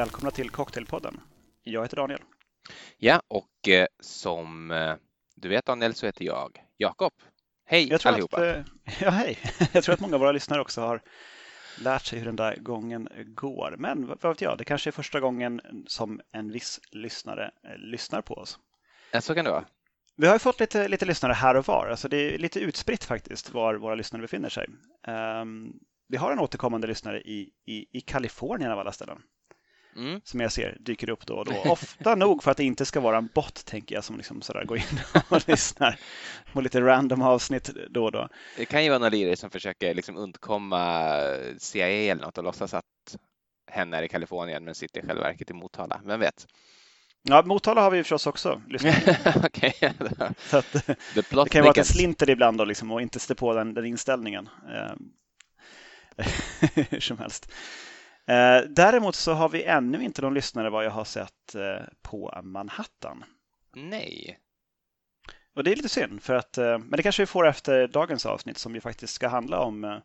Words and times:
välkomna 0.00 0.30
till 0.30 0.50
Cocktailpodden. 0.50 1.20
Jag 1.62 1.82
heter 1.82 1.96
Daniel. 1.96 2.20
Ja, 2.98 3.22
och 3.28 3.68
eh, 3.68 3.86
som 4.00 4.70
eh, 4.70 4.94
du 5.36 5.48
vet 5.48 5.66
Daniel 5.66 5.94
så 5.94 6.06
heter 6.06 6.24
jag 6.24 6.64
Jakob. 6.76 7.12
Hej 7.64 7.88
jag 7.88 8.00
tror 8.00 8.12
allihopa! 8.12 8.36
Att, 8.36 8.56
eh, 8.56 8.64
ja, 9.00 9.10
hej! 9.10 9.38
Jag 9.72 9.84
tror 9.84 9.92
att 9.92 10.00
många 10.00 10.14
av 10.14 10.20
våra 10.20 10.32
lyssnare 10.32 10.60
också 10.60 10.80
har 10.80 11.02
lärt 11.78 12.04
sig 12.04 12.18
hur 12.18 12.26
den 12.26 12.36
där 12.36 12.56
gången 12.56 13.08
går. 13.26 13.74
Men 13.78 14.06
vad 14.06 14.22
vet 14.22 14.40
jag, 14.40 14.58
det 14.58 14.64
kanske 14.64 14.90
är 14.90 14.92
första 14.92 15.20
gången 15.20 15.60
som 15.86 16.20
en 16.32 16.52
viss 16.52 16.80
lyssnare 16.90 17.50
lyssnar 17.76 18.22
på 18.22 18.34
oss. 18.34 18.58
Ja, 19.12 19.20
så 19.20 19.34
kan 19.34 19.44
det 19.44 19.50
vara. 19.50 19.64
Vi 20.16 20.26
har 20.26 20.38
fått 20.38 20.60
lite, 20.60 20.88
lite 20.88 21.04
lyssnare 21.04 21.32
här 21.32 21.56
och 21.56 21.66
var. 21.66 21.88
Alltså 21.90 22.08
det 22.08 22.34
är 22.34 22.38
lite 22.38 22.60
utspritt 22.60 23.04
faktiskt 23.04 23.50
var 23.50 23.74
våra 23.74 23.94
lyssnare 23.94 24.22
befinner 24.22 24.48
sig. 24.48 24.66
Um, 25.06 25.80
vi 26.08 26.16
har 26.16 26.32
en 26.32 26.38
återkommande 26.38 26.86
lyssnare 26.86 27.20
i, 27.20 27.50
i, 27.66 27.98
i 27.98 28.00
Kalifornien 28.00 28.70
av 28.70 28.78
alla 28.78 28.92
ställen. 28.92 29.22
Mm. 29.96 30.20
Som 30.24 30.40
jag 30.40 30.52
ser 30.52 30.76
dyker 30.80 31.10
upp 31.10 31.26
då 31.26 31.34
och 31.34 31.44
då. 31.44 31.52
Ofta 31.64 32.14
nog 32.14 32.42
för 32.42 32.50
att 32.50 32.56
det 32.56 32.64
inte 32.64 32.84
ska 32.84 33.00
vara 33.00 33.18
en 33.18 33.28
bot, 33.34 33.64
tänker 33.64 33.94
jag, 33.94 34.04
som 34.04 34.16
liksom 34.16 34.42
sådär 34.42 34.64
går 34.64 34.76
in 34.76 35.00
och 35.28 35.48
lyssnar 35.48 35.98
på 36.52 36.60
lite 36.60 36.80
random 36.80 37.22
avsnitt 37.22 37.70
då 37.90 38.04
och 38.04 38.12
då. 38.12 38.28
Det 38.56 38.64
kan 38.64 38.84
ju 38.84 38.88
vara 38.90 38.98
någon 38.98 39.10
lirare 39.10 39.36
som 39.36 39.50
försöker 39.50 39.94
liksom 39.94 40.16
undkomma 40.16 41.16
CIA 41.58 41.88
eller 41.88 42.22
något 42.22 42.38
och 42.38 42.44
låtsas 42.44 42.74
att 42.74 42.84
hen 43.70 43.94
är 43.94 44.02
i 44.02 44.08
Kalifornien 44.08 44.64
men 44.64 44.74
sitter 44.74 45.02
i 45.02 45.06
själva 45.06 45.22
verket 45.22 45.50
i 45.50 45.54
Motala. 45.54 46.00
Vem 46.04 46.20
vet? 46.20 46.46
Ja, 47.22 47.42
Motala 47.46 47.80
har 47.80 47.90
vi 47.90 48.02
förstås 48.02 48.26
också 48.26 48.62
okay. 49.44 49.72
Så 50.38 50.56
att, 50.56 50.72
det 51.14 51.22
kan 51.22 51.46
ju 51.52 51.60
vara 51.60 51.68
att 51.68 51.74
det 51.74 51.84
slinter 51.84 52.30
ibland 52.30 52.58
då, 52.58 52.64
liksom, 52.64 52.90
och 52.90 53.02
inte 53.02 53.18
sätter 53.18 53.34
på 53.34 53.54
den, 53.54 53.74
den 53.74 53.86
inställningen. 53.86 54.48
Eh, 54.74 54.92
hur 56.90 57.00
som 57.00 57.18
helst. 57.18 57.52
Eh, 58.30 58.62
däremot 58.68 59.14
så 59.14 59.32
har 59.32 59.48
vi 59.48 59.64
ännu 59.64 60.04
inte 60.04 60.22
någon 60.22 60.34
lyssnare 60.34 60.70
vad 60.70 60.84
jag 60.84 60.90
har 60.90 61.04
sett 61.04 61.54
eh, 61.54 61.86
på 62.02 62.40
Manhattan. 62.42 63.24
Nej. 63.74 64.38
Och 65.54 65.64
det 65.64 65.72
är 65.72 65.76
lite 65.76 65.88
synd, 65.88 66.22
för 66.22 66.34
att, 66.34 66.56
men 66.56 66.90
det 66.90 67.02
kanske 67.02 67.22
vi 67.22 67.26
får 67.26 67.48
efter 67.48 67.88
dagens 67.88 68.26
avsnitt 68.26 68.58
som 68.58 68.74
ju 68.74 68.80
faktiskt 68.80 69.14
ska 69.14 69.28
handla 69.28 69.60
om 69.60 70.00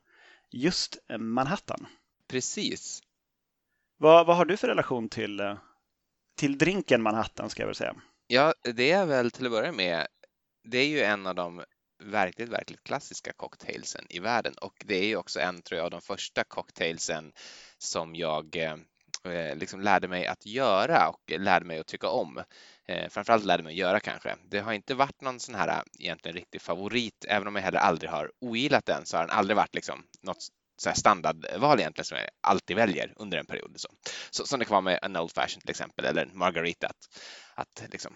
just 0.52 0.98
Manhattan. 1.18 1.88
Precis. 2.28 3.02
Vad, 3.98 4.26
vad 4.26 4.38
har 4.38 4.46
du 4.46 4.58
för 4.58 4.68
relation 4.68 5.10
till 5.10 5.58
till 6.36 6.58
drinken 6.58 7.02
Manhattan 7.02 7.50
ska 7.50 7.62
jag 7.62 7.68
väl 7.68 7.76
säga. 7.76 7.96
Ja, 8.28 8.54
det 8.76 8.92
är 8.92 9.06
väl 9.06 9.32
till 9.32 9.46
att 9.46 9.52
börja 9.52 9.72
med. 9.72 10.08
Det 10.64 10.78
är 10.78 10.88
ju 10.88 11.02
en 11.02 11.28
av 11.28 11.36
de 11.36 11.64
verkligt, 12.00 12.50
verkligt 12.50 12.84
klassiska 12.84 13.34
cocktailsen 13.34 14.06
i 14.10 14.20
världen 14.20 14.54
och 14.62 14.84
det 14.86 14.96
är 14.96 15.06
ju 15.06 15.16
också 15.16 15.40
en, 15.40 15.62
tror 15.62 15.78
jag, 15.78 15.86
av 15.86 15.92
de 15.92 16.02
första 16.02 16.44
cocktailsen 16.44 17.32
som 17.78 18.16
jag 18.16 18.56
eh, 18.56 18.76
eh, 19.34 19.56
liksom 19.56 19.82
lärde 19.82 20.08
mig 20.08 20.28
att 20.28 20.46
göra 20.46 21.10
och 21.10 21.32
lärde 21.40 21.66
mig 21.66 21.80
att 21.80 21.88
tycka 21.88 22.10
om. 22.10 22.44
Eh, 22.88 23.10
framförallt 23.10 23.46
lärde 23.46 23.64
mig 23.64 23.72
att 23.72 23.78
göra 23.78 24.00
kanske. 24.00 24.36
Det 24.50 24.60
har 24.60 24.74
inte 24.74 24.96
varit 24.96 25.22
någon 25.22 25.40
sån 25.40 25.56
här 25.56 25.68
eh, 25.68 25.82
egentligen 26.00 26.36
riktig 26.36 26.62
favorit, 26.62 27.26
även 27.28 27.48
om 27.48 27.56
jag 27.56 27.64
heller 27.64 27.80
aldrig 27.80 28.12
har 28.12 28.32
ogillat 28.40 28.86
den 28.86 29.06
så 29.06 29.18
har 29.18 29.28
den 29.28 29.38
aldrig 29.38 29.58
varit 29.58 29.76
liksom 29.76 30.04
något 30.22 30.48
så 30.78 30.90
här 30.90 30.96
standardval 30.96 31.80
egentligen 31.80 32.06
som 32.06 32.18
jag 32.18 32.30
alltid 32.42 32.76
väljer 32.76 33.14
under 33.16 33.38
en 33.38 33.46
period. 33.46 33.72
Liksom. 33.72 33.96
Så. 34.06 34.12
Så, 34.32 34.48
som 34.48 34.60
det 34.60 34.66
kan 34.66 34.74
vara 34.74 34.82
med 34.82 35.00
en 35.02 35.18
Old 35.18 35.32
Fashion 35.32 35.62
till 35.62 35.70
exempel 35.70 36.06
eller 36.06 36.26
en 36.26 36.38
Margarita. 36.38 36.88
Att, 36.88 37.22
att 37.56 37.92
liksom, 37.92 38.16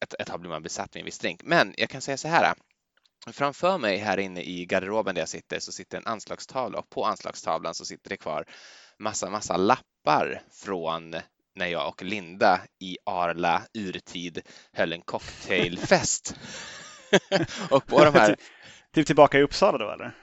ett, 0.00 0.14
ett 0.18 0.26
tag 0.26 0.40
blir 0.40 0.50
man 0.50 0.62
besatt 0.62 0.94
med 0.94 1.00
en 1.00 1.04
viss 1.04 1.18
drink. 1.18 1.40
Men 1.44 1.74
jag 1.76 1.90
kan 1.90 2.00
säga 2.00 2.16
så 2.16 2.28
här. 2.28 2.44
Eh, 2.44 2.52
Framför 3.26 3.78
mig 3.78 3.96
här 3.96 4.18
inne 4.18 4.42
i 4.42 4.66
garderoben 4.66 5.14
där 5.14 5.22
jag 5.22 5.28
sitter 5.28 5.58
så 5.60 5.72
sitter 5.72 5.98
en 5.98 6.06
anslagstavla 6.06 6.78
och 6.78 6.90
på 6.90 7.04
anslagstavlan 7.04 7.74
så 7.74 7.84
sitter 7.84 8.10
det 8.10 8.16
kvar 8.16 8.44
massa, 8.98 9.30
massa 9.30 9.56
lappar 9.56 10.42
från 10.52 11.16
när 11.54 11.66
jag 11.66 11.88
och 11.88 12.02
Linda 12.02 12.60
i 12.80 12.98
Arla 13.06 13.62
urtid 13.74 14.42
höll 14.72 14.92
en 14.92 15.02
cocktailfest. 15.02 16.36
och 17.70 17.86
på 17.86 18.04
de 18.04 18.14
här... 18.14 18.36
Typ 18.94 19.06
tillbaka 19.06 19.38
i 19.38 19.42
Uppsala 19.42 19.78
då 19.78 19.90
eller? 19.90 20.14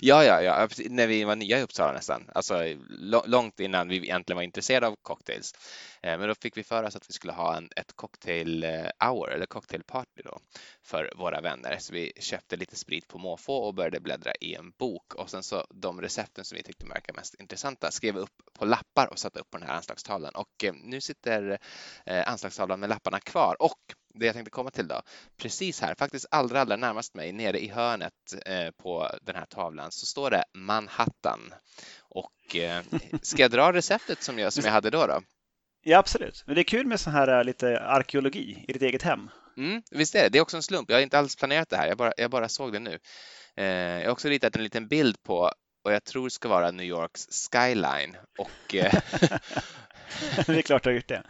Ja, 0.00 0.24
ja, 0.24 0.42
ja, 0.42 0.68
när 0.90 1.06
vi 1.06 1.24
var 1.24 1.36
nya 1.36 1.58
i 1.58 1.62
Uppsala 1.62 1.92
nästan, 1.92 2.30
alltså 2.34 2.54
långt 3.26 3.60
innan 3.60 3.88
vi 3.88 3.96
egentligen 3.96 4.36
var 4.36 4.42
intresserade 4.42 4.86
av 4.86 4.96
cocktails. 5.02 5.54
Eh, 6.02 6.18
men 6.18 6.28
då 6.28 6.34
fick 6.34 6.56
vi 6.56 6.64
för 6.64 6.82
oss 6.82 6.96
att 6.96 7.08
vi 7.08 7.12
skulle 7.12 7.32
ha 7.32 7.56
en, 7.56 7.70
ett 7.76 7.92
cocktail 7.96 8.64
eh, 8.64 9.08
hour 9.08 9.30
eller 9.32 9.46
cocktailparty 9.46 10.22
då 10.24 10.38
för 10.82 11.12
våra 11.16 11.40
vänner. 11.40 11.76
Så 11.78 11.92
vi 11.92 12.12
köpte 12.20 12.56
lite 12.56 12.76
sprit 12.76 13.08
på 13.08 13.18
måfå 13.18 13.54
och 13.54 13.74
började 13.74 14.00
bläddra 14.00 14.32
i 14.40 14.54
en 14.54 14.70
bok. 14.70 15.14
Och 15.14 15.30
sen 15.30 15.42
så 15.42 15.66
de 15.70 16.00
recepten 16.00 16.44
som 16.44 16.56
vi 16.56 16.62
tyckte 16.62 16.86
verkade 16.86 17.16
mest 17.16 17.34
intressanta 17.34 17.90
skrev 17.90 18.16
upp 18.16 18.42
på 18.58 18.64
lappar 18.64 19.06
och 19.10 19.18
satte 19.18 19.40
upp 19.40 19.50
på 19.50 19.58
den 19.58 19.68
här 19.68 19.74
anslagstavlan. 19.74 20.34
Och 20.34 20.64
eh, 20.64 20.74
nu 20.74 21.00
sitter 21.00 21.58
anslagstavlan 22.06 22.80
med 22.80 22.88
lapparna 22.88 23.20
kvar. 23.20 23.56
Och 23.58 23.78
det 24.14 24.26
jag 24.26 24.34
tänkte 24.34 24.50
komma 24.50 24.70
till 24.70 24.88
då, 24.88 25.02
precis 25.36 25.80
här, 25.80 25.94
faktiskt 25.94 26.26
allra, 26.30 26.60
allra 26.60 26.76
närmast 26.76 27.14
mig, 27.14 27.32
nere 27.32 27.64
i 27.64 27.68
hörnet 27.68 28.12
eh, 28.46 28.70
på 28.70 29.10
den 29.22 29.36
här 29.36 29.46
tavlan, 29.46 29.92
så 29.92 30.06
står 30.06 30.30
det 30.30 30.44
Manhattan. 30.54 31.54
Och 32.00 32.56
eh, 32.56 32.82
ska 33.22 33.42
jag 33.42 33.50
dra 33.50 33.72
receptet 33.72 34.22
som 34.22 34.38
jag, 34.38 34.52
som 34.52 34.64
jag 34.64 34.72
hade 34.72 34.90
då? 34.90 35.06
då? 35.06 35.20
Ja, 35.82 35.98
absolut. 35.98 36.44
Men 36.46 36.54
det 36.54 36.60
är 36.60 36.64
kul 36.64 36.86
med 36.86 37.00
sån 37.00 37.12
här 37.12 37.38
eh, 37.38 37.44
lite 37.44 37.80
arkeologi 37.80 38.64
i 38.68 38.72
ditt 38.72 38.82
eget 38.82 39.02
hem. 39.02 39.30
Mm, 39.56 39.82
visst 39.90 40.14
är 40.14 40.22
det. 40.22 40.28
Det 40.28 40.38
är 40.38 40.42
också 40.42 40.56
en 40.56 40.62
slump. 40.62 40.90
Jag 40.90 40.96
har 40.96 41.02
inte 41.02 41.18
alls 41.18 41.36
planerat 41.36 41.68
det 41.68 41.76
här. 41.76 41.88
Jag 41.88 41.96
bara, 41.96 42.12
jag 42.16 42.30
bara 42.30 42.48
såg 42.48 42.72
det 42.72 42.78
nu. 42.78 42.98
Eh, 43.56 43.64
jag 43.66 44.04
har 44.04 44.12
också 44.12 44.28
ritat 44.28 44.56
en 44.56 44.62
liten 44.62 44.88
bild 44.88 45.22
på 45.22 45.52
och 45.84 45.92
jag 45.92 46.04
tror 46.04 46.28
ska 46.28 46.48
vara 46.48 46.70
New 46.70 46.86
Yorks 46.86 47.26
skyline. 47.52 48.16
Och, 48.38 48.74
det 50.46 50.58
är 50.58 50.62
klart 50.62 50.82
du 50.82 50.90
har 50.90 50.94
gjort 50.94 51.08
det. 51.08 51.22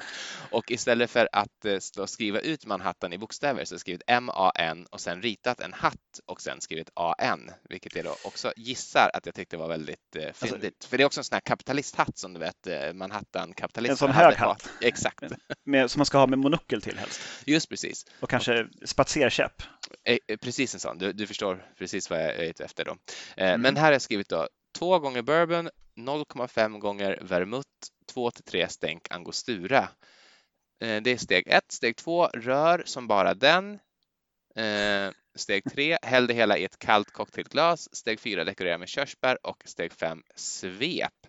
Och 0.51 0.71
istället 0.71 1.11
för 1.11 1.29
att 1.33 1.65
eh, 1.65 2.07
skriva 2.07 2.39
ut 2.39 2.67
Manhattan 2.67 3.13
i 3.13 3.19
bokstäver 3.19 3.65
så 3.65 3.73
har 3.73 3.75
jag 3.75 3.81
skrivit 3.81 4.03
M-A-N 4.07 4.87
och 4.91 5.01
sen 5.01 5.23
ritat 5.23 5.61
en 5.61 5.73
hatt 5.73 6.21
och 6.27 6.41
sen 6.41 6.61
skrivit 6.61 6.91
A-N, 6.95 7.51
vilket 7.69 7.97
jag 7.97 8.05
då 8.05 8.17
också 8.25 8.53
gissar 8.57 9.11
att 9.15 9.27
jag 9.27 9.35
tyckte 9.35 9.57
var 9.57 9.69
väldigt 9.69 10.17
eh, 10.17 10.27
alltså- 10.27 10.47
fyndigt. 10.47 10.75
Alltså, 10.75 10.89
för 10.89 10.97
det 10.97 11.03
är 11.03 11.07
också 11.07 11.21
en 11.21 11.25
sån 11.25 11.35
här 11.35 11.41
kapitalisthatt 11.41 12.19
som 12.19 12.35
du 12.35 12.41
vet, 12.41 12.67
eh, 12.67 12.93
Manhattan-kapitalister 12.93 13.93
En 13.93 13.97
sån 13.97 14.11
hög 14.11 14.35
hatt? 14.35 14.71
Exakt. 14.81 15.25
Med, 15.65 15.91
som 15.91 15.99
man 15.99 16.07
ska 16.07 16.19
ha 16.19 16.27
med 16.27 16.39
monokel 16.39 16.83
till 16.83 16.99
helst? 16.99 17.21
Just 17.45 17.69
precis. 17.69 18.07
Och 18.21 18.31
kanske 18.31 18.67
spatserkäpp? 18.85 19.63
Eh, 20.05 20.37
precis 20.37 20.75
en 20.75 20.81
sån, 20.81 20.99
du, 20.99 21.13
du, 21.13 21.27
förstår 21.27 21.67
precis 21.79 22.11
vad 22.11 22.23
jag 22.23 22.35
är 22.35 22.43
ute 22.43 22.65
efter 22.65 22.85
då. 22.85 22.97
Mm. 23.37 23.61
Men 23.61 23.77
här 23.77 23.85
har 23.85 23.93
jag 23.93 24.03
skrivit 24.03 24.29
då 24.29 24.49
två 24.79 24.99
gånger 24.99 25.23
bourbon, 25.23 25.71
0,5 25.97 26.79
gånger 26.79 27.19
vermouth, 27.23 27.69
2 28.07 28.31
till 28.31 28.45
3 28.45 28.69
stänk 28.69 29.11
angostura. 29.11 29.89
Eh, 30.81 31.03
det 31.03 31.11
är 31.11 31.17
steg 31.17 31.49
1. 31.49 31.73
Steg 31.73 31.97
2, 31.97 32.27
rör 32.27 32.83
som 32.87 33.09
bara 33.09 33.35
den. 33.35 33.79
Eh, 34.57 35.11
steg 35.35 35.65
3, 35.73 35.99
häll 36.03 36.27
det 36.27 36.35
hela 36.35 36.59
i 36.59 36.65
ett 36.65 36.79
kallt 36.79 37.11
cocktailglas. 37.11 37.97
Steg 37.97 38.21
4, 38.21 38.45
dekorera 38.45 38.79
med 38.79 38.89
körsbär 38.89 39.47
och 39.47 39.63
steg 39.65 39.93
5, 39.93 40.23
svep. 40.35 41.27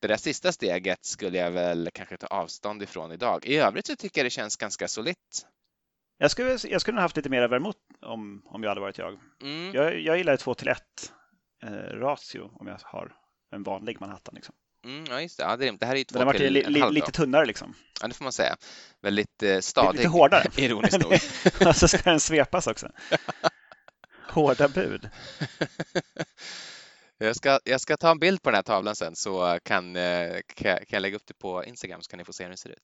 Det 0.00 0.08
där 0.08 0.16
sista 0.16 0.52
steget 0.52 1.04
skulle 1.04 1.38
jag 1.38 1.50
väl 1.50 1.90
kanske 1.94 2.16
ta 2.16 2.26
avstånd 2.26 2.82
ifrån 2.82 3.12
idag. 3.12 3.46
I 3.46 3.56
övrigt 3.56 3.86
så 3.86 3.96
tycker 3.96 4.20
jag 4.20 4.26
det 4.26 4.30
känns 4.30 4.56
ganska 4.56 4.88
solitt. 4.88 5.46
Jag 6.18 6.30
skulle, 6.30 6.58
jag 6.64 6.80
skulle 6.80 6.96
ha 6.96 7.02
haft 7.02 7.16
lite 7.16 7.28
mer 7.28 7.48
vermouth 7.48 7.78
om, 8.00 8.42
om 8.46 8.62
jag 8.62 8.70
hade 8.70 8.80
varit 8.80 8.98
jag. 8.98 9.18
Mm. 9.42 9.74
Jag, 9.74 10.00
jag 10.00 10.18
gillar 10.18 10.36
2 10.36 10.54
till 10.54 10.68
1 10.68 10.78
eh, 11.62 11.68
ratio 11.72 12.50
om 12.52 12.66
jag 12.66 12.78
har 12.82 13.16
en 13.50 13.62
vanlig 13.62 14.00
Manhattan. 14.00 14.34
Liksom. 14.34 14.54
Mm, 14.86 15.04
ja, 15.08 15.20
just 15.20 15.38
det. 15.38 15.44
Ja, 15.44 15.56
det, 15.56 15.70
det 15.70 15.86
här 15.86 15.94
är 15.94 15.98
ju 15.98 16.04
två 16.04 16.18
Den 16.18 16.26
har 16.26 16.34
varit 16.34 16.52
li, 16.52 16.62
li, 16.62 16.90
lite 16.90 17.12
tunnare 17.12 17.46
liksom. 17.46 17.74
Ja, 18.00 18.08
det 18.08 18.14
får 18.14 18.24
man 18.24 18.32
säga. 18.32 18.56
Väldigt 19.02 19.42
eh, 19.42 19.60
stadig. 19.60 19.98
Lite 19.98 20.08
hårdare. 20.08 20.44
Ironiskt 20.56 20.98
nog. 20.98 21.12
och 21.68 21.76
så 21.76 21.88
ska 21.88 22.10
den 22.10 22.20
svepas 22.20 22.66
också. 22.66 22.88
Hårda 24.30 24.68
bud. 24.68 25.08
Jag 27.18 27.36
ska, 27.36 27.60
jag 27.64 27.80
ska 27.80 27.96
ta 27.96 28.10
en 28.10 28.18
bild 28.18 28.42
på 28.42 28.50
den 28.50 28.54
här 28.54 28.62
tavlan 28.62 28.96
sen 28.96 29.16
så 29.16 29.58
kan, 29.62 29.96
eh, 29.96 30.36
kan, 30.54 30.78
jag 30.88 31.02
lägga 31.02 31.16
upp 31.16 31.26
det 31.26 31.34
på 31.34 31.64
Instagram 31.64 32.02
så 32.02 32.10
kan 32.10 32.18
ni 32.18 32.24
få 32.24 32.32
se 32.32 32.44
hur 32.44 32.50
den 32.50 32.58
ser 32.58 32.70
ut. 32.70 32.82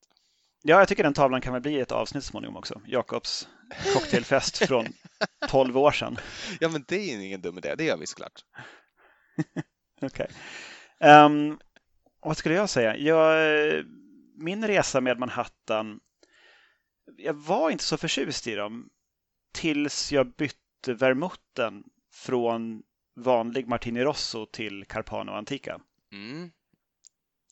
Ja, 0.62 0.78
jag 0.78 0.88
tycker 0.88 1.02
den 1.02 1.14
tavlan 1.14 1.40
kan 1.40 1.52
väl 1.52 1.62
bli 1.62 1.80
ett 1.80 1.92
avsnitt 1.92 2.24
småningom 2.24 2.56
också. 2.56 2.80
Jakobs 2.86 3.48
cocktailfest 3.92 4.58
från 4.58 4.86
12 5.48 5.78
år 5.78 5.92
sedan. 5.92 6.18
Ja, 6.60 6.68
men 6.68 6.84
det 6.88 6.96
är 6.96 7.24
ingen 7.24 7.40
dum 7.40 7.58
idé. 7.58 7.74
Det 7.74 7.84
gör 7.84 7.96
vi 7.96 8.06
såklart. 8.06 8.44
Okej. 10.02 10.06
Okay. 10.06 10.26
Um, 11.00 11.50
ehm, 11.50 11.58
vad 12.22 12.36
skulle 12.36 12.54
jag 12.54 12.70
säga? 12.70 12.96
Jag, 12.96 13.84
min 14.34 14.66
resa 14.66 15.00
med 15.00 15.18
Manhattan, 15.18 16.00
jag 17.16 17.34
var 17.34 17.70
inte 17.70 17.84
så 17.84 17.96
förtjust 17.96 18.46
i 18.46 18.54
dem 18.54 18.90
tills 19.52 20.12
jag 20.12 20.26
bytte 20.26 20.94
vermouten 20.94 21.84
från 22.12 22.82
vanlig 23.16 23.68
Martini 23.68 24.04
Rosso 24.04 24.46
till 24.46 24.84
Carpano 24.84 25.32
Antica. 25.32 25.80
Mm. 26.12 26.50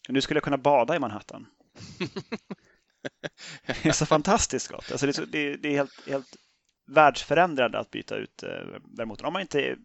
Nu 0.08 0.20
skulle 0.20 0.36
jag 0.36 0.44
kunna 0.44 0.58
bada 0.58 0.96
i 0.96 0.98
Manhattan. 0.98 1.46
det 3.66 3.86
är 3.86 3.92
så 3.92 4.06
fantastiskt 4.06 4.68
gott. 4.68 4.90
Alltså 4.90 5.06
det, 5.06 5.10
är 5.10 5.12
så, 5.12 5.24
det, 5.24 5.68
är 5.68 5.70
helt, 5.70 6.08
helt 6.08 6.36
världsförändrande 6.86 7.78
att 7.78 7.90
byta 7.90 8.16
ut 8.16 8.42
eh, 8.42 8.48
vermouten. 8.96 9.26
Om 9.26 9.32
man 9.32 9.42
inte 9.42 9.76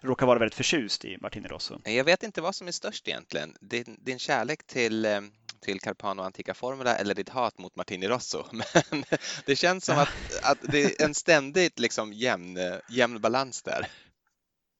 råkar 0.00 0.26
vara 0.26 0.38
väldigt 0.38 0.54
förtjust 0.54 1.04
i 1.04 1.18
Martini 1.20 1.48
Rosso. 1.48 1.78
Jag 1.84 2.04
vet 2.04 2.22
inte 2.22 2.40
vad 2.40 2.54
som 2.54 2.68
är 2.68 2.72
störst 2.72 3.08
egentligen. 3.08 3.56
Din, 3.60 3.98
din 4.00 4.18
kärlek 4.18 4.66
till, 4.66 5.04
eh, 5.04 5.20
till 5.60 5.80
Carpano 5.80 6.22
Antica 6.22 6.54
Formula 6.54 6.96
eller 6.96 7.14
ditt 7.14 7.28
hat 7.28 7.58
mot 7.58 7.76
Martini 7.76 8.08
Rosso. 8.08 8.44
Men 8.90 9.04
det 9.46 9.56
känns 9.56 9.84
som 9.84 9.98
att, 9.98 10.08
att 10.42 10.58
det 10.62 11.00
är 11.00 11.04
en 11.04 11.14
ständigt 11.14 11.78
liksom 11.78 12.12
jämn, 12.12 12.58
jämn 12.88 13.20
balans 13.20 13.62
där. 13.62 13.86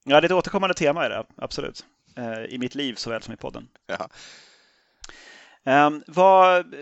Ja, 0.03 0.21
det 0.21 0.25
är 0.25 0.29
ett 0.29 0.31
återkommande 0.31 0.73
tema 0.73 1.05
i 1.05 1.09
det, 1.09 1.25
absolut. 1.37 1.85
Eh, 2.17 2.43
I 2.43 2.57
mitt 2.57 2.75
liv 2.75 2.95
såväl 2.95 3.21
som 3.21 3.33
i 3.33 3.37
podden. 3.37 3.67
Ja. 3.87 4.09
Um, 5.87 6.03
vad, 6.07 6.75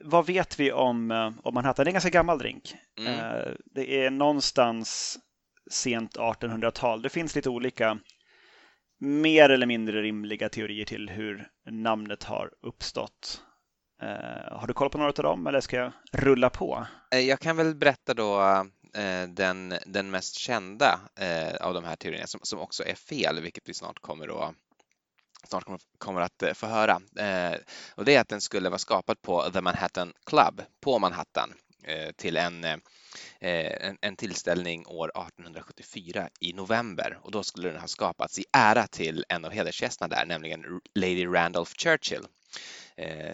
vad 0.00 0.26
vet 0.26 0.60
vi 0.60 0.72
om, 0.72 1.10
eh, 1.10 1.32
om 1.42 1.54
Manhattan? 1.54 1.84
Det 1.84 1.88
är 1.88 1.90
en 1.90 1.94
ganska 1.94 2.10
gammal 2.10 2.38
drink. 2.38 2.74
Mm. 2.98 3.12
Uh, 3.12 3.54
det 3.64 4.04
är 4.04 4.10
någonstans 4.10 5.18
sent 5.70 6.16
1800-tal. 6.16 7.02
Det 7.02 7.08
finns 7.08 7.34
lite 7.34 7.50
olika 7.50 7.98
mer 9.00 9.50
eller 9.50 9.66
mindre 9.66 10.02
rimliga 10.02 10.48
teorier 10.48 10.84
till 10.84 11.10
hur 11.10 11.48
namnet 11.70 12.24
har 12.24 12.50
uppstått. 12.62 13.42
Eh, 14.02 14.58
har 14.58 14.66
du 14.66 14.72
koll 14.72 14.90
på 14.90 14.98
några 14.98 15.10
av 15.10 15.22
dem 15.22 15.46
eller 15.46 15.60
ska 15.60 15.76
jag 15.76 15.92
rulla 16.12 16.50
på? 16.50 16.86
Eh, 17.10 17.20
jag 17.20 17.40
kan 17.40 17.56
väl 17.56 17.74
berätta 17.74 18.14
då 18.14 18.40
eh, 18.94 19.28
den, 19.28 19.74
den 19.86 20.10
mest 20.10 20.34
kända 20.34 21.00
eh, 21.20 21.66
av 21.66 21.74
de 21.74 21.84
här 21.84 21.96
teorierna 21.96 22.26
som, 22.26 22.40
som 22.42 22.58
också 22.58 22.84
är 22.84 22.94
fel, 22.94 23.40
vilket 23.40 23.68
vi 23.68 23.74
snart 23.74 23.98
kommer 23.98 24.48
att 24.48 24.54
snart 25.48 25.64
kommer 25.98 26.20
att 26.20 26.42
eh, 26.42 26.52
få 26.52 26.66
höra. 26.66 27.00
Eh, 27.18 27.58
och 27.94 28.04
det 28.04 28.14
är 28.14 28.20
att 28.20 28.28
den 28.28 28.40
skulle 28.40 28.68
vara 28.68 28.78
skapad 28.78 29.22
på 29.22 29.50
The 29.50 29.60
Manhattan 29.60 30.12
Club 30.26 30.62
på 30.80 30.98
Manhattan 30.98 31.52
till 32.16 32.36
en, 32.36 32.64
en, 33.40 33.98
en 34.00 34.16
tillställning 34.16 34.86
år 34.86 35.08
1874 35.08 36.28
i 36.40 36.52
november 36.52 37.18
och 37.22 37.30
då 37.30 37.42
skulle 37.42 37.68
den 37.68 37.80
ha 37.80 37.88
skapats 37.88 38.38
i 38.38 38.44
ära 38.52 38.86
till 38.86 39.24
en 39.28 39.44
av 39.44 39.52
hedersgästerna 39.52 40.08
där, 40.08 40.26
nämligen 40.26 40.80
Lady 40.94 41.26
Randolph 41.26 41.72
Churchill. 41.78 42.26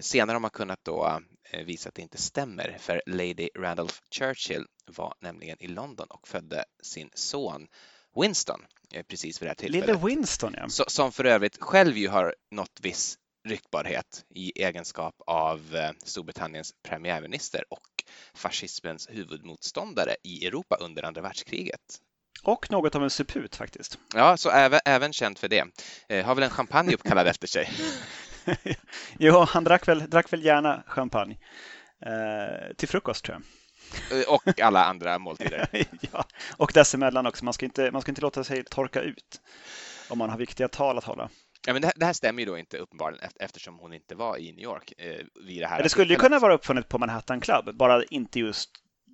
Senare 0.00 0.35
har 0.35 0.41
man 0.41 0.50
kunnat 0.50 0.85
då 0.85 1.20
visa 1.64 1.88
att 1.88 1.94
det 1.94 2.02
inte 2.02 2.19
stämmer 2.19 2.76
för 2.81 3.02
Lady 3.06 3.49
Randolph 3.58 3.94
Churchill 4.11 4.67
var 4.87 5.14
nämligen 5.20 5.56
i 5.62 5.67
London 5.67 6.06
och 6.11 6.29
födde 6.29 6.64
sin 6.82 7.11
son 7.14 7.69
Winston 8.17 8.61
eh, 8.93 9.02
precis 9.02 9.43
vid 9.43 9.47
det 9.47 9.50
här 9.50 9.55
tillfället. 9.55 9.87
Lille 9.87 10.06
Winston, 10.06 10.55
ja. 10.56 10.69
Som 10.69 11.12
för 11.12 11.25
övrigt 11.25 11.56
själv 11.61 11.97
ju 11.97 12.08
har 12.08 12.35
nått 12.50 12.81
viss 12.82 13.19
ryktbarhet 13.49 14.25
i 14.35 14.62
egenskap 14.62 15.14
av 15.26 15.76
eh, 15.76 15.91
Storbritanniens 16.05 16.75
premiärminister 16.82 17.64
och 17.70 18.00
fascismens 18.35 19.09
huvudmotståndare 19.11 20.17
i 20.23 20.47
Europa 20.47 20.77
under 20.81 21.03
andra 21.03 21.23
världskriget. 21.23 21.81
Och 22.43 22.71
något 22.71 22.95
av 22.95 23.03
en 23.03 23.11
suput 23.11 23.57
faktiskt. 23.57 23.99
Ja, 24.15 24.37
så 24.37 24.51
även, 24.51 24.81
även 24.85 25.12
känd 25.12 25.39
för 25.39 25.49
det. 25.49 25.65
Eh, 26.09 26.27
har 26.27 26.35
väl 26.35 26.45
en 26.45 26.51
champagne 26.51 26.95
uppkallad 26.95 27.27
efter 27.27 27.47
sig. 27.47 27.71
jo, 29.19 29.45
han 29.49 29.65
drack 29.65 29.89
väl, 29.89 30.11
drack 30.11 30.33
väl 30.33 30.45
gärna 30.45 30.83
champagne. 30.87 31.39
Eh, 32.07 32.75
till 32.77 32.89
frukost 32.89 33.25
tror 33.25 33.37
jag. 33.39 33.43
Eh, 34.21 34.29
och 34.29 34.61
alla 34.61 34.85
andra 34.85 35.19
måltider. 35.19 35.69
ja, 36.12 36.25
och 36.57 36.71
dessemellan 36.75 37.27
också. 37.27 37.45
Man 37.45 37.55
ska, 37.55 37.67
inte, 37.67 37.91
man 37.91 38.03
ska 38.03 38.11
inte 38.11 38.23
låta 38.23 38.45
sig 38.45 38.65
torka 38.65 39.01
ut 39.01 39.41
om 40.09 40.19
man 40.19 40.31
har 40.31 40.39
viktiga 40.39 40.69
tal 40.69 40.99
att 40.99 41.05
hålla. 41.05 41.31
Ja, 41.67 41.73
men 41.73 41.83
det, 41.83 41.89
här, 41.89 41.95
det 41.97 42.07
här 42.07 42.12
stämmer 42.12 42.41
ju 42.43 42.47
då 42.47 42.59
inte 42.59 42.79
uppenbarligen 42.79 43.31
eftersom 43.41 43.79
hon 43.79 43.93
inte 43.93 44.15
var 44.15 44.37
i 44.37 44.53
New 44.53 44.65
York 44.65 44.93
eh, 44.99 45.27
vid 45.47 45.62
det 45.62 45.67
här. 45.67 45.83
det 45.83 45.89
skulle 45.89 46.12
ju 46.12 46.19
kunna 46.19 46.39
vara 46.39 46.55
uppfunnet 46.55 46.89
på 46.89 46.99
Manhattan 46.99 47.41
Club, 47.41 47.77
bara 47.77 48.05
inte 48.05 48.41
just 48.41 48.71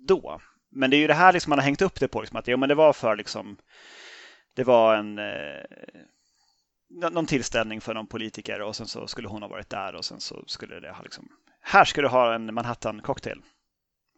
då. 0.07 0.41
Men 0.71 0.89
det 0.89 0.95
är 0.95 0.99
ju 0.99 1.07
det 1.07 1.13
här 1.13 1.33
liksom 1.33 1.49
man 1.49 1.59
har 1.59 1.63
hängt 1.63 1.81
upp 1.81 1.99
det 1.99 2.07
på, 2.07 2.21
liksom, 2.21 2.37
att 2.37 2.47
jo, 2.47 2.57
men 2.57 2.69
det 2.69 2.75
var 2.75 2.93
för 2.93 3.15
liksom, 3.15 3.57
det 4.55 4.63
var 4.63 4.95
en 4.95 5.19
eh, 5.19 5.63
någon 6.89 7.25
tillställning 7.25 7.81
för 7.81 7.93
någon 7.93 8.07
politiker 8.07 8.61
och 8.61 8.75
sen 8.75 8.87
så 8.87 9.07
skulle 9.07 9.27
hon 9.27 9.41
ha 9.41 9.49
varit 9.49 9.69
där 9.69 9.95
och 9.95 10.05
sen 10.05 10.19
så 10.19 10.43
skulle 10.47 10.79
det 10.79 10.91
ha 10.91 11.03
liksom, 11.03 11.27
här 11.61 11.85
ska 11.85 12.01
du 12.01 12.07
ha 12.07 12.35
en 12.35 12.53
Manhattan 12.53 13.01
cocktail. 13.01 13.41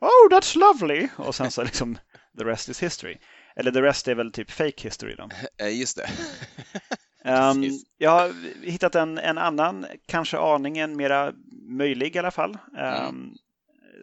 Oh, 0.02 0.30
that's 0.32 0.58
lovely! 0.58 1.08
Och 1.18 1.36
sen 1.36 1.52
så 1.52 1.64
liksom 1.64 1.98
the 2.38 2.44
rest 2.44 2.70
is 2.70 2.84
history. 2.84 3.18
Eller 3.56 3.72
the 3.72 3.82
rest 3.82 4.08
är 4.08 4.16
väl 4.16 4.32
typ 4.32 4.52
fake 4.52 4.84
history 4.84 5.16
då. 5.16 5.30
Eh, 5.66 5.80
just 5.80 5.98
det. 5.98 6.10
um, 7.24 7.80
jag 7.98 8.12
har 8.12 8.34
hittat 8.66 8.96
en, 8.96 9.18
en 9.18 9.38
annan, 9.38 9.86
kanske 10.06 10.38
aningen 10.38 10.98
mera 10.98 11.34
möjlig 11.68 12.16
i 12.16 12.20
alla 12.20 12.32
fall. 12.32 12.58
Um, 12.74 12.80
mm. 12.80 13.34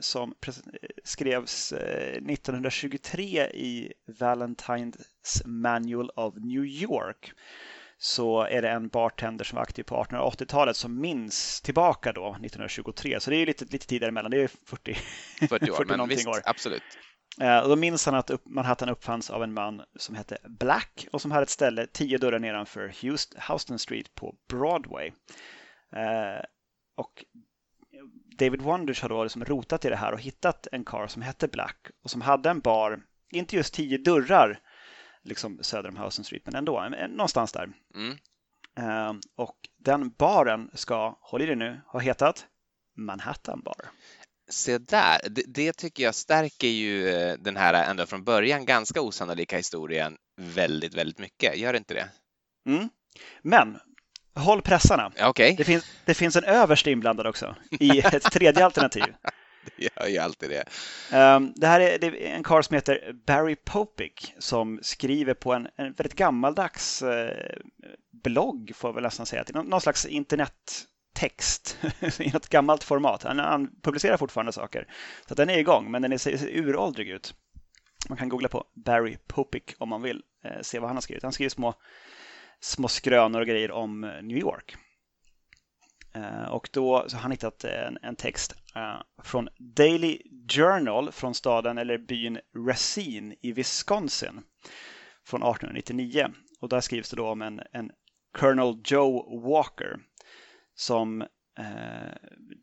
Som 0.00 0.34
skrevs 1.04 1.72
1923 1.72 3.40
eh, 3.40 3.46
i 3.46 3.92
Valentines 4.18 5.42
Manual 5.44 6.10
of 6.14 6.34
New 6.36 6.64
York 6.64 7.32
så 7.98 8.42
är 8.42 8.62
det 8.62 8.70
en 8.70 8.88
bartender 8.88 9.44
som 9.44 9.56
var 9.56 9.62
aktiv 9.62 9.82
på 9.82 10.04
1880-talet 10.04 10.76
som 10.76 11.00
minns 11.00 11.60
tillbaka 11.60 12.12
då 12.12 12.30
1923. 12.30 13.20
Så 13.20 13.30
det 13.30 13.36
är 13.36 13.46
lite, 13.46 13.64
lite 13.64 13.86
tid 13.86 14.00
däremellan, 14.00 14.30
det 14.30 14.42
är 14.42 14.50
40, 14.66 14.94
40 15.48 15.70
år. 15.70 15.76
40 15.76 15.96
men 15.96 16.08
visst, 16.08 16.26
år. 16.26 16.40
Absolut. 16.44 16.82
Eh, 17.40 17.58
och 17.58 17.68
då 17.68 17.76
minns 17.76 18.06
han 18.06 18.14
att 18.14 18.30
Manhattan 18.44 18.88
uppfanns 18.88 19.30
av 19.30 19.42
en 19.42 19.52
man 19.52 19.82
som 19.96 20.14
hette 20.14 20.38
Black 20.44 21.06
och 21.12 21.20
som 21.20 21.30
hade 21.30 21.42
ett 21.42 21.50
ställe 21.50 21.86
tio 21.86 22.18
dörrar 22.18 22.38
nedanför 22.38 22.92
Houston 23.48 23.78
Street 23.78 24.14
på 24.14 24.34
Broadway. 24.48 25.12
Eh, 25.92 26.44
och 26.96 27.24
David 28.38 28.60
Wonders 28.60 29.02
har 29.02 29.08
då 29.08 29.22
liksom 29.22 29.44
rotat 29.44 29.84
i 29.84 29.88
det 29.88 29.96
här 29.96 30.12
och 30.12 30.20
hittat 30.20 30.66
en 30.72 30.84
car 30.84 31.06
som 31.06 31.22
hette 31.22 31.48
Black 31.48 31.86
och 32.02 32.10
som 32.10 32.20
hade 32.20 32.50
en 32.50 32.60
bar, 32.60 33.02
inte 33.30 33.56
just 33.56 33.74
tio 33.74 33.98
dörrar, 33.98 34.58
liksom 35.22 35.58
söder 35.62 35.88
om 35.88 35.96
Houston 35.96 36.24
Street, 36.24 36.42
men 36.44 36.54
ändå 36.54 36.88
någonstans 37.08 37.52
där. 37.52 37.72
Mm. 37.94 38.16
Uh, 38.78 39.20
och 39.36 39.56
den 39.78 40.10
baren 40.10 40.70
ska, 40.74 41.18
håll 41.20 41.42
i 41.42 41.46
det 41.46 41.54
nu, 41.54 41.80
ha 41.86 42.00
hetat 42.00 42.46
Manhattan 42.96 43.62
Bar. 43.64 43.90
Se 44.48 44.78
där, 44.78 45.20
det, 45.30 45.42
det, 45.46 45.72
tycker 45.72 46.02
jag 46.04 46.14
stärker 46.14 46.68
ju 46.68 47.08
eh, 47.08 47.34
den 47.38 47.56
här 47.56 47.90
ända 47.90 48.06
från 48.06 48.24
början 48.24 48.64
ganska 48.64 49.00
osannolika 49.00 49.56
historien 49.56 50.16
väldigt, 50.36 50.94
väldigt 50.94 51.18
mycket. 51.18 51.58
Gör 51.58 51.72
det 51.72 51.78
inte 51.78 51.94
det? 51.94 52.08
Mm. 52.68 52.88
Men 53.42 53.78
håll 54.34 54.62
pressarna. 54.62 55.12
Okay. 55.28 55.54
Det, 55.56 55.64
finns, 55.64 55.84
det 56.04 56.14
finns 56.14 56.36
en 56.36 56.44
överste 56.44 56.90
inblandad 56.90 57.26
också 57.26 57.56
i 57.70 57.98
ett 58.04 58.22
tredje 58.22 58.64
alternativ. 58.64 59.14
Det 59.76 59.90
gör 59.96 60.08
ju 60.08 60.18
alltid 60.18 60.50
det. 60.50 60.64
Um, 61.16 61.52
det 61.56 61.66
här 61.66 61.80
är, 61.80 61.98
det 61.98 62.06
är 62.06 62.36
en 62.36 62.42
karl 62.42 62.62
som 62.62 62.74
heter 62.74 63.12
Barry 63.26 63.56
Popick 63.56 64.34
som 64.38 64.78
skriver 64.82 65.34
på 65.34 65.52
en, 65.52 65.68
en 65.76 65.92
väldigt 65.92 66.14
gammaldags 66.14 67.02
eh, 67.02 67.56
blogg, 68.22 68.72
får 68.74 68.88
jag 68.88 68.94
väl 68.94 69.02
nästan 69.02 69.26
säga. 69.26 69.44
Någon, 69.48 69.66
någon 69.66 69.80
slags 69.80 70.06
text 71.16 71.78
i 72.20 72.30
något 72.30 72.48
gammalt 72.48 72.84
format. 72.84 73.22
Han, 73.22 73.38
han, 73.38 73.70
publicerar 73.82 74.16
fortfarande 74.16 74.52
saker. 74.52 74.86
Så 75.28 75.34
den 75.34 75.50
är 75.50 75.58
igång, 75.58 75.90
men 75.90 76.02
den 76.02 76.18
ser, 76.18 76.36
ser 76.36 76.56
uråldrig 76.56 77.08
ut. 77.08 77.34
Man 78.08 78.18
kan 78.18 78.28
googla 78.28 78.48
på 78.48 78.64
Barry 78.74 79.16
Popick 79.26 79.74
om 79.78 79.88
man 79.88 80.02
vill 80.02 80.22
eh, 80.44 80.60
se 80.62 80.78
vad 80.78 80.88
han 80.88 80.96
har 80.96 81.00
skrivit. 81.00 81.22
Han 81.22 81.32
skriver 81.32 81.50
små, 81.50 81.74
små 82.60 82.88
skrönor 82.88 83.40
och 83.40 83.46
grejer 83.46 83.70
om 83.70 84.04
eh, 84.04 84.22
New 84.22 84.38
York. 84.38 84.76
Eh, 86.14 86.48
och 86.48 86.68
då 86.72 87.04
så 87.08 87.16
har 87.16 87.22
han 87.22 87.30
hittat 87.30 87.64
en, 87.64 87.98
en 88.02 88.16
text 88.16 88.54
eh, 88.74 89.00
från 89.22 89.48
Daily 89.58 90.18
Journal 90.52 91.12
från 91.12 91.34
staden 91.34 91.78
eller 91.78 91.98
byn 91.98 92.38
Racine 92.68 93.34
i 93.42 93.52
Wisconsin 93.52 94.42
från 95.26 95.42
1899. 95.42 96.26
Och 96.60 96.68
där 96.68 96.80
skrivs 96.80 97.10
det 97.10 97.16
då 97.16 97.28
om 97.28 97.42
en, 97.42 97.60
en 97.72 97.90
Colonel 98.38 98.80
Joe 98.84 99.40
Walker 99.40 99.98
som 100.76 101.22
eh, 101.58 102.12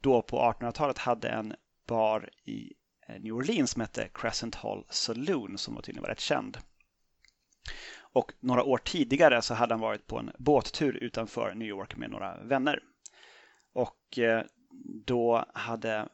då 0.01 0.22
på 0.22 0.39
1800-talet 0.39 0.98
hade 0.98 1.29
en 1.29 1.53
bar 1.88 2.29
i 2.46 2.74
eh, 3.08 3.22
New 3.22 3.34
Orleans 3.34 3.72
som 3.72 3.82
hette 3.82 4.10
Crescent 4.13 4.55
Hall 4.55 4.86
Saloon 4.89 5.58
som 5.58 5.75
var 5.75 5.82
tydligen 5.82 6.01
var 6.01 6.10
rätt 6.10 6.20
känd. 6.20 6.58
Och 8.13 8.32
några 8.39 8.63
år 8.63 8.77
tidigare 8.77 9.41
så 9.41 9.53
hade 9.53 9.74
han 9.74 9.82
varit 9.82 10.08
på 10.08 10.20
en 10.20 10.32
båttur 10.38 10.98
utanför 11.03 11.53
New 11.53 11.67
York 11.67 11.98
med 11.98 12.10
några 12.10 12.43
vänner. 12.43 12.79
Och 13.74 14.20
eh, 14.20 14.43
då 15.05 15.46
hade 15.53 16.08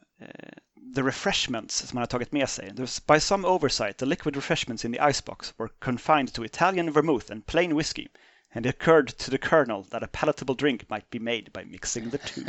the 0.94 1.02
refreshments 1.02 1.74
som 1.74 1.96
han 1.96 2.02
hade 2.02 2.10
tagit 2.10 2.32
med 2.32 2.48
sig. 2.48 2.72
By 3.06 3.20
some 3.20 3.48
oversight, 3.48 3.96
the 3.98 4.06
liquid 4.06 4.36
refreshments 4.36 4.84
in 4.84 4.92
the 4.92 5.08
icebox 5.10 5.54
were 5.58 5.68
confined 5.78 6.32
to 6.32 6.44
Italian 6.44 6.92
vermouth 6.92 7.32
and 7.32 7.46
plain 7.46 7.76
whiskey. 7.76 8.08
And 8.52 8.66
it 8.66 8.74
occurred 8.74 9.08
to 9.18 9.30
the 9.30 9.38
colonel 9.38 9.84
that 9.84 10.02
a 10.02 10.08
palatable 10.12 10.54
drink 10.54 10.90
might 10.90 11.10
be 11.10 11.18
made 11.18 11.50
by 11.52 11.64
mixing 11.64 12.10
the 12.10 12.18
two. 12.18 12.40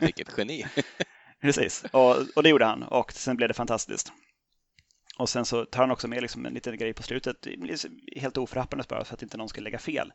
Vilket 0.00 0.38
geni! 0.38 0.64
Precis, 1.40 1.84
och, 1.92 2.16
och, 2.36 2.42
det 2.42 2.48
gjorde 2.48 2.64
han 2.64 2.82
och 2.82 3.12
sen 3.12 3.36
blev 3.36 3.48
det 3.48 3.54
fantastiskt. 3.54 4.12
Och 5.18 5.28
sen 5.28 5.44
så 5.44 5.64
tar 5.64 5.80
han 5.80 5.90
också 5.90 6.08
med 6.08 6.22
liksom 6.22 6.46
en 6.46 6.54
liten 6.54 6.78
grej 6.78 6.94
på 6.94 7.02
slutet, 7.02 7.46
helt 8.16 8.36
oförhappandes 8.36 8.88
bara 8.88 9.04
för 9.04 9.14
att 9.14 9.22
inte 9.22 9.36
någon 9.36 9.48
ska 9.48 9.60
lägga 9.60 9.78
fel, 9.78 10.12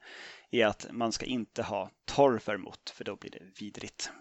i 0.52 0.64
att 0.64 0.88
man 0.92 1.12
ska 1.12 1.26
inte 1.26 1.64
ha 1.64 1.92
torr 2.06 2.42
vermouth 2.46 2.94
för 2.94 3.04
då 3.04 3.16
blir 3.16 3.32
det 3.32 3.40
vidrigt. 3.60 4.12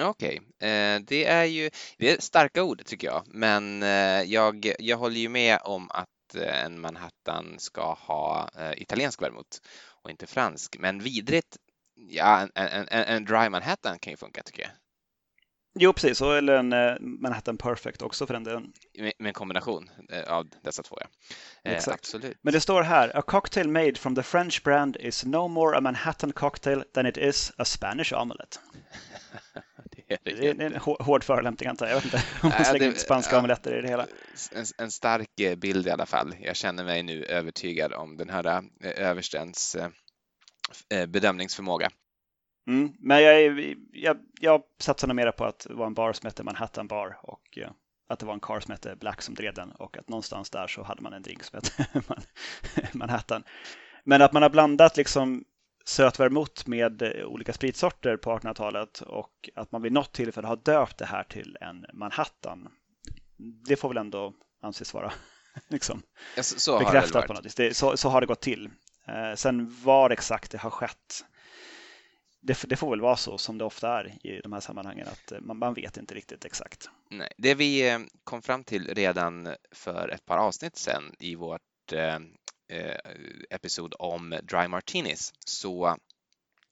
Okej, 0.00 0.40
okay. 0.40 0.70
Eh, 0.70 1.00
det 1.00 1.26
är 1.26 1.44
ju 1.44 1.70
det 1.98 2.10
är 2.10 2.20
starka 2.20 2.62
ord 2.62 2.84
tycker 2.84 3.06
jag, 3.06 3.22
men 3.26 3.82
eh, 3.82 4.22
jag, 4.22 4.72
jag 4.78 4.96
håller 4.96 5.16
ju 5.16 5.28
med 5.28 5.58
om 5.64 5.90
att 5.90 6.34
eh, 6.34 6.64
en 6.64 6.80
Manhattan 6.80 7.54
ska 7.58 7.94
ha 7.94 8.50
italiensk 8.76 9.22
vermouth 9.22 9.58
och 10.02 10.10
inte 10.10 10.26
fransk. 10.26 10.76
Men 10.78 10.98
vidrigt, 10.98 11.56
ja, 11.94 12.40
en, 12.40 12.50
en, 12.54 12.86
en, 12.88 13.24
dry 13.24 13.48
Manhattan 13.48 13.98
kan 13.98 14.10
ju 14.10 14.16
funka 14.16 14.42
tycker 14.42 14.62
jag. 14.62 14.70
Jo, 15.80 15.92
precis. 15.92 16.20
Eller 16.20 16.56
en 16.56 16.72
eh, 16.72 16.96
Manhattan 17.00 17.56
Perfect 17.56 18.02
också 18.02 18.26
för 18.26 18.34
den 18.34 18.44
delen. 18.44 18.72
Med, 18.98 19.12
med 19.18 19.28
en 19.28 19.34
kombination 19.34 19.90
eh, 20.12 20.32
av 20.32 20.48
dessa 20.62 20.82
två, 20.82 20.98
ja. 21.00 21.06
Eh, 21.70 21.82
absolut. 21.86 22.38
Men 22.42 22.52
det 22.52 22.60
står 22.60 22.82
här, 22.82 23.16
a 23.16 23.22
cocktail 23.22 23.68
made 23.68 23.94
from 23.94 24.14
the 24.14 24.22
French 24.22 24.62
brand 24.62 24.96
is 24.96 25.24
no 25.24 25.48
more 25.48 25.76
a 25.76 25.80
Manhattan 25.80 26.32
cocktail 26.32 26.84
than 26.94 27.06
it 27.06 27.16
is 27.16 27.52
a 27.56 27.64
Spanish 27.64 28.12
omelette. 28.12 28.58
det, 30.22 30.48
är 30.48 30.60
en 30.60 30.76
hård 30.76 31.24
förolämpning 31.24 31.68
antar 31.68 31.86
jag. 31.86 31.96
Jag 31.96 32.02
vet 32.02 32.14
inte 32.14 32.24
om 32.42 32.48
man 32.48 32.64
slänger 32.64 32.86
in 32.86 32.94
spanska 32.94 33.34
ja, 33.34 33.38
omeletter 33.38 33.78
i 33.78 33.80
det 33.82 33.88
hela. 33.88 34.06
En, 34.52 34.64
en, 34.78 34.90
stark 34.90 35.58
bild 35.58 35.86
i 35.86 35.90
alla 35.90 36.06
fall. 36.06 36.36
Jag 36.40 36.56
känner 36.56 36.84
mig 36.84 37.02
nu 37.02 37.24
övertygad 37.24 37.92
om 37.92 38.16
den 38.16 38.30
här 38.30 38.62
överstens 38.82 39.76
bedömningsförmåga. 41.08 41.90
Mm, 42.68 42.92
men 42.98 43.22
jag, 43.22 43.74
jag, 43.92 44.16
jag 44.40 44.62
satsar 44.78 45.08
nog 45.08 45.16
mer 45.16 45.30
på 45.30 45.44
att 45.44 45.66
det 45.68 45.74
var 45.74 45.86
en 45.86 45.94
bar 45.94 46.12
som 46.12 46.26
hette 46.26 46.42
Manhattan 46.42 46.86
Bar 46.86 47.18
och 47.22 47.58
att 48.08 48.18
det 48.18 48.26
var 48.26 48.34
en 48.34 48.40
car 48.40 48.60
som 48.60 48.72
hette 48.72 48.96
Black 48.96 49.22
som 49.22 49.34
drev 49.34 49.54
den 49.54 49.70
och 49.72 49.98
att 49.98 50.08
någonstans 50.08 50.50
där 50.50 50.66
så 50.66 50.82
hade 50.82 51.02
man 51.02 51.12
en 51.12 51.22
drink 51.22 51.42
som 51.42 51.60
hette 51.62 52.02
Manhattan. 52.92 53.44
Men 54.04 54.22
att 54.22 54.32
man 54.32 54.42
har 54.42 54.50
blandat 54.50 54.96
liksom 54.96 55.44
sötvermouth 55.88 56.68
med 56.68 57.02
uh, 57.02 57.24
olika 57.24 57.52
spritsorter 57.52 58.16
på 58.16 58.38
1800-talet 58.38 59.00
och 59.00 59.50
att 59.54 59.72
man 59.72 59.82
vid 59.82 59.92
något 59.92 60.12
tillfälle 60.12 60.46
har 60.46 60.56
döpt 60.56 60.98
det 60.98 61.06
här 61.06 61.24
till 61.24 61.56
en 61.60 61.86
Manhattan. 61.92 62.68
Det 63.66 63.76
får 63.76 63.88
väl 63.88 63.98
ändå 63.98 64.34
anses 64.62 64.94
vara 64.94 65.12
liksom, 65.68 66.02
ja, 66.36 66.42
så, 66.42 66.78
bekräftat 66.78 67.26
på 67.26 67.32
något 67.32 67.46
vis. 67.46 67.54
Det, 67.54 67.76
så, 67.76 67.96
så 67.96 68.08
har 68.08 68.20
det 68.20 68.26
gått 68.26 68.40
till. 68.40 68.66
Uh, 69.08 69.34
sen 69.34 69.76
var 69.84 70.10
exakt 70.10 70.50
det 70.50 70.58
har 70.58 70.70
skett 70.70 71.24
det, 72.40 72.64
det, 72.68 72.76
får 72.76 72.90
väl 72.90 73.00
vara 73.00 73.16
så 73.16 73.38
som 73.38 73.58
det 73.58 73.64
ofta 73.64 73.98
är 73.98 74.26
i 74.26 74.40
de 74.40 74.52
här 74.52 74.60
sammanhangen 74.60 75.08
att 75.08 75.32
eh, 75.32 75.40
man, 75.40 75.58
man 75.58 75.74
vet 75.74 75.96
inte 75.96 76.14
riktigt 76.14 76.44
exakt. 76.44 76.90
Nej, 77.10 77.32
det 77.36 77.54
vi 77.54 77.90
eh, 77.90 77.98
kom 78.24 78.42
fram 78.42 78.64
till 78.64 78.94
redan 78.94 79.54
för 79.72 80.08
ett 80.08 80.26
par 80.26 80.38
avsnitt 80.38 80.76
sedan 80.76 81.14
i 81.18 81.34
vårt 81.34 81.92
eh, 82.68 82.96
episod 83.50 83.94
om 83.98 84.38
dry 84.42 84.68
martinis 84.68 85.32
så 85.46 85.96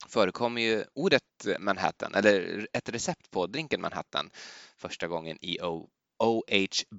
förekommer 0.09 0.61
ju 0.61 0.85
ordet 0.95 1.23
Manhattan 1.59 2.15
eller 2.15 2.69
ett 2.73 2.88
recept 2.88 3.31
på 3.31 3.47
drinken 3.47 3.81
Manhattan 3.81 4.31
första 4.76 5.09
gången 5.09 5.38
i 5.41 5.61
O.H. 5.61 6.43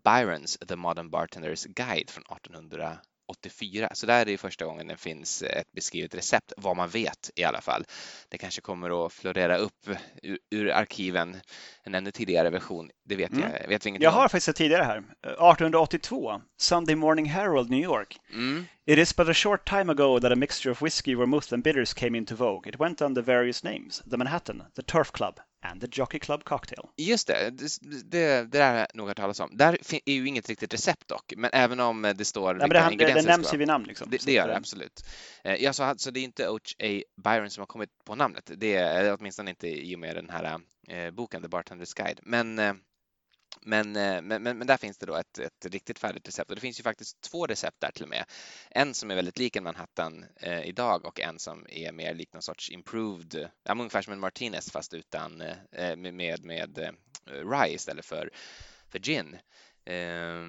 Byrons 0.03 0.57
The 0.67 0.75
Modern 0.75 1.09
Bartenders 1.09 1.65
Guide 1.65 2.09
från 2.09 2.23
1800 2.23 2.99
84. 3.27 3.89
Så 3.93 4.05
där 4.05 4.21
är 4.21 4.25
det 4.25 4.37
första 4.37 4.65
gången 4.65 4.87
det 4.87 4.97
finns 4.97 5.41
ett 5.43 5.71
beskrivet 5.71 6.15
recept, 6.15 6.53
vad 6.57 6.75
man 6.75 6.89
vet 6.89 7.31
i 7.35 7.43
alla 7.43 7.61
fall. 7.61 7.85
Det 8.29 8.37
kanske 8.37 8.61
kommer 8.61 9.05
att 9.05 9.13
florera 9.13 9.57
upp 9.57 9.89
ur, 10.21 10.39
ur 10.49 10.71
arkiven 10.71 11.37
en 11.83 11.95
ännu 11.95 12.11
tidigare 12.11 12.49
version. 12.49 12.89
Det 13.05 13.15
vet 13.15 13.31
mm. 13.31 13.51
jag 13.61 13.67
vet 13.67 13.85
ingenting 13.85 14.03
Jag 14.03 14.11
har 14.11 14.23
om. 14.23 14.29
faktiskt 14.29 14.47
ett 14.47 14.55
tidigare 14.55 14.83
här. 14.83 14.97
1882, 14.97 16.41
Sunday 16.57 16.95
Morning 16.95 17.25
Herald, 17.25 17.69
New 17.69 17.83
York. 17.83 18.17
Mm. 18.33 18.65
It 18.85 18.97
is 18.97 19.15
but 19.15 19.29
a 19.29 19.33
short 19.33 19.69
time 19.69 19.91
ago 19.91 20.19
that 20.19 20.31
a 20.31 20.35
mixture 20.35 20.71
of 20.71 20.81
whiskey, 20.81 21.15
vermouth 21.15 21.53
and 21.53 21.63
bitters 21.63 21.93
came 21.93 22.17
into 22.17 22.35
vogue. 22.35 22.69
It 22.69 22.79
went 22.79 23.01
under 23.01 23.21
various 23.21 23.63
names. 23.63 24.03
The 24.09 24.17
Manhattan, 24.17 24.63
the 24.75 24.81
Turf 24.81 25.11
Club 25.11 25.39
and 25.71 25.81
the 25.81 25.87
Jockey 25.91 26.19
Club 26.19 26.43
Cocktail. 26.43 26.89
Just 26.97 27.27
det, 27.27 27.49
det, 27.49 27.69
det, 27.81 28.01
det 28.11 28.45
där 28.45 28.71
har 28.71 28.79
jag 28.79 28.87
nog 28.93 29.07
hört 29.07 29.17
talas 29.17 29.39
om. 29.39 29.49
Där 29.57 29.77
är 30.05 30.13
ju 30.13 30.27
inget 30.27 30.49
riktigt 30.49 30.73
recept 30.73 31.07
dock, 31.07 31.33
men 31.37 31.49
även 31.53 31.79
om 31.79 32.13
det 32.15 32.25
står 32.25 32.57
ja, 32.57 32.63
vilka 32.63 32.87
det, 32.87 32.93
ingredienser 32.93 33.21
det, 33.21 33.37
nämns 33.37 33.53
ju 33.53 33.57
vid 33.57 33.67
namn. 33.67 33.85
Liksom, 33.85 34.09
det, 34.09 34.25
det 34.25 34.33
gör 34.33 34.47
det 34.47 34.57
absolut. 34.57 35.05
Eh, 35.43 35.55
ja, 35.55 35.73
så, 35.73 35.93
så 35.97 36.11
det 36.11 36.19
är 36.19 36.23
inte 36.23 36.49
O.H.A. 36.49 37.01
Byron 37.23 37.49
som 37.49 37.61
har 37.61 37.67
kommit 37.67 37.89
på 38.05 38.15
namnet. 38.15 38.51
Det 38.57 38.75
är 38.75 39.17
åtminstone 39.19 39.49
inte 39.49 39.67
i 39.67 39.95
och 39.95 39.99
med 39.99 40.15
den 40.15 40.29
här 40.29 40.59
eh, 40.87 41.11
boken 41.11 41.41
The 41.41 41.47
Bartender's 41.47 42.03
Guide. 42.03 42.19
Men 42.23 42.59
eh, 42.59 42.73
men, 43.67 43.95
eh, 43.95 44.21
men, 44.21 44.43
men, 44.43 44.57
men, 44.57 44.67
där 44.67 44.77
finns 44.77 44.97
det 44.97 45.05
då 45.05 45.15
ett, 45.15 45.39
ett, 45.39 45.65
riktigt 45.65 45.99
färdigt 45.99 46.27
recept 46.27 46.49
och 46.49 46.55
det 46.55 46.61
finns 46.61 46.79
ju 46.79 46.83
faktiskt 46.83 47.21
två 47.21 47.45
recept 47.47 47.79
där 47.79 47.91
till 47.91 48.03
och 48.03 48.09
med. 48.09 48.25
En 48.69 48.93
som 48.93 49.11
är 49.11 49.15
väldigt 49.15 49.37
lik 49.37 49.55
en 49.55 49.63
Manhattan 49.63 50.25
eh, 50.35 50.61
idag 50.61 51.05
och 51.05 51.19
en 51.19 51.39
som 51.39 51.65
är 51.69 51.91
mer 51.91 52.13
lik 52.13 52.33
någon 52.33 52.41
sorts 52.41 52.69
improved, 52.69 53.49
ja, 53.63 53.71
ungefär 53.71 54.01
som 54.01 54.13
en 54.13 54.19
Martinez 54.19 54.71
fast 54.71 54.93
utan 54.93 55.41
eh, 55.41 55.95
med, 55.95 56.13
med, 56.13 56.45
med 56.45 56.77
eh, 56.77 56.91
rye 57.25 57.73
istället 57.73 58.05
för, 58.05 58.29
för 58.89 58.99
gin. 58.99 59.37
Eh, 59.85 60.45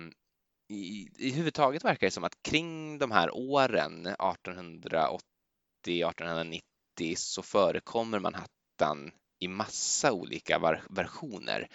i, 0.70 1.08
I 1.16 1.30
huvudtaget 1.30 1.84
verkar 1.84 2.06
det 2.06 2.10
som 2.10 2.25
att 2.25 2.42
kring 2.42 2.98
de 2.98 3.10
här 3.10 3.30
åren 3.34 4.06
1880 4.06 5.20
1890 5.87 6.62
så 7.16 7.42
förekommer 7.42 8.18
Manhattan 8.18 9.10
i 9.38 9.49
massa 9.49 10.12
olika 10.12 10.78
versioner. 10.90 11.68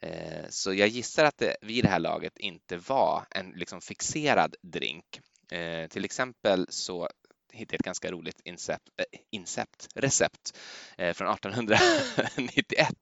Eh, 0.00 0.48
så 0.48 0.74
jag 0.74 0.88
gissar 0.88 1.24
att 1.24 1.38
det 1.38 1.56
vid 1.62 1.84
det 1.84 1.88
här 1.88 1.98
laget 1.98 2.38
inte 2.38 2.76
var 2.76 3.26
en 3.30 3.50
liksom 3.50 3.80
fixerad 3.80 4.56
drink. 4.62 5.20
Eh, 5.52 5.88
till 5.88 6.04
exempel 6.04 6.66
så 6.68 7.08
hittade 7.52 7.74
jag 7.74 7.80
ett 7.80 7.84
ganska 7.84 8.10
roligt 8.10 8.40
incept, 8.44 8.88
äh, 8.96 9.20
incept 9.30 9.88
recept 9.94 10.58
eh, 10.98 11.14
från 11.14 11.28
1891 11.28 12.94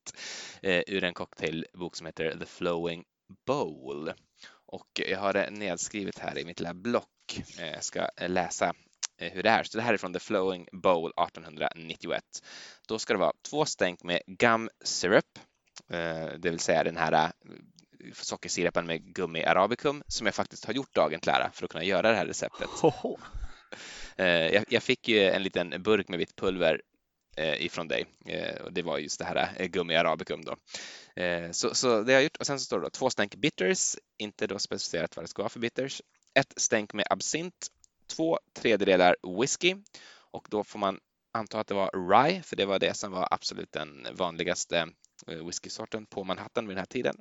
eh, 0.63 0.83
ur 0.87 1.05
en 1.05 1.15
cocktailbok 1.15 1.97
som 1.97 2.07
heter 2.07 2.37
The 2.39 2.47
Flowing 2.47 3.05
Bowl. 3.47 4.13
Och 4.67 5.01
jag 5.09 5.19
har 5.19 5.33
det 5.33 5.51
nedskrivet 5.51 6.19
här 6.19 6.39
i 6.39 6.45
mitt 6.45 6.61
lilla 6.61 6.75
block. 6.75 7.43
Eh, 7.59 7.71
jag 7.71 7.85
ska 7.85 8.09
läsa 8.17 8.75
hur 9.19 9.43
det 9.43 9.51
är. 9.51 9.63
Så 9.63 9.79
det 9.79 9.83
här 9.83 9.95
är 9.95 9.97
från 9.97 10.13
The 10.13 10.19
Flowing 10.19 10.69
Bowl 10.73 11.11
1891. 11.11 12.23
Då 12.89 12.99
ska 12.99 13.13
det 13.13 13.19
vara 13.19 13.33
två 13.51 13.65
stänk 13.65 14.03
med 14.03 14.23
gum 14.27 14.71
syrup, 14.85 15.39
Eh, 15.91 16.33
det 16.39 16.51
vill 16.51 16.61
säga 16.61 16.85
den 16.85 16.97
här 16.97 17.13
eh, 17.13 17.31
sockersirapen 18.13 18.87
med 18.87 19.15
gummi 19.15 19.45
arabicum 19.45 20.03
som 20.07 20.27
jag 20.27 20.35
faktiskt 20.35 20.65
har 20.65 20.73
gjort 20.73 20.95
dagen 20.95 21.21
till 21.21 21.31
ära 21.31 21.51
för 21.53 21.65
att 21.65 21.71
kunna 21.71 21.85
göra 21.85 22.11
det 22.11 22.17
här 22.17 22.27
receptet. 22.27 22.69
Hoho. 22.69 23.17
Eh, 24.17 24.63
jag 24.69 24.83
fick 24.83 25.09
ju 25.09 25.25
en 25.25 25.43
liten 25.43 25.83
burk 25.83 26.09
med 26.09 26.19
vitt 26.19 26.37
pulver 26.37 26.81
ifrån 27.59 27.89
dig 27.89 28.07
och 28.65 28.73
det 28.73 28.83
var 28.83 28.99
just 28.99 29.19
det 29.19 29.25
här 29.25 29.67
gummi 29.67 29.97
arabicum 29.97 30.45
då. 30.45 30.57
Så, 31.53 31.75
så 31.75 32.03
det 32.03 32.13
har 32.13 32.21
jag 32.21 32.23
gjort 32.23 32.37
och 32.37 32.47
sen 32.47 32.59
så 32.59 32.65
står 32.65 32.79
det 32.79 32.87
då 32.87 32.91
två 32.91 33.11
stänk 33.11 33.35
bitters, 33.35 33.97
inte 34.19 34.47
då 34.47 34.59
specificerat 34.59 35.17
vad 35.17 35.25
det 35.25 35.29
ska 35.29 35.43
vara 35.43 35.49
för 35.49 35.61
bitters, 35.61 36.03
ett 36.35 36.53
stänk 36.57 36.93
med 36.93 37.07
absint, 37.11 37.69
två 38.09 38.39
tredjedelar 38.55 39.17
whisky 39.41 39.77
och 40.31 40.47
då 40.51 40.65
får 40.65 40.79
man 40.79 41.01
anta 41.33 41.61
att 41.61 41.67
det 41.67 41.75
var 41.75 42.09
rye, 42.11 42.43
för 42.43 42.57
det 42.57 42.67
var 42.67 42.79
det 42.79 42.95
som 42.95 43.13
var 43.13 43.29
absolut 43.31 43.73
den 43.73 44.07
vanligaste 44.15 44.89
eh, 45.27 45.47
whiskysorten 45.47 46.07
på 46.07 46.25
Manhattan 46.25 46.67
vid 46.67 46.77
den 46.77 46.81
här 46.81 46.87
tiden. 46.87 47.17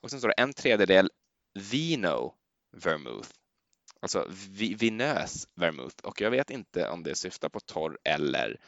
Och 0.00 0.10
sen 0.10 0.18
står 0.18 0.28
det 0.28 0.42
en 0.42 0.52
tredjedel 0.52 1.10
Vino 1.54 2.34
vermouth, 2.76 3.28
alltså 4.00 4.26
vinös 4.78 5.48
vermouth. 5.54 5.96
Och 6.02 6.20
jag 6.20 6.30
vet 6.30 6.50
inte 6.50 6.88
om 6.88 7.02
det 7.02 7.14
syftar 7.14 7.48
på 7.48 7.60
torr 7.60 7.98
eller, 8.04 8.60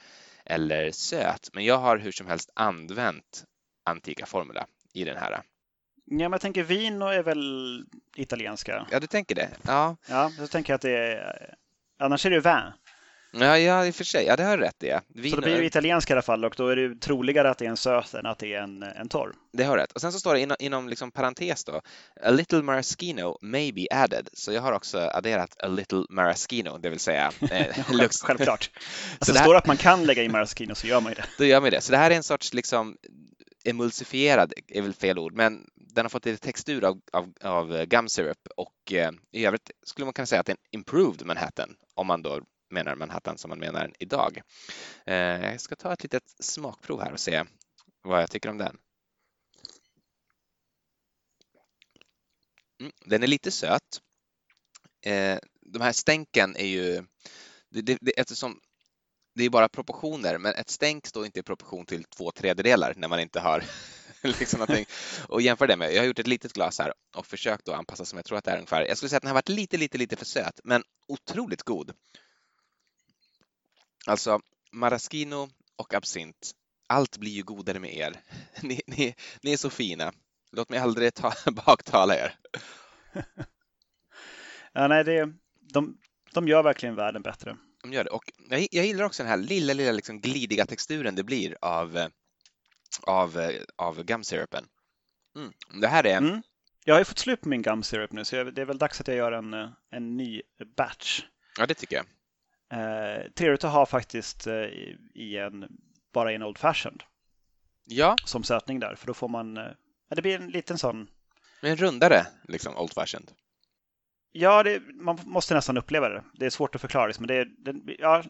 eller 0.44 0.90
söt, 0.90 1.48
men 1.52 1.64
jag 1.64 1.78
har 1.78 1.98
hur 1.98 2.12
som 2.12 2.26
helst 2.26 2.50
använt 2.54 3.44
antika 3.84 4.26
formula 4.26 4.66
i 4.92 5.04
den 5.04 5.16
här. 5.16 5.42
Ja, 6.04 6.16
men 6.16 6.32
jag 6.32 6.40
tänker 6.40 6.62
vino 6.62 7.04
är 7.04 7.22
väl 7.22 7.84
italienska? 8.16 8.86
Ja, 8.90 9.00
du 9.00 9.06
tänker 9.06 9.34
det? 9.34 9.48
Ja. 9.62 9.96
Ja, 10.08 10.32
så 10.38 10.46
tänker 10.46 10.72
jag 10.72 10.74
att 10.76 10.82
det 10.82 10.96
är... 10.96 11.54
Annars 11.98 12.26
är 12.26 12.30
det 12.30 12.40
vin. 12.40 12.72
Ja, 13.32 13.58
ja, 13.58 13.86
i 13.86 13.90
och 13.90 13.94
för 13.94 14.04
sig. 14.04 14.26
Ja, 14.26 14.36
det 14.36 14.44
har 14.44 14.56
du 14.56 14.62
rätt 14.62 14.82
i. 14.82 14.88
Ja. 14.88 15.00
Vin... 15.08 15.30
Så 15.30 15.36
det 15.36 15.42
blir 15.42 15.56
ju 15.56 15.66
italienska 15.66 16.12
i 16.12 16.14
alla 16.14 16.22
fall 16.22 16.44
och 16.44 16.54
då 16.56 16.68
är 16.68 16.76
det 16.76 17.00
troligare 17.00 17.50
att 17.50 17.58
det 17.58 17.64
är 17.64 17.68
en 17.68 17.76
söt 17.76 18.14
än 18.14 18.26
att 18.26 18.38
det 18.38 18.54
är 18.54 18.62
en, 18.62 18.82
en 18.82 19.08
torr. 19.08 19.32
Det 19.52 19.64
har 19.64 19.76
du 19.76 19.82
rätt. 19.82 19.92
Och 19.92 20.00
sen 20.00 20.12
så 20.12 20.18
står 20.18 20.34
det 20.34 20.40
inom, 20.40 20.56
inom 20.60 20.88
liksom 20.88 21.10
parentes 21.10 21.64
då, 21.64 21.80
a 22.22 22.30
little 22.30 22.62
maraschino 22.62 23.38
may 23.42 23.72
be 23.72 23.86
added. 23.90 24.28
Så 24.32 24.52
jag 24.52 24.62
har 24.62 24.72
också 24.72 24.98
adderat 24.98 25.62
a 25.62 25.68
little 25.68 26.04
maraschino, 26.10 26.78
det 26.78 26.88
vill 26.88 27.00
säga 27.00 27.32
eh, 27.50 27.92
lux. 27.92 28.22
Självklart. 28.22 28.70
Alltså, 29.18 29.32
det 29.32 29.38
här... 29.38 29.44
står 29.44 29.54
det 29.54 29.58
att 29.58 29.66
man 29.66 29.76
kan 29.76 30.04
lägga 30.04 30.22
i 30.22 30.28
maraschino 30.28 30.74
så 30.74 30.86
gör 30.86 31.00
man 31.00 31.12
ju 31.12 31.14
det. 31.14 31.24
Då 31.38 31.44
gör 31.44 31.60
man 31.60 31.70
det. 31.70 31.80
Så 31.80 31.92
det 31.92 31.98
här 31.98 32.10
är 32.10 32.14
en 32.14 32.22
sorts 32.22 32.54
liksom 32.54 32.96
emulsifierad, 33.64 34.52
är 34.68 34.82
väl 34.82 34.94
fel 34.94 35.18
ord, 35.18 35.34
men 35.34 35.70
den 35.74 36.04
har 36.04 36.10
fått 36.10 36.24
lite 36.24 36.44
textur 36.44 36.84
av, 36.84 37.00
av, 37.12 37.32
av 37.40 37.84
gum 37.84 38.08
syrup 38.08 38.48
och 38.56 38.92
eh, 38.92 39.12
i 39.30 39.46
övrigt 39.46 39.70
skulle 39.82 40.04
man 40.04 40.14
kunna 40.14 40.26
säga 40.26 40.40
att 40.40 40.46
det 40.46 40.52
är 40.52 40.56
en 40.56 40.78
improved 40.78 41.26
Manhattan 41.26 41.76
om 41.94 42.06
man 42.06 42.22
då 42.22 42.40
menar 42.70 42.94
Manhattan 42.94 43.38
som 43.38 43.48
man 43.48 43.58
menar 43.58 43.80
den 43.80 43.94
idag. 43.98 44.42
Eh, 45.06 45.14
jag 45.16 45.60
ska 45.60 45.76
ta 45.76 45.92
ett 45.92 46.02
litet 46.02 46.34
smakprov 46.40 47.00
här 47.00 47.12
och 47.12 47.20
se 47.20 47.44
vad 48.02 48.22
jag 48.22 48.30
tycker 48.30 48.48
om 48.48 48.58
den. 48.58 48.78
Mm, 52.80 52.92
den 53.04 53.22
är 53.22 53.26
lite 53.26 53.50
söt. 53.50 54.00
Eh, 55.06 55.38
de 55.60 55.82
här 55.82 55.92
stänken 55.92 56.56
är 56.56 56.66
ju, 56.66 57.04
det, 57.70 57.98
det, 58.00 58.20
eftersom 58.20 58.60
det 59.34 59.44
är 59.44 59.50
bara 59.50 59.68
proportioner, 59.68 60.38
men 60.38 60.54
ett 60.54 60.70
stänk 60.70 61.06
står 61.06 61.26
inte 61.26 61.40
i 61.40 61.42
proportion 61.42 61.86
till 61.86 62.04
två 62.04 62.30
tredjedelar 62.30 62.94
när 62.96 63.08
man 63.08 63.20
inte 63.20 63.40
har 63.40 63.64
liksom 64.22 64.58
någonting 64.58 64.86
och 65.28 65.42
jämför 65.42 65.66
det 65.66 65.76
med. 65.76 65.94
Jag 65.94 66.00
har 66.00 66.06
gjort 66.06 66.18
ett 66.18 66.26
litet 66.26 66.52
glas 66.52 66.78
här 66.78 66.92
och 67.16 67.26
försökt 67.26 67.68
att 67.68 67.74
anpassa 67.74 68.04
som 68.04 68.16
jag 68.16 68.24
tror 68.24 68.38
att 68.38 68.44
det 68.44 68.50
är 68.50 68.56
ungefär. 68.56 68.86
Jag 68.86 68.96
skulle 68.96 69.08
säga 69.08 69.16
att 69.16 69.22
den 69.22 69.28
har 69.28 69.34
varit 69.34 69.48
lite, 69.48 69.76
lite, 69.76 69.98
lite 69.98 70.16
för 70.16 70.24
söt, 70.24 70.60
men 70.64 70.82
otroligt 71.08 71.62
god. 71.62 71.92
Alltså 74.06 74.40
maraschino 74.72 75.48
och 75.76 75.94
absint, 75.94 76.52
allt 76.86 77.18
blir 77.18 77.32
ju 77.32 77.42
godare 77.42 77.78
med 77.78 77.94
er. 77.94 78.20
Ni, 78.62 78.80
ni, 78.86 79.14
ni 79.42 79.52
är 79.52 79.56
så 79.56 79.70
fina. 79.70 80.12
Låt 80.52 80.68
mig 80.68 80.78
aldrig 80.78 81.14
ta, 81.14 81.32
baktala 81.66 82.16
er. 82.16 82.34
ja, 84.72 84.88
nej, 84.88 85.04
det, 85.04 85.32
de, 85.60 85.98
de 86.32 86.48
gör 86.48 86.62
verkligen 86.62 86.94
världen 86.94 87.22
bättre. 87.22 87.56
De 87.82 87.92
gör 87.92 88.04
det. 88.04 88.10
Och 88.10 88.32
jag, 88.48 88.66
jag 88.70 88.86
gillar 88.86 89.04
också 89.04 89.22
den 89.22 89.30
här 89.30 89.36
lilla, 89.36 89.72
lilla 89.72 89.92
liksom 89.92 90.20
glidiga 90.20 90.66
texturen 90.66 91.14
det 91.14 91.22
blir 91.22 91.56
av, 91.60 92.08
av, 93.02 93.50
av 93.76 94.02
gumsyrupen. 94.02 94.64
Mm. 95.36 95.52
Det 95.80 95.88
här 95.88 96.06
är... 96.06 96.18
Mm. 96.18 96.42
Jag 96.84 96.94
har 96.94 96.98
ju 96.98 97.04
fått 97.04 97.18
slut 97.18 97.40
på 97.40 97.48
min 97.48 97.62
gum 97.62 97.82
syrup 97.82 98.12
nu 98.12 98.24
så 98.24 98.44
det 98.44 98.62
är 98.62 98.66
väl 98.66 98.78
dags 98.78 99.00
att 99.00 99.08
jag 99.08 99.16
gör 99.16 99.32
en, 99.32 99.54
en 99.90 100.16
ny 100.16 100.42
batch. 100.76 101.22
Ja, 101.58 101.66
det 101.66 101.74
tycker 101.74 101.96
jag. 101.96 102.06
Eh, 102.72 103.30
trevligt 103.30 103.64
att 103.64 103.72
ha 103.72 103.86
faktiskt 103.86 104.46
eh, 104.46 104.54
i 105.14 105.36
en, 105.36 105.68
bara 106.12 106.32
i 106.32 106.34
en 106.34 106.42
Old 106.42 106.58
Fashioned. 106.58 107.02
Ja. 107.84 108.16
Som 108.24 108.44
sötning 108.44 108.80
där, 108.80 108.94
för 108.94 109.06
då 109.06 109.14
får 109.14 109.28
man, 109.28 109.56
eh, 109.56 109.72
det 110.08 110.22
blir 110.22 110.40
en 110.40 110.50
liten 110.50 110.78
sån. 110.78 111.08
En 111.62 111.76
rundare, 111.76 112.26
liksom 112.48 112.76
Old 112.76 112.92
Fashioned. 112.92 113.30
Ja, 114.32 114.62
det, 114.62 114.82
man 114.94 115.18
måste 115.24 115.54
nästan 115.54 115.76
uppleva 115.76 116.08
det. 116.08 116.24
Det 116.34 116.46
är 116.46 116.50
svårt 116.50 116.74
att 116.74 116.80
förklara, 116.80 117.06
liksom, 117.06 117.26
men 117.26 117.36
det, 117.36 117.72
det, 117.72 117.96
ja, 117.98 118.22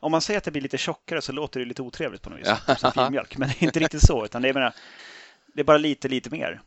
om 0.00 0.12
man 0.12 0.20
säger 0.20 0.38
att 0.38 0.44
det 0.44 0.50
blir 0.50 0.62
lite 0.62 0.78
tjockare 0.78 1.22
så 1.22 1.32
låter 1.32 1.60
det 1.60 1.66
lite 1.66 1.82
otrevligt 1.82 2.22
på 2.22 2.30
något 2.30 2.40
vis. 2.40 2.48
Ja. 2.66 2.76
Som 2.76 2.92
filmjölk, 2.92 3.38
men 3.38 3.48
det 3.48 3.62
är 3.62 3.66
inte 3.66 3.80
riktigt 3.80 4.06
så, 4.06 4.24
utan 4.24 4.42
det 4.42 4.48
är, 4.48 4.54
menar, 4.54 4.74
det 5.54 5.60
är 5.60 5.64
bara 5.64 5.78
lite, 5.78 6.08
lite 6.08 6.30
mer. 6.30 6.60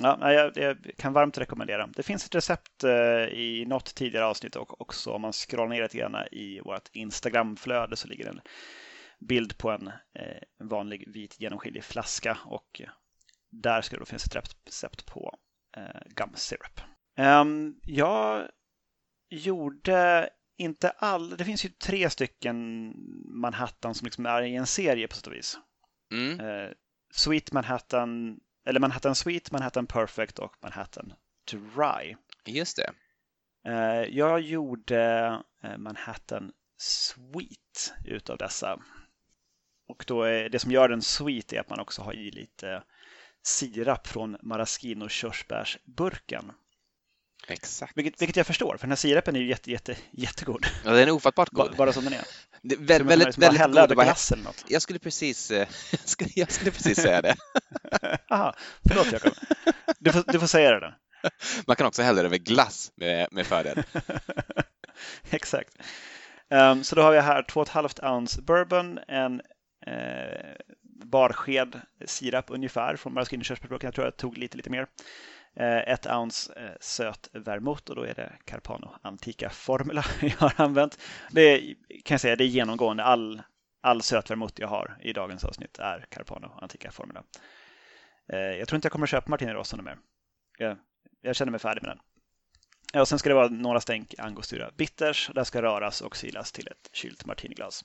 Ja, 0.00 0.32
jag, 0.32 0.56
jag, 0.56 0.76
kan 0.98 1.12
varmt 1.12 1.38
rekommendera. 1.38 1.86
Det 1.86 2.02
finns 2.02 2.26
ett 2.26 2.34
recept 2.34 2.84
eh, 2.84 3.24
i 3.24 3.64
något 3.68 3.94
tidigare 3.94 4.26
avsnitt 4.26 4.56
och 4.56 4.80
också 4.80 5.10
om 5.10 5.22
man 5.22 5.32
scrollar 5.32 5.68
ner 5.68 5.82
lite 5.82 5.98
grann 5.98 6.16
i 6.32 6.60
vårt 6.60 6.88
Instagramflöde 6.92 7.96
så 7.96 8.08
ligger 8.08 8.28
en 8.28 8.40
bild 9.20 9.58
på 9.58 9.70
en, 9.70 9.88
eh, 9.88 10.42
en 10.60 10.68
vanlig 10.68 11.04
vit 11.06 11.40
genomskinlig 11.40 11.84
flaska 11.84 12.38
och 12.44 12.82
där 13.50 13.82
ska 13.82 13.96
det 13.96 14.00
då 14.00 14.06
finnas 14.06 14.26
ett 14.26 14.36
recept 14.66 15.06
på 15.06 15.38
eh, 15.76 16.00
gum 16.06 16.30
syrup. 16.34 16.80
Um, 17.18 17.80
jag 17.82 18.48
gjorde 19.28 20.30
inte 20.58 20.90
all... 20.90 21.36
Det 21.36 21.44
finns 21.44 21.64
ju 21.64 21.68
tre 21.68 22.10
stycken 22.10 22.92
Manhattan 23.40 23.94
som 23.94 24.04
liksom 24.04 24.26
är 24.26 24.42
i 24.42 24.56
en 24.56 24.66
serie 24.66 25.08
på 25.08 25.14
sätt 25.14 25.26
och 25.26 25.32
vis. 25.32 25.58
Mm. 26.12 26.40
Uh, 26.40 26.70
Sweet 27.10 27.52
Manhattan 27.52 28.40
eller 28.66 28.80
Manhattan 28.80 29.14
Sweet, 29.14 29.50
Manhattan 29.50 29.86
Perfect 29.86 30.38
och 30.38 30.56
Manhattan 30.62 31.12
Dry. 31.50 32.16
Just 32.46 32.76
det. 32.76 32.92
Eh, 33.66 34.16
jag 34.16 34.40
gjorde 34.40 35.30
eh, 35.62 35.78
Manhattan 35.78 36.52
Sweet 36.78 37.94
utav 38.04 38.38
dessa. 38.38 38.82
Och 39.88 40.04
då 40.06 40.22
är, 40.22 40.48
det 40.48 40.58
som 40.58 40.70
gör 40.70 40.88
den 40.88 41.02
sweet 41.02 41.52
är 41.52 41.60
att 41.60 41.70
man 41.70 41.80
också 41.80 42.02
har 42.02 42.12
i 42.12 42.30
lite 42.30 42.82
sirap 43.46 44.06
från 44.06 44.36
maraschino 44.42 45.08
körsbärsburken. 45.08 46.52
Exakt. 47.48 47.92
Vilket, 47.96 48.22
vilket 48.22 48.36
jag 48.36 48.46
förstår, 48.46 48.76
för 48.76 48.86
den 48.86 48.90
här 48.90 48.96
sirapen 48.96 49.36
är 49.36 49.40
ju 49.40 49.48
jätte, 49.48 49.70
jätte, 49.70 49.96
jättegod. 50.10 50.66
Ja, 50.84 50.90
den 50.90 51.08
är 51.08 51.10
ofattbart 51.10 51.50
god. 51.50 51.66
Bara, 51.66 51.76
bara 51.76 51.92
som 51.92 52.04
den 52.04 52.12
är. 52.12 52.24
Det, 52.62 52.74
är 52.74 52.78
väldigt, 52.78 53.08
väldigt, 53.08 53.38
väldigt 53.38 53.62
god. 53.62 53.78
Över 53.78 54.04
glass 54.04 54.32
eller 54.32 54.42
något. 54.42 54.64
Jag 54.68 54.82
skulle 54.82 54.98
precis, 54.98 55.50
eh, 55.50 55.68
jag 56.34 56.52
skulle 56.52 56.70
precis 56.70 56.96
säga 56.96 57.22
det. 57.22 57.36
Jaha, 58.28 58.54
förlåt 58.88 59.12
Jakob. 59.12 59.32
Du 59.98 60.12
får, 60.12 60.32
du 60.32 60.40
får 60.40 60.46
säga 60.46 60.70
det 60.70 60.80
då. 60.80 60.94
Man 61.66 61.76
kan 61.76 61.86
också 61.86 62.02
hälla 62.02 62.22
det 62.22 62.26
över 62.26 62.38
glass 62.38 62.92
med, 62.96 63.28
med 63.30 63.46
fördel. 63.46 63.82
Exakt. 65.30 65.74
Um, 66.50 66.84
så 66.84 66.96
då 66.96 67.02
har 67.02 67.12
vi 67.12 67.20
här 67.20 67.42
2,5 67.42 68.14
ounce 68.14 68.42
bourbon, 68.42 68.98
en 69.08 69.40
eh, 69.86 70.54
barsked 71.04 71.80
sirap 72.04 72.44
ungefär 72.48 72.96
från 72.96 73.14
maraschino 73.14 73.42
körsbärsburken. 73.42 73.86
Jag 73.86 73.94
tror 73.94 74.06
jag 74.06 74.16
tog 74.16 74.38
lite, 74.38 74.56
lite 74.56 74.70
mer. 74.70 74.86
Eh, 75.56 75.92
ett 75.92 76.06
ounce 76.06 76.52
eh, 76.56 76.76
söt 76.80 77.30
vermouth 77.32 77.90
och 77.90 77.96
då 77.96 78.02
är 78.02 78.14
det 78.14 78.32
Carpano 78.44 78.94
Antica 79.02 79.50
Formula 79.50 80.04
jag 80.20 80.36
har 80.36 80.54
använt. 80.56 80.98
Det 81.30 81.42
är, 81.42 81.60
kan 81.88 82.14
jag 82.14 82.20
säga, 82.20 82.36
det 82.36 82.44
är 82.44 82.48
genomgående. 82.48 83.04
All, 83.04 83.42
all 83.80 84.02
söt 84.02 84.30
vermouth 84.30 84.54
jag 84.56 84.68
har 84.68 84.98
i 85.00 85.12
dagens 85.12 85.44
avsnitt 85.44 85.78
är 85.78 86.06
Carpano 86.10 86.58
Antica 86.62 86.90
Formula. 86.90 87.22
Eh, 88.32 88.38
jag 88.38 88.68
tror 88.68 88.76
inte 88.76 88.86
jag 88.86 88.92
kommer 88.92 89.06
köpa 89.06 89.30
Martini 89.30 89.52
Rosso 89.52 89.82
mer. 89.82 89.98
Jag, 90.58 90.78
jag 91.20 91.36
känner 91.36 91.50
mig 91.50 91.60
färdig 91.60 91.82
med 91.82 91.90
den. 91.90 92.00
Och 93.00 93.08
sen 93.08 93.18
ska 93.18 93.28
det 93.28 93.34
vara 93.34 93.48
några 93.48 93.80
stänk 93.80 94.14
angostura 94.18 94.70
bitters. 94.76 95.30
Det 95.34 95.44
ska 95.44 95.62
röras 95.62 96.00
och 96.00 96.16
silas 96.16 96.52
till 96.52 96.68
ett 96.68 96.90
kylt 96.92 97.24
martiniglas. 97.24 97.84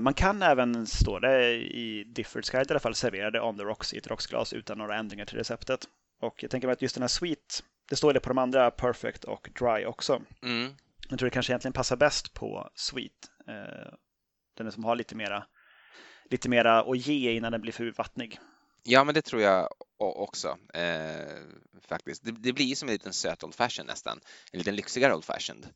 Man 0.00 0.14
kan 0.14 0.42
även, 0.42 0.86
står 0.86 1.20
det 1.20 1.54
i 1.54 2.04
Diffords 2.04 2.50
guide 2.50 2.70
i 2.70 2.72
alla 2.72 2.80
fall, 2.80 2.94
servera 2.94 3.30
det 3.30 3.40
on 3.40 3.58
the 3.58 3.64
rocks 3.64 3.94
i 3.94 3.98
ett 3.98 4.06
rocksglas 4.06 4.52
utan 4.52 4.78
några 4.78 4.96
ändringar 4.96 5.24
till 5.24 5.38
receptet. 5.38 5.88
Och 6.20 6.42
jag 6.42 6.50
tänker 6.50 6.68
mig 6.68 6.72
att 6.72 6.82
just 6.82 6.94
den 6.94 7.02
här 7.02 7.08
Sweet, 7.08 7.64
det 7.88 7.96
står 7.96 8.12
det 8.12 8.20
på 8.20 8.28
de 8.28 8.38
andra 8.38 8.70
Perfect 8.70 9.24
och 9.24 9.50
Dry 9.58 9.84
också. 9.84 10.22
Mm. 10.42 10.72
Jag 11.08 11.18
tror 11.18 11.26
det 11.26 11.30
kanske 11.30 11.52
egentligen 11.52 11.72
passar 11.72 11.96
bäst 11.96 12.34
på 12.34 12.70
Sweet. 12.74 13.30
Eh, 13.48 13.92
den 14.56 14.72
som 14.72 14.84
har 14.84 14.96
lite 14.96 15.14
mera, 15.14 15.46
lite 16.30 16.48
mera 16.48 16.82
att 16.82 16.98
ge 16.98 17.32
innan 17.32 17.52
den 17.52 17.60
blir 17.60 17.72
för 17.72 17.92
vattnig. 17.96 18.38
Ja, 18.82 19.04
men 19.04 19.14
det 19.14 19.22
tror 19.22 19.42
jag 19.42 19.68
också 19.98 20.58
eh, 20.74 21.42
faktiskt. 21.88 22.24
Det, 22.24 22.30
det, 22.30 22.52
blir 22.52 22.74
som 22.74 22.88
en 22.88 22.92
liten 22.92 23.12
söt 23.12 23.44
Old 23.44 23.54
Fashion 23.54 23.86
nästan. 23.86 24.20
En 24.52 24.58
liten 24.58 24.76
lyxigare 24.76 25.14
Old 25.14 25.24
Fashioned. 25.24 25.68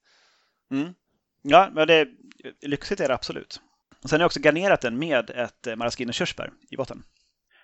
Mm. 0.70 0.94
Ja, 1.42 1.70
men 1.72 1.86
det, 1.86 2.08
lyxigt 2.62 3.00
är 3.00 3.08
det 3.08 3.14
absolut. 3.14 3.60
Och 4.02 4.10
sen 4.10 4.20
har 4.20 4.22
jag 4.22 4.26
också 4.26 4.40
garnerat 4.40 4.80
den 4.80 4.98
med 4.98 5.30
ett 5.30 5.78
maraschino 5.78 6.12
körsbär 6.12 6.52
i 6.70 6.76
botten. 6.76 7.02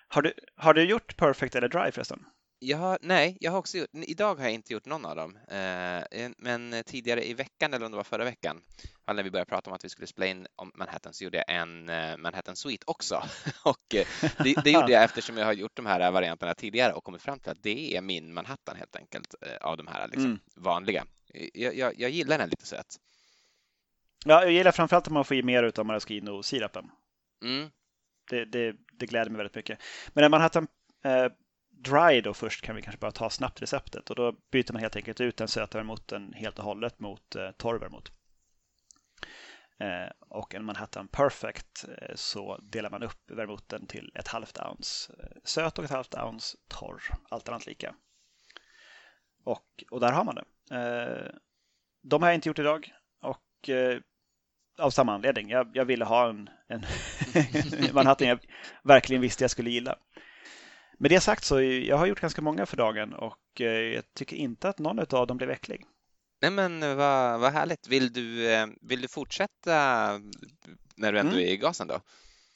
Har 0.07 0.21
du, 0.21 0.33
har 0.55 0.73
du 0.73 0.83
gjort 0.83 1.17
Perfect 1.17 1.55
eller 1.55 1.67
Dry 1.67 1.91
förresten? 1.91 2.25
Jag 2.59 2.77
har, 2.77 2.97
nej, 3.01 3.37
jag 3.39 3.51
har 3.51 3.59
också 3.59 3.77
gjort, 3.77 3.89
idag 3.93 4.35
har 4.35 4.43
jag 4.43 4.53
inte 4.53 4.73
gjort 4.73 4.85
någon 4.85 5.05
av 5.05 5.15
dem, 5.15 5.37
eh, 5.47 6.29
men 6.37 6.83
tidigare 6.85 7.29
i 7.29 7.33
veckan, 7.33 7.73
eller 7.73 7.85
om 7.85 7.91
det 7.91 7.97
var 7.97 8.03
förra 8.03 8.23
veckan, 8.23 8.61
när 9.13 9.23
vi 9.23 9.31
började 9.31 9.49
prata 9.49 9.69
om 9.69 9.75
att 9.75 9.85
vi 9.85 9.89
skulle 9.89 10.07
spela 10.07 10.25
in 10.25 10.47
om 10.55 10.71
Manhattan, 10.75 11.13
så 11.13 11.23
gjorde 11.23 11.37
jag 11.37 11.55
en 11.55 11.89
eh, 11.89 12.17
Manhattan 12.17 12.55
Suite 12.55 12.83
också. 12.87 13.23
och 13.63 13.95
eh, 13.95 14.07
det, 14.43 14.63
det, 14.63 14.71
gjorde 14.71 14.91
jag 14.91 15.03
eftersom 15.03 15.37
jag 15.37 15.45
har 15.45 15.53
gjort 15.53 15.75
de 15.75 15.85
här 15.85 16.11
varianterna 16.11 16.53
tidigare 16.53 16.93
och 16.93 17.03
kommit 17.03 17.21
fram 17.21 17.39
till 17.39 17.51
att 17.51 17.63
det 17.63 17.95
är 17.95 18.01
min 18.01 18.33
Manhattan 18.33 18.75
helt 18.75 18.95
enkelt, 18.95 19.35
eh, 19.41 19.67
av 19.67 19.77
de 19.77 19.87
här 19.87 20.07
liksom, 20.07 20.25
mm. 20.25 20.39
vanliga. 20.55 21.05
Jag, 21.53 21.75
jag, 21.75 21.99
jag, 21.99 22.09
gillar 22.09 22.37
den 22.37 22.49
lite 22.49 22.65
söt. 22.65 22.97
Ja, 24.25 24.43
jag 24.43 24.51
gillar 24.51 24.71
framförallt 24.71 25.07
att 25.07 25.13
man 25.13 25.25
får 25.25 25.37
i 25.37 25.43
mer 25.43 25.79
av 25.79 25.85
maraschino-sirapen. 25.85 26.91
Mm. 27.43 27.69
Det, 28.29 28.45
det, 28.45 28.75
det 28.99 29.05
gläder 29.05 29.29
mig 29.29 29.37
väldigt 29.37 29.55
mycket. 29.55 29.79
Men 30.13 30.21
när 30.21 30.29
Manhattan 30.29 30.67
eh, 31.03 31.27
dry 31.69 32.21
då 32.21 32.33
först 32.33 32.61
kan 32.61 32.75
vi 32.75 32.81
kanske 32.81 32.99
bara 32.99 33.11
ta 33.11 33.29
snabbt 33.29 33.61
receptet 33.61 34.09
och 34.09 34.15
då 34.15 34.35
byter 34.51 34.73
man 34.73 34.81
helt 34.81 34.95
enkelt 34.95 35.21
ut 35.21 35.37
den 35.37 35.47
söta 35.47 35.77
vermouten 35.77 36.33
helt 36.33 36.59
och 36.59 36.65
hållet 36.65 36.99
mot 36.99 37.35
eh, 37.35 37.51
torr 37.51 37.79
vermouth. 37.79 38.11
Eh, 39.79 40.11
och 40.19 40.55
en 40.55 40.65
Manhattan 40.65 41.07
Perfect 41.07 41.85
eh, 41.97 42.15
så 42.15 42.57
delar 42.57 42.89
man 42.89 43.03
upp 43.03 43.31
vermouten 43.31 43.87
till 43.87 44.11
ett 44.15 44.27
halvt 44.27 44.59
ounce 44.59 45.13
eh, 45.19 45.37
söt 45.43 45.77
och 45.79 45.85
ett 45.85 45.91
halvt 45.91 46.15
ounce 46.15 46.57
torr, 46.67 47.01
allt 47.29 47.49
annat 47.49 47.65
lika. 47.65 47.95
Och, 49.43 49.83
och 49.91 49.99
där 49.99 50.11
har 50.11 50.23
man 50.23 50.35
det. 50.35 50.75
Eh, 50.75 51.35
de 52.01 52.21
har 52.21 52.29
jag 52.29 52.35
inte 52.35 52.49
gjort 52.49 52.59
idag 52.59 52.93
och 53.67 53.73
eh, 53.73 53.99
av 54.77 54.89
samma 54.89 55.13
anledning. 55.13 55.49
Jag, 55.49 55.71
jag 55.73 55.85
ville 55.85 56.05
ha 56.05 56.29
en, 56.29 56.49
en 56.67 56.83
Manhattan 57.93 58.27
jag 58.27 58.39
verkligen 58.83 59.21
visste 59.21 59.43
jag 59.43 59.51
skulle 59.51 59.69
gilla. 59.69 59.95
Med 60.99 61.11
det 61.11 61.19
sagt 61.19 61.43
så 61.43 61.61
jag 61.61 61.97
har 61.97 62.05
gjort 62.05 62.21
ganska 62.21 62.41
många 62.41 62.65
för 62.65 62.77
dagen 62.77 63.13
och 63.13 63.61
eh, 63.61 63.65
jag 63.65 64.13
tycker 64.13 64.35
inte 64.35 64.69
att 64.69 64.79
någon 64.79 64.99
av 64.99 65.27
dem 65.27 65.37
blev 65.37 65.49
äcklig. 65.49 65.85
Nej 66.41 66.51
men 66.51 66.97
vad, 66.97 67.39
vad 67.39 67.53
härligt. 67.53 67.87
Vill 67.87 68.13
du, 68.13 68.51
eh, 68.53 68.67
vill 68.81 69.01
du 69.01 69.07
fortsätta 69.07 70.11
när 70.95 71.11
du 71.11 71.19
ändå 71.19 71.31
mm. 71.31 71.43
är 71.43 71.51
i 71.51 71.57
gasen 71.57 71.87
då? 71.87 72.01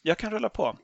Jag 0.01 0.17
kan 0.17 0.31
rulla 0.31 0.49
på. 0.49 0.77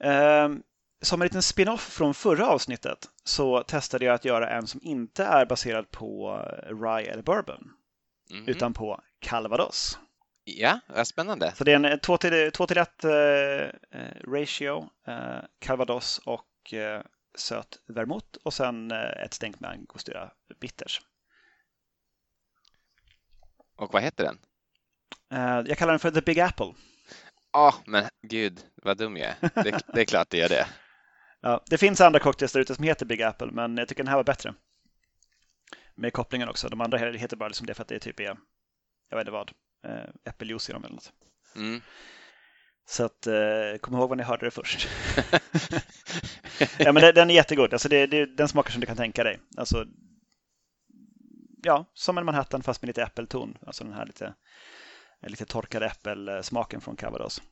Ehm, 0.00 0.62
som 1.02 1.22
en 1.22 1.26
liten 1.26 1.42
spin-off 1.42 1.92
från 1.92 2.14
förra 2.14 2.48
avsnittet 2.48 2.98
så 3.24 3.62
testade 3.62 4.04
jag 4.04 4.14
att 4.14 4.24
göra 4.24 4.50
en 4.50 4.66
som 4.66 4.80
inte 4.82 5.24
är 5.24 5.46
baserad 5.46 5.90
på 5.90 6.38
Rye 6.66 7.10
eller 7.12 7.22
Bourbon 7.22 7.70
mm. 8.30 8.48
utan 8.48 8.72
på 8.72 9.00
Calvados. 9.26 9.98
Ja, 10.44 10.80
spännande. 11.04 11.52
Så 11.56 11.64
det 11.64 11.72
är 11.72 11.84
en 11.84 12.00
2 12.00 12.16
till, 12.16 12.52
2 12.52 12.66
till 12.66 12.78
1 12.78 13.04
eh, 13.04 13.10
ratio, 14.24 14.88
eh, 15.06 15.38
Calvados 15.58 16.20
och 16.24 16.74
eh, 16.74 17.02
söt 17.34 17.78
vermouth 17.86 18.38
och 18.42 18.54
sen 18.54 18.90
eh, 18.90 19.24
ett 19.24 19.34
stänk 19.34 19.60
med 19.60 19.70
angostura 19.70 20.30
bitters. 20.60 21.00
Och 23.76 23.92
vad 23.92 24.02
heter 24.02 24.24
den? 24.24 24.38
Eh, 25.32 25.68
jag 25.68 25.78
kallar 25.78 25.92
den 25.92 26.00
för 26.00 26.10
The 26.10 26.20
Big 26.20 26.40
Apple. 26.40 26.74
Ja, 27.52 27.68
oh, 27.68 27.74
men 27.86 28.04
gud 28.22 28.60
vad 28.74 28.98
dum 28.98 29.16
jag 29.16 29.28
är. 29.28 29.62
Det, 29.62 29.82
det 29.94 30.00
är 30.00 30.04
klart 30.04 30.30
det 30.30 30.38
gör 30.38 30.48
det. 30.48 30.66
Ja, 31.40 31.64
det 31.66 31.78
finns 31.78 32.00
andra 32.00 32.20
cocktails 32.20 32.52
där 32.52 32.60
ute 32.60 32.74
som 32.74 32.84
heter 32.84 33.06
Big 33.06 33.22
Apple, 33.22 33.46
men 33.52 33.76
jag 33.76 33.88
tycker 33.88 34.02
den 34.02 34.08
här 34.08 34.16
var 34.16 34.24
bättre. 34.24 34.54
Med 35.94 36.12
kopplingen 36.12 36.48
också. 36.48 36.68
De 36.68 36.80
andra 36.80 36.98
heter 36.98 37.36
bara 37.36 37.48
liksom 37.48 37.66
det 37.66 37.74
för 37.74 37.82
att 37.82 37.88
det 37.88 37.98
typ 37.98 38.20
är, 38.20 38.36
jag 39.08 39.16
vet 39.16 39.22
inte 39.22 39.30
vad, 39.30 39.52
äppeljuice 40.24 40.70
i 40.70 40.72
dem 40.72 40.84
eller 40.84 40.94
något. 40.94 41.12
Mm. 41.56 41.80
Så 42.88 43.04
att, 43.04 43.26
eh, 43.26 43.78
kom 43.80 43.94
ihåg 43.94 44.08
vad 44.08 44.18
ni 44.18 44.24
hörde 44.24 44.46
det 44.46 44.50
först. 44.50 44.88
ja, 46.78 46.92
men 46.92 47.14
den 47.14 47.30
är 47.30 47.34
jättegod. 47.34 47.72
Alltså 47.72 47.88
det, 47.88 48.06
det, 48.06 48.26
den 48.36 48.48
smakar 48.48 48.70
som 48.70 48.80
du 48.80 48.86
kan 48.86 48.96
tänka 48.96 49.24
dig. 49.24 49.38
Alltså, 49.56 49.86
ja, 51.62 51.84
som 51.94 52.18
en 52.18 52.24
Manhattan 52.24 52.62
fast 52.62 52.82
med 52.82 52.86
lite 52.86 53.02
äppelton. 53.02 53.58
Alltså 53.66 53.84
den 53.84 53.92
här 53.92 54.06
lite, 54.06 54.34
lite 55.26 55.44
torkade 55.44 55.86
äppelsmaken 55.86 56.80
från 56.80 56.96
Calvados. 56.96 57.42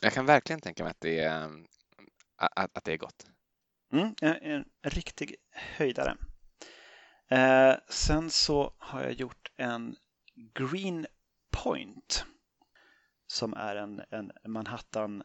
Jag 0.00 0.12
kan 0.12 0.26
verkligen 0.26 0.60
tänka 0.60 0.82
mig 0.82 0.90
att 0.90 1.00
det 1.00 1.20
är, 1.20 1.50
att, 2.36 2.76
att 2.76 2.84
det 2.84 2.92
är 2.92 2.98
gott. 2.98 3.26
Mm, 3.92 4.14
en, 4.20 4.34
en 4.82 4.90
riktig 4.90 5.36
höjdare. 5.52 6.16
Eh, 7.30 7.74
sen 7.88 8.30
så 8.30 8.74
har 8.78 9.02
jag 9.02 9.12
gjort 9.12 9.50
en 9.56 9.96
Green 10.54 11.06
Point 11.50 12.24
som 13.26 13.54
är 13.54 13.76
en, 13.76 14.02
en 14.10 14.32
Manhattan 14.46 15.22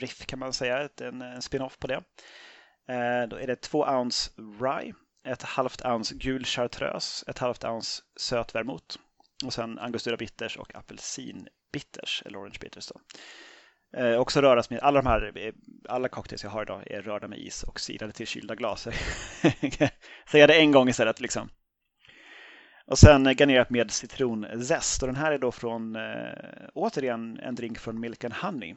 Riff 0.00 0.26
kan 0.26 0.38
man 0.38 0.52
säga, 0.52 0.88
en, 1.00 1.22
en 1.22 1.42
spin-off 1.42 1.78
på 1.78 1.86
det. 1.86 2.02
Eh, 2.88 3.28
då 3.28 3.36
är 3.36 3.46
det 3.46 3.56
två 3.56 3.84
ounce 3.84 4.30
Rye, 4.36 4.94
ett 5.24 5.42
halvt 5.42 5.84
ounce 5.84 6.14
gul 6.14 6.44
chartreuse, 6.44 7.24
ett 7.30 7.38
halvt 7.38 7.64
ounce 7.64 8.02
söt 8.16 8.54
vermouth 8.54 8.96
och 9.44 9.52
sen 9.52 9.78
angostura 9.78 10.16
bitters 10.16 10.56
och 10.56 10.74
apelsin 10.74 11.48
bitters, 11.72 12.22
eller 12.26 12.40
orange 12.40 12.58
bitters. 12.60 12.86
Då. 12.86 13.00
Eh, 13.98 14.18
också 14.18 14.40
röras 14.40 14.70
med, 14.70 14.80
alla 14.80 15.02
de 15.02 15.08
här, 15.08 15.32
eh, 15.38 15.52
alla 15.88 16.08
cocktails 16.08 16.42
jag 16.44 16.50
har 16.50 16.62
idag 16.62 16.90
är 16.90 17.02
rörda 17.02 17.28
med 17.28 17.38
is 17.38 17.62
och 17.62 17.80
silade 17.80 18.12
till 18.12 18.26
kylda 18.26 18.54
glas. 18.54 18.82
Säga 20.30 20.46
det 20.46 20.54
en 20.54 20.72
gång 20.72 20.88
istället 20.88 21.20
liksom. 21.20 21.50
Och 22.86 22.98
sen 22.98 23.24
garnerat 23.24 23.70
med 23.70 23.90
citronzest. 23.90 25.02
Och 25.02 25.08
den 25.08 25.16
här 25.16 25.32
är 25.32 25.38
då 25.38 25.52
från, 25.52 25.96
äh, 25.96 26.68
återigen, 26.74 27.40
en 27.40 27.54
drink 27.54 27.78
från 27.78 28.00
Milk 28.00 28.24
and 28.24 28.34
Honey 28.34 28.76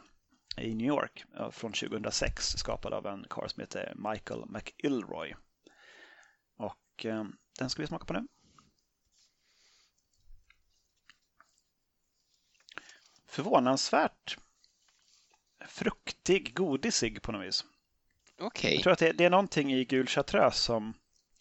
i 0.57 0.75
New 0.75 0.87
York 0.87 1.25
äh, 1.39 1.51
från 1.51 1.71
2006. 1.71 2.57
Skapad 2.57 2.93
av 2.93 3.05
en 3.05 3.25
karl 3.29 3.47
som 3.47 3.61
heter 3.61 3.93
Michael 3.95 4.45
McIlroy. 4.45 5.35
Och 6.57 7.05
äh, 7.05 7.25
den 7.59 7.69
ska 7.69 7.81
vi 7.81 7.87
smaka 7.87 8.05
på 8.05 8.13
nu. 8.13 8.27
Förvånansvärt 13.25 14.37
fruktig, 15.67 16.55
godisig 16.55 17.21
på 17.21 17.31
något 17.31 17.47
vis. 17.47 17.65
Okej. 18.39 18.47
Okay. 18.47 18.73
Jag 18.73 18.83
tror 18.83 18.93
att 18.93 18.99
det, 18.99 19.11
det, 19.11 19.25
är 19.25 19.29
någonting 19.29 19.73
i 19.73 19.85
gul 19.85 20.07
chartreuse 20.07 20.57
som, 20.57 20.93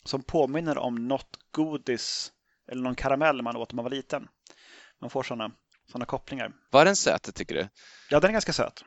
som 0.04 0.22
påminner 0.22 0.78
om 0.78 1.08
något 1.08 1.38
godis 1.50 2.32
eller 2.68 2.82
någon 2.82 2.94
karamell 2.94 3.42
man 3.42 3.56
åt 3.56 3.72
när 3.72 3.76
man 3.76 3.84
var 3.84 3.90
liten. 3.90 4.28
Man 5.00 5.10
får 5.10 5.22
sådana 5.22 5.52
såna 5.92 6.04
kopplingar. 6.04 6.52
Var 6.70 6.84
den 6.84 6.96
söt 6.96 7.34
tycker 7.34 7.54
du? 7.54 7.68
Ja, 8.10 8.20
den 8.20 8.28
är 8.28 8.32
ganska 8.32 8.52
söt. 8.52 8.84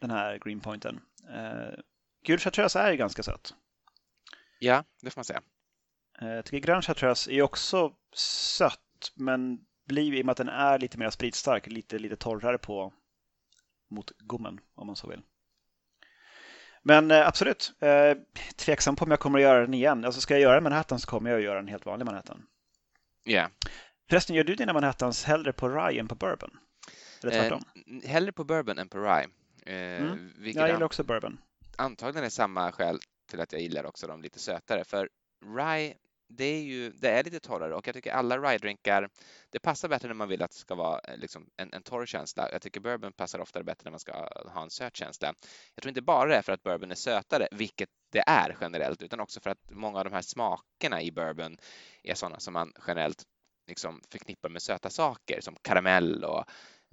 Den 0.00 0.10
här 0.10 0.38
greenpointen. 0.38 1.00
Eh, 1.34 1.78
gul 2.26 2.38
chartreuse 2.38 2.80
är 2.80 2.90
ju 2.90 2.96
ganska 2.96 3.22
söt. 3.22 3.54
Ja, 4.58 4.84
det 5.02 5.10
får 5.10 5.18
man 5.18 5.24
säga. 5.24 5.42
Eh, 6.20 6.28
jag 6.28 6.44
tycker 6.44 6.66
grön 6.66 6.82
chartreuse 6.82 7.32
är 7.32 7.42
också 7.42 7.92
sött, 8.56 9.12
men 9.14 9.58
blir 9.86 10.14
i 10.14 10.22
och 10.22 10.26
med 10.26 10.32
att 10.32 10.36
den 10.36 10.48
är 10.48 10.78
lite 10.78 10.98
mer 10.98 11.10
spritstark, 11.10 11.66
lite, 11.66 11.98
lite 11.98 12.16
torrare 12.16 12.58
på 12.58 12.92
mot 13.90 14.12
gommen 14.18 14.60
om 14.74 14.86
man 14.86 14.96
så 14.96 15.08
vill. 15.08 15.22
Men 16.82 17.10
eh, 17.10 17.28
absolut, 17.28 17.72
eh, 17.80 18.16
tveksam 18.56 18.96
på 18.96 19.04
om 19.04 19.10
jag 19.10 19.20
kommer 19.20 19.38
att 19.38 19.42
göra 19.42 19.60
den 19.60 19.74
igen. 19.74 20.04
Alltså 20.04 20.20
ska 20.20 20.34
jag 20.34 20.40
göra 20.40 20.56
en 20.56 20.62
Manhattan 20.62 21.00
så 21.00 21.06
kommer 21.06 21.30
jag 21.30 21.38
att 21.38 21.44
göra 21.44 21.58
en 21.58 21.68
helt 21.68 21.86
vanlig 21.86 22.04
Manhattan. 22.04 22.46
Yeah. 23.24 23.50
Förresten, 24.10 24.36
gör 24.36 24.44
du 24.44 24.54
dina 24.54 24.72
Manhattans 24.72 25.24
hellre 25.24 25.52
på 25.52 25.68
rye 25.68 26.00
än 26.00 26.08
på 26.08 26.14
bourbon? 26.14 26.50
Eller 27.22 27.32
tvärtom? 27.32 27.62
Eh, 28.02 28.10
hellre 28.10 28.32
på 28.32 28.44
bourbon 28.44 28.78
än 28.78 28.88
på 28.88 28.98
rye. 28.98 29.28
Eh, 29.66 30.02
mm. 30.02 30.32
Jag 30.36 30.68
gillar 30.68 30.82
också 30.82 31.04
bourbon. 31.04 31.38
Antagligen 31.76 32.24
är 32.24 32.30
samma 32.30 32.72
skäl 32.72 32.98
till 33.30 33.40
att 33.40 33.52
jag 33.52 33.62
gillar 33.62 33.84
också 33.84 34.06
de 34.06 34.22
lite 34.22 34.38
sötare. 34.38 34.84
För 34.84 35.08
rye, 35.56 35.94
det 36.28 36.44
är 36.44 36.62
ju 36.62 36.90
det 36.90 37.08
är 37.08 37.24
lite 37.24 37.40
torrare 37.40 37.74
och 37.74 37.88
jag 37.88 37.94
tycker 37.94 38.12
alla 38.12 38.38
rye-drinkar, 38.38 39.08
det 39.50 39.58
passar 39.58 39.88
bättre 39.88 40.08
när 40.08 40.14
man 40.14 40.28
vill 40.28 40.42
att 40.42 40.50
det 40.50 40.56
ska 40.56 40.74
vara 40.74 41.00
eh, 41.08 41.16
liksom 41.16 41.46
en, 41.56 41.72
en 41.72 41.82
torr 41.82 42.06
känsla. 42.06 42.48
Jag 42.52 42.62
tycker 42.62 42.80
bourbon 42.80 43.12
passar 43.12 43.38
oftare 43.38 43.64
bättre 43.64 43.84
när 43.84 43.90
man 43.90 44.00
ska 44.00 44.12
ha 44.46 44.62
en 44.62 44.70
söt 44.70 44.96
känsla. 44.96 45.34
Jag 45.74 45.82
tror 45.82 45.88
inte 45.88 46.02
bara 46.02 46.28
det 46.28 46.36
är 46.36 46.42
för 46.42 46.52
att 46.52 46.62
bourbon 46.62 46.90
är 46.90 46.94
sötare, 46.94 47.48
vilket 47.52 47.88
det 48.14 48.24
är 48.26 48.56
generellt, 48.60 49.02
utan 49.02 49.20
också 49.20 49.40
för 49.40 49.50
att 49.50 49.70
många 49.70 49.98
av 49.98 50.04
de 50.04 50.12
här 50.12 50.22
smakerna 50.22 51.02
i 51.02 51.12
bourbon 51.12 51.56
är 52.02 52.14
sådana 52.14 52.40
som 52.40 52.52
man 52.52 52.72
generellt 52.86 53.22
liksom 53.68 54.00
förknippar 54.10 54.48
med 54.48 54.62
söta 54.62 54.90
saker 54.90 55.40
som 55.40 55.56
karamell 55.62 56.24
och 56.24 56.44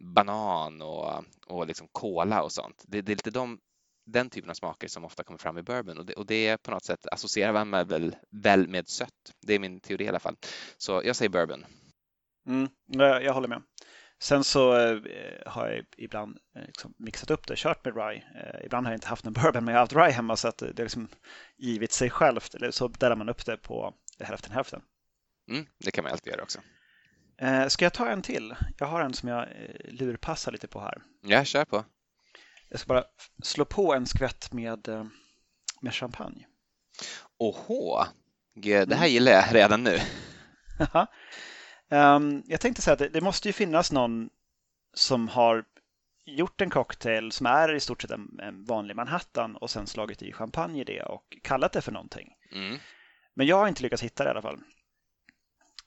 banan 0.01 0.81
och, 0.81 1.23
och 1.47 1.67
liksom 1.67 1.87
kola 1.91 2.43
och 2.43 2.51
sånt. 2.51 2.83
Det, 2.87 3.01
det 3.01 3.11
är 3.11 3.15
lite 3.15 3.31
de, 3.31 3.59
den 4.05 4.29
typen 4.29 4.49
av 4.49 4.53
smaker 4.53 4.87
som 4.87 5.05
ofta 5.05 5.23
kommer 5.23 5.37
fram 5.37 5.57
i 5.57 5.63
bourbon 5.63 5.97
och 5.97 6.05
det, 6.05 6.13
och 6.13 6.25
det 6.25 6.57
på 6.63 6.71
något 6.71 6.85
sätt 6.85 7.07
associerar 7.11 7.65
man 7.65 7.87
väl, 7.87 8.15
väl 8.29 8.67
med 8.67 8.87
sött. 8.87 9.33
Det 9.41 9.53
är 9.53 9.59
min 9.59 9.79
teori 9.79 10.05
i 10.05 10.09
alla 10.09 10.19
fall. 10.19 10.35
Så 10.77 11.01
jag 11.05 11.15
säger 11.15 11.29
bourbon. 11.29 11.65
Mm, 12.47 12.69
jag 13.23 13.33
håller 13.33 13.47
med. 13.47 13.61
Sen 14.21 14.43
så 14.43 14.77
eh, 14.77 15.01
har 15.45 15.69
jag 15.69 15.85
ibland 15.97 16.37
eh, 16.55 16.65
liksom 16.65 16.93
mixat 16.97 17.31
upp 17.31 17.47
det, 17.47 17.55
kört 17.57 17.85
med 17.85 17.95
rye. 17.95 18.23
Eh, 18.35 18.65
ibland 18.65 18.85
har 18.85 18.93
jag 18.93 18.97
inte 18.97 19.07
haft 19.07 19.25
en 19.25 19.33
bourbon, 19.43 19.65
men 19.65 19.73
jag 19.73 19.79
har 19.79 19.83
haft 19.83 19.95
rye 19.95 20.11
hemma 20.11 20.35
så 20.35 20.47
att 20.47 20.57
det 20.57 20.77
har 20.77 20.83
liksom 20.83 21.07
givit 21.57 21.91
sig 21.91 22.09
självt. 22.09 22.55
Eller 22.55 22.71
så 22.71 22.87
delar 22.87 23.15
man 23.15 23.29
upp 23.29 23.45
det 23.45 23.57
på 23.57 23.93
hälften 24.19 24.51
hälften. 24.51 24.81
Mm, 25.49 25.65
det 25.77 25.91
kan 25.91 26.03
man 26.03 26.13
alltid 26.13 26.33
göra 26.33 26.43
också. 26.43 26.59
Ska 27.67 27.85
jag 27.85 27.93
ta 27.93 28.09
en 28.09 28.21
till? 28.21 28.55
Jag 28.77 28.87
har 28.87 29.01
en 29.01 29.13
som 29.13 29.29
jag 29.29 29.47
lurpassar 29.83 30.51
lite 30.51 30.67
på 30.67 30.79
här. 30.79 31.01
Ja, 31.21 31.43
kör 31.43 31.65
på. 31.65 31.85
Jag 32.69 32.79
ska 32.79 32.87
bara 32.87 33.03
slå 33.43 33.65
på 33.65 33.93
en 33.93 34.05
skvätt 34.05 34.53
med, 34.53 35.09
med 35.81 35.93
champagne. 35.93 36.47
Åhå, 37.37 38.05
Gud, 38.55 38.89
det 38.89 38.95
här 38.95 39.05
mm. 39.05 39.13
gillar 39.13 39.31
jag 39.31 39.55
redan 39.55 39.83
nu. 39.83 39.99
um, 41.91 42.43
jag 42.45 42.61
tänkte 42.61 42.81
säga 42.81 42.93
att 42.93 42.99
det, 42.99 43.09
det, 43.09 43.21
måste 43.21 43.49
ju 43.49 43.53
finnas 43.53 43.91
någon 43.91 44.29
som 44.93 45.27
har 45.27 45.65
gjort 46.25 46.61
en 46.61 46.69
cocktail 46.69 47.31
som 47.31 47.45
är 47.45 47.73
i 47.73 47.79
stort 47.79 48.01
sett 48.01 48.11
en, 48.11 48.39
en 48.39 48.63
vanlig 48.63 48.95
Manhattan 48.95 49.55
och 49.55 49.69
sen 49.69 49.87
slagit 49.87 50.21
i 50.21 50.33
champagne 50.33 50.81
i 50.81 50.83
det 50.83 51.03
och 51.03 51.37
kallat 51.43 51.73
det 51.73 51.81
för 51.81 51.91
någonting. 51.91 52.29
Mm. 52.51 52.77
Men 53.33 53.47
jag 53.47 53.57
har 53.57 53.67
inte 53.67 53.83
lyckats 53.83 54.03
hitta 54.03 54.23
det 54.23 54.27
i 54.27 54.31
alla 54.31 54.41
fall. 54.41 54.59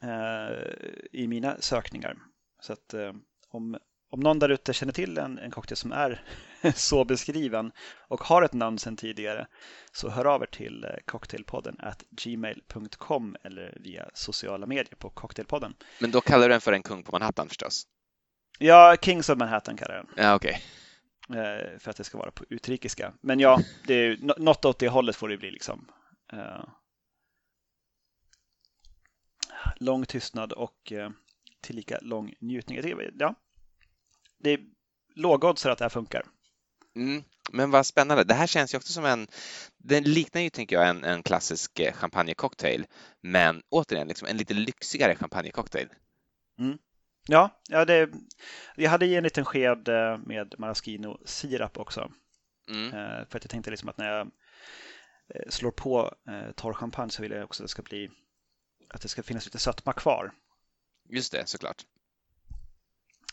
Eh, 0.03 0.75
i 1.13 1.27
mina 1.29 1.57
sökningar. 1.61 2.17
Så 2.61 2.73
att 2.73 2.95
eh, 2.95 3.13
om, 3.49 3.79
om 4.15 4.21
någon 4.21 4.39
där 4.39 4.49
ute 4.49 4.73
känner 4.73 4.93
till 4.93 5.19
en, 5.19 5.39
en 5.39 5.51
cocktail 5.51 5.77
som 5.77 5.93
är 5.93 6.23
så 6.75 7.05
beskriven 7.05 7.73
och 8.09 8.21
har 8.21 8.43
ett 8.43 8.53
namn 8.53 8.79
sedan 8.79 8.97
tidigare 8.97 9.47
så 9.93 10.09
hör 10.09 10.25
av 10.25 10.43
er 10.43 10.47
till 10.47 10.85
eh, 10.85 10.91
cocktailpodden 11.05 11.77
at 11.81 12.03
gmail.com 12.11 13.37
eller 13.45 13.79
via 13.81 14.11
sociala 14.15 14.67
medier 14.67 14.95
på 14.99 15.11
cocktailpodden. 15.11 15.75
Men 16.01 16.11
då 16.11 16.21
kallar 16.21 16.49
du 16.49 16.53
den 16.53 16.61
för 16.61 16.73
en 16.73 16.83
kung 16.83 17.03
på 17.03 17.13
Manhattan 17.13 17.49
förstås? 17.49 17.87
Ja, 18.59 18.97
Kings 19.03 19.29
of 19.29 19.39
Manhattan 19.39 19.77
kallar 19.77 19.95
jag 19.95 20.07
den. 20.07 20.25
Ja. 20.25 20.35
Okay. 20.35 20.55
För 21.79 21.91
att 21.91 21.97
det 21.97 22.05
ska 22.05 22.19
vara 22.19 22.31
på 22.31 22.45
utrikiska. 22.49 23.13
Men 23.21 23.41
ja, 23.41 23.61
det 23.87 23.95
är, 23.95 24.17
något 24.39 24.65
åt 24.65 24.79
det 24.79 24.89
hållet 24.89 25.17
får 25.17 25.29
det 25.29 25.37
bli 25.37 25.51
liksom 25.51 25.91
lång 29.77 30.05
tystnad 30.07 30.53
och 30.53 30.93
eh, 30.93 31.11
tillika 31.61 31.99
lång 32.03 32.35
njutning. 32.41 32.99
Ja, 33.19 33.35
det 34.39 34.51
är 34.51 34.61
lågodds 35.15 35.67
att 35.67 35.79
det 35.79 35.85
här 35.85 35.89
funkar. 35.89 36.23
Mm, 36.97 37.25
men 37.53 37.71
vad 37.71 37.87
spännande. 37.87 38.25
Det 38.25 38.35
här 38.35 38.47
känns 38.47 38.75
ju 38.75 38.79
också 38.79 38.93
som 38.93 39.05
en, 39.05 39.27
den 39.77 40.05
liknar 40.05 40.41
ju 40.41 40.51
tänker 40.51 40.77
jag 40.77 40.89
en, 40.89 41.05
en 41.05 41.23
klassisk 41.23 41.81
eh, 41.81 41.93
champagnecocktail, 41.93 42.87
men 43.21 43.63
återigen 43.69 44.09
liksom 44.09 44.29
en 44.29 44.37
lite 44.37 44.55
lyxigare 44.55 45.17
champagnecocktail. 45.17 45.89
Mm. 46.59 46.79
Ja, 47.27 47.61
ja 47.69 47.85
det, 47.85 48.11
jag 48.77 48.91
hade 48.91 49.07
i 49.07 49.15
en 49.15 49.25
liten 49.25 49.45
sked 49.45 49.89
eh, 49.89 50.19
med 50.19 50.55
maraschino 50.59 51.21
sirap 51.25 51.79
också. 51.79 52.13
Mm. 52.71 52.91
För 52.91 53.37
att 53.37 53.45
jag 53.45 53.51
tänkte 53.51 53.71
liksom 53.71 53.89
att 53.89 53.99
när 53.99 54.11
jag 54.11 54.31
slår 55.49 55.71
på 55.71 56.15
torr 56.55 56.73
champagne 56.73 57.11
så 57.11 57.23
vill 57.23 57.33
jag 57.33 57.45
också 57.45 57.63
att 57.63 57.65
det 57.65 57.71
ska 57.71 57.83
bli 57.83 58.11
att 58.89 59.03
det 59.03 59.09
ska 59.09 59.23
finnas 59.23 59.45
lite 59.45 59.59
sötma 59.59 59.93
kvar. 59.93 60.33
Just 61.09 61.33
det, 61.33 61.49
såklart. 61.49 61.83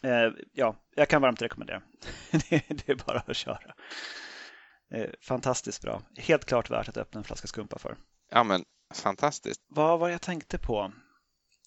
Eh, 0.04 0.34
ja, 0.54 0.76
jag 0.96 1.10
kan 1.10 1.22
varmt 1.22 1.42
rekommendera. 1.42 1.82
det, 2.50 2.90
är 2.90 3.06
bara 3.06 3.20
att 3.20 3.36
köra. 3.36 3.76
Eh, 4.94 5.10
fantastiskt 5.22 5.82
bra. 5.82 6.02
Helt 6.18 6.46
klart 6.46 6.70
värt 6.70 6.90
att 6.90 6.98
öppna 6.98 7.18
en 7.18 7.24
flaska 7.24 7.48
skumpa 7.48 7.80
för. 7.80 7.98
Ja, 8.30 8.44
men 8.44 8.64
fantastiskt. 8.94 9.62
Vad 9.68 10.00
var 10.00 10.10
jag 10.10 10.22
tänkte 10.22 10.58
på? 10.58 10.92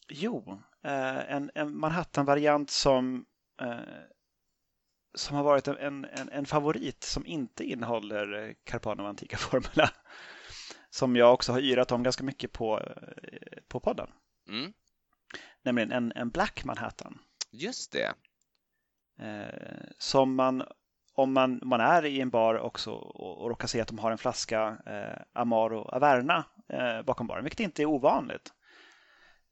Jo, 0.09 0.61
eh, 0.85 1.33
en, 1.33 1.51
en 1.55 1.79
Manhattan-variant 1.79 2.71
som 2.71 3.25
som 5.15 5.37
har 5.37 5.45
varit 5.45 5.69
en, 5.69 6.05
en, 6.05 6.29
en, 6.29 6.47
favorit 6.47 7.05
som 7.05 7.27
inte 7.27 7.65
innehåller 7.65 8.55
Carpanov 8.65 9.07
Antika 9.07 9.37
Formula 9.37 9.91
som 10.91 11.17
jag 11.17 11.35
också 11.35 11.53
har 11.53 11.61
yrat 11.61 11.93
om 11.93 12.03
ganska 12.03 12.25
mycket 12.25 12.53
på, 12.53 12.81
på 13.69 13.81
podden. 13.81 14.11
Mm. 14.49 14.73
Nämligen 15.63 15.93
en, 15.93 16.13
en 16.17 16.31
Black 16.31 16.65
Manhattan. 16.65 17.19
Just 17.55 17.93
det. 17.93 18.15
eh, 19.19 19.87
som 19.99 20.35
man 20.35 20.65
om 21.17 21.33
man, 21.33 21.61
man 21.63 21.81
är 21.81 22.05
i 22.05 22.21
en 22.21 22.31
bar 22.31 22.59
också 22.59 22.93
och, 22.93 23.43
och 23.43 23.49
råkar 23.49 23.69
se 23.69 23.81
att 23.81 23.89
de 23.89 23.99
har 23.99 24.11
en 24.11 24.19
flaska 24.19 24.79
eh, 24.87 25.23
Amaro 25.33 25.81
Averna 25.81 26.45
eh, 26.69 27.03
bakom 27.03 27.27
baren, 27.27 27.45
vilket 27.45 27.61
inte 27.61 27.83
är 27.83 27.87
ovanligt, 27.87 28.53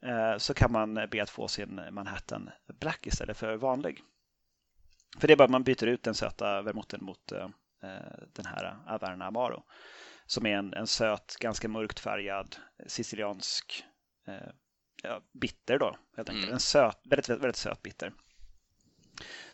eh, 0.03 0.37
så 0.39 0.55
kan 0.55 0.73
man 0.73 0.95
be 0.95 1.23
att 1.23 1.31
få 1.31 1.49
sin 1.49 1.81
Manhattan 1.91 2.51
Black 2.81 3.07
istället 3.07 3.37
för 3.37 3.57
vanlig. 3.57 4.01
För 5.19 5.29
det 5.29 5.35
är 5.35 5.37
bara 5.37 5.45
att 5.45 5.51
man 5.51 5.63
byter 5.63 5.87
ut 5.87 6.03
den 6.03 6.15
söta 6.15 6.63
vermouthen 6.63 7.05
mot 7.05 7.33
eh, 7.33 7.49
eh, 7.83 8.19
den 8.33 8.47
här 8.47 8.77
Averna 8.87 9.25
Amaro 9.27 9.63
som 10.27 10.47
är 10.47 10.57
en, 10.57 10.75
en 10.75 10.87
söt, 10.87 11.37
ganska 11.41 11.69
mörkt 11.69 12.01
färgad 12.01 12.57
siciliansk 12.87 13.85
eh, 14.27 14.53
ja, 15.03 15.21
bitter 15.33 15.79
då, 15.79 15.97
helt 16.17 16.29
enkelt. 16.29 16.45
Mm. 16.45 16.55
En 16.55 16.61
söt, 16.61 16.99
väldigt, 17.05 17.29
väldigt, 17.29 17.45
väldigt 17.45 17.57
söt 17.57 17.83
bitter 17.83 18.13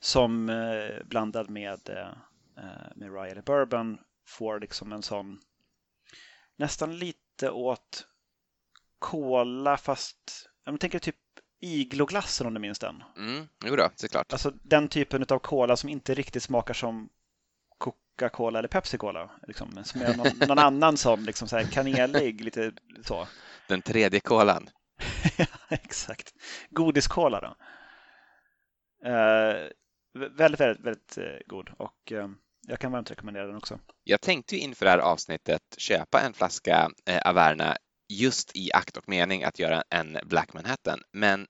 som 0.00 0.48
eh, 0.48 1.04
blandad 1.04 1.50
med, 1.50 1.88
eh, 1.88 2.62
med 2.94 3.12
rye 3.12 3.30
eller 3.30 3.42
bourbon 3.42 3.98
får 4.26 4.60
liksom 4.60 4.92
en 4.92 5.02
sån 5.02 5.40
nästan 6.56 6.98
lite 6.98 7.50
åt 7.50 8.06
kola 8.98 9.76
fast 9.76 10.48
jag 10.64 10.80
tänker 10.80 10.98
typ 10.98 11.16
igloglassen 11.60 12.46
om 12.46 12.54
du 12.54 12.60
minns 12.60 12.78
den. 12.78 13.02
Mm, 13.16 13.48
jo 13.66 13.76
då, 13.76 13.90
såklart. 13.94 14.32
Alltså 14.32 14.52
den 14.62 14.88
typen 14.88 15.24
av 15.28 15.38
kola 15.38 15.76
som 15.76 15.88
inte 15.88 16.14
riktigt 16.14 16.42
smakar 16.42 16.74
som 16.74 17.08
Coca-Cola 17.78 18.58
eller 18.58 18.68
Pepsi-Cola. 18.68 19.30
Liksom, 19.46 19.84
som 19.84 20.00
är 20.00 20.16
någon, 20.16 20.48
någon 20.48 20.58
annan 20.58 20.96
sån, 20.96 21.24
liksom 21.24 21.48
så 21.48 21.56
här 21.56 21.64
kanelig, 21.64 22.40
lite 22.40 22.72
så. 23.04 23.28
Den 23.68 23.82
tredje 23.82 24.20
kolan. 24.20 24.70
exakt. 25.68 26.34
Godiskola 26.70 27.40
då. 27.40 27.56
Eh, 29.08 29.68
väldigt, 30.14 30.60
väldigt, 30.60 30.86
väldigt 30.86 31.18
eh, 31.18 31.38
god 31.46 31.70
och 31.78 32.12
eh, 32.12 32.28
jag 32.66 32.78
kan 32.78 32.92
varmt 32.92 33.10
rekommendera 33.10 33.46
den 33.46 33.56
också. 33.56 33.80
Jag 34.04 34.20
tänkte 34.20 34.56
inför 34.56 34.84
det 34.84 34.90
här 34.90 34.98
avsnittet 34.98 35.62
köpa 35.78 36.20
en 36.20 36.32
flaska 36.32 36.90
eh, 37.06 37.20
Averna 37.24 37.76
just 38.08 38.56
i 38.56 38.72
akt 38.72 38.96
och 38.96 39.08
mening 39.08 39.44
att 39.44 39.58
göra 39.58 39.82
en 39.90 40.18
Black 40.24 40.52
Manhattan, 40.52 41.02
men 41.12 41.46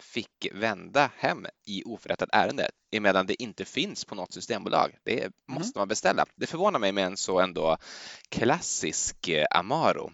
fick 0.00 0.48
vända 0.52 1.10
hem 1.16 1.46
i 1.66 1.82
oförrättat 1.84 2.28
ärende 2.32 2.70
emedan 2.92 3.26
det 3.26 3.42
inte 3.42 3.64
finns 3.64 4.04
på 4.04 4.14
något 4.14 4.32
systembolag. 4.32 4.96
Det 5.04 5.20
mm. 5.20 5.32
måste 5.48 5.78
man 5.78 5.88
beställa. 5.88 6.26
Det 6.36 6.46
förvånar 6.46 6.78
mig 6.78 6.92
med 6.92 7.04
en 7.04 7.16
så 7.16 7.40
ändå 7.40 7.76
klassisk 8.28 9.30
Amaro 9.50 10.12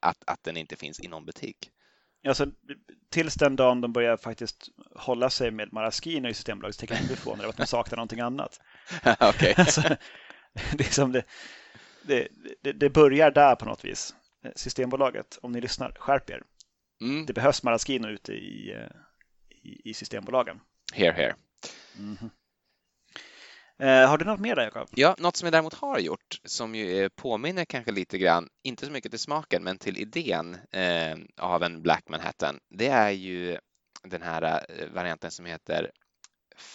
att, 0.00 0.24
att 0.26 0.42
den 0.42 0.56
inte 0.56 0.76
finns 0.76 1.00
i 1.00 1.08
någon 1.08 1.24
butik. 1.24 1.70
Alltså, 2.26 2.46
tills 3.10 3.34
den 3.34 3.56
dagen 3.56 3.80
de 3.80 3.92
börjar 3.92 4.16
faktiskt 4.16 4.68
hålla 4.94 5.30
sig 5.30 5.50
med 5.50 5.72
Maraschino 5.72 6.28
i 6.28 6.34
Systembolaget 6.34 6.74
så 6.74 6.80
tänker 6.80 6.94
jag 6.94 7.02
inte 7.02 7.14
ifrån 7.14 7.38
det, 7.38 7.48
att 7.48 7.56
de 7.56 7.66
saknar 7.66 7.96
någonting 7.96 8.20
annat. 8.20 8.60
okay. 9.20 9.54
alltså, 9.56 9.80
det, 10.72 10.86
är 10.86 10.92
som 10.92 11.12
det, 11.12 11.24
det, 12.02 12.28
det, 12.62 12.72
det, 12.72 12.90
börjar 12.90 13.30
där 13.30 13.54
på 13.54 13.64
något 13.64 13.84
vis. 13.84 14.14
Systembolaget, 14.54 15.38
om 15.42 15.52
ni 15.52 15.60
lyssnar, 15.60 15.96
skärp 15.98 16.30
er. 16.30 16.42
Mm. 17.00 17.26
Det 17.26 17.32
behövs 17.32 17.62
Maraschino 17.62 18.08
ute 18.08 18.32
i, 18.32 18.76
i, 19.50 19.90
i 19.90 19.94
Systembolagen. 19.94 20.60
Here, 20.92 21.12
here. 21.12 21.34
Mm 21.98 22.16
-hmm. 22.16 22.30
Eh, 23.78 24.08
har 24.08 24.18
du 24.18 24.24
något 24.24 24.40
mer 24.40 24.56
där, 24.56 24.64
Jakob? 24.64 24.88
Ja, 24.90 25.14
något 25.18 25.36
som 25.36 25.46
jag 25.46 25.52
däremot 25.52 25.74
har 25.74 25.98
gjort 25.98 26.40
som 26.44 26.74
ju 26.74 27.10
påminner 27.10 27.64
kanske 27.64 27.92
lite 27.92 28.18
grann, 28.18 28.48
inte 28.62 28.86
så 28.86 28.92
mycket 28.92 29.12
till 29.12 29.20
smaken, 29.20 29.64
men 29.64 29.78
till 29.78 29.98
idén 29.98 30.58
eh, 30.70 31.16
av 31.36 31.62
en 31.62 31.82
Black 31.82 32.08
Manhattan. 32.08 32.60
Det 32.68 32.88
är 32.88 33.10
ju 33.10 33.58
den 34.02 34.22
här 34.22 34.42
eh, 34.42 34.88
varianten 34.94 35.30
som 35.30 35.46
heter 35.46 35.90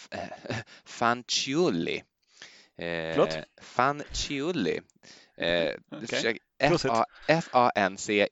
Fanciulli. 0.85 2.03
Förlåt? 2.77 3.37
Fanciulli. 3.61 4.81
Okay. 6.03 6.39
F-A-N-C-I-U-L-L-I. 7.27 8.23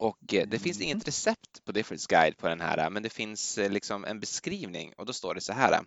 Och 0.00 0.34
eh, 0.34 0.46
det 0.46 0.58
finns 0.58 0.76
mm. 0.76 0.88
inget 0.88 1.08
recept 1.08 1.64
på 1.64 1.72
Difference 1.72 2.06
Guide 2.08 2.36
på 2.36 2.48
den 2.48 2.60
här, 2.60 2.90
men 2.90 3.02
det 3.02 3.10
finns 3.10 3.58
eh, 3.58 3.70
liksom 3.70 4.04
en 4.04 4.20
beskrivning 4.20 4.92
och 4.96 5.06
då 5.06 5.12
står 5.12 5.34
det 5.34 5.40
så 5.40 5.52
här. 5.52 5.80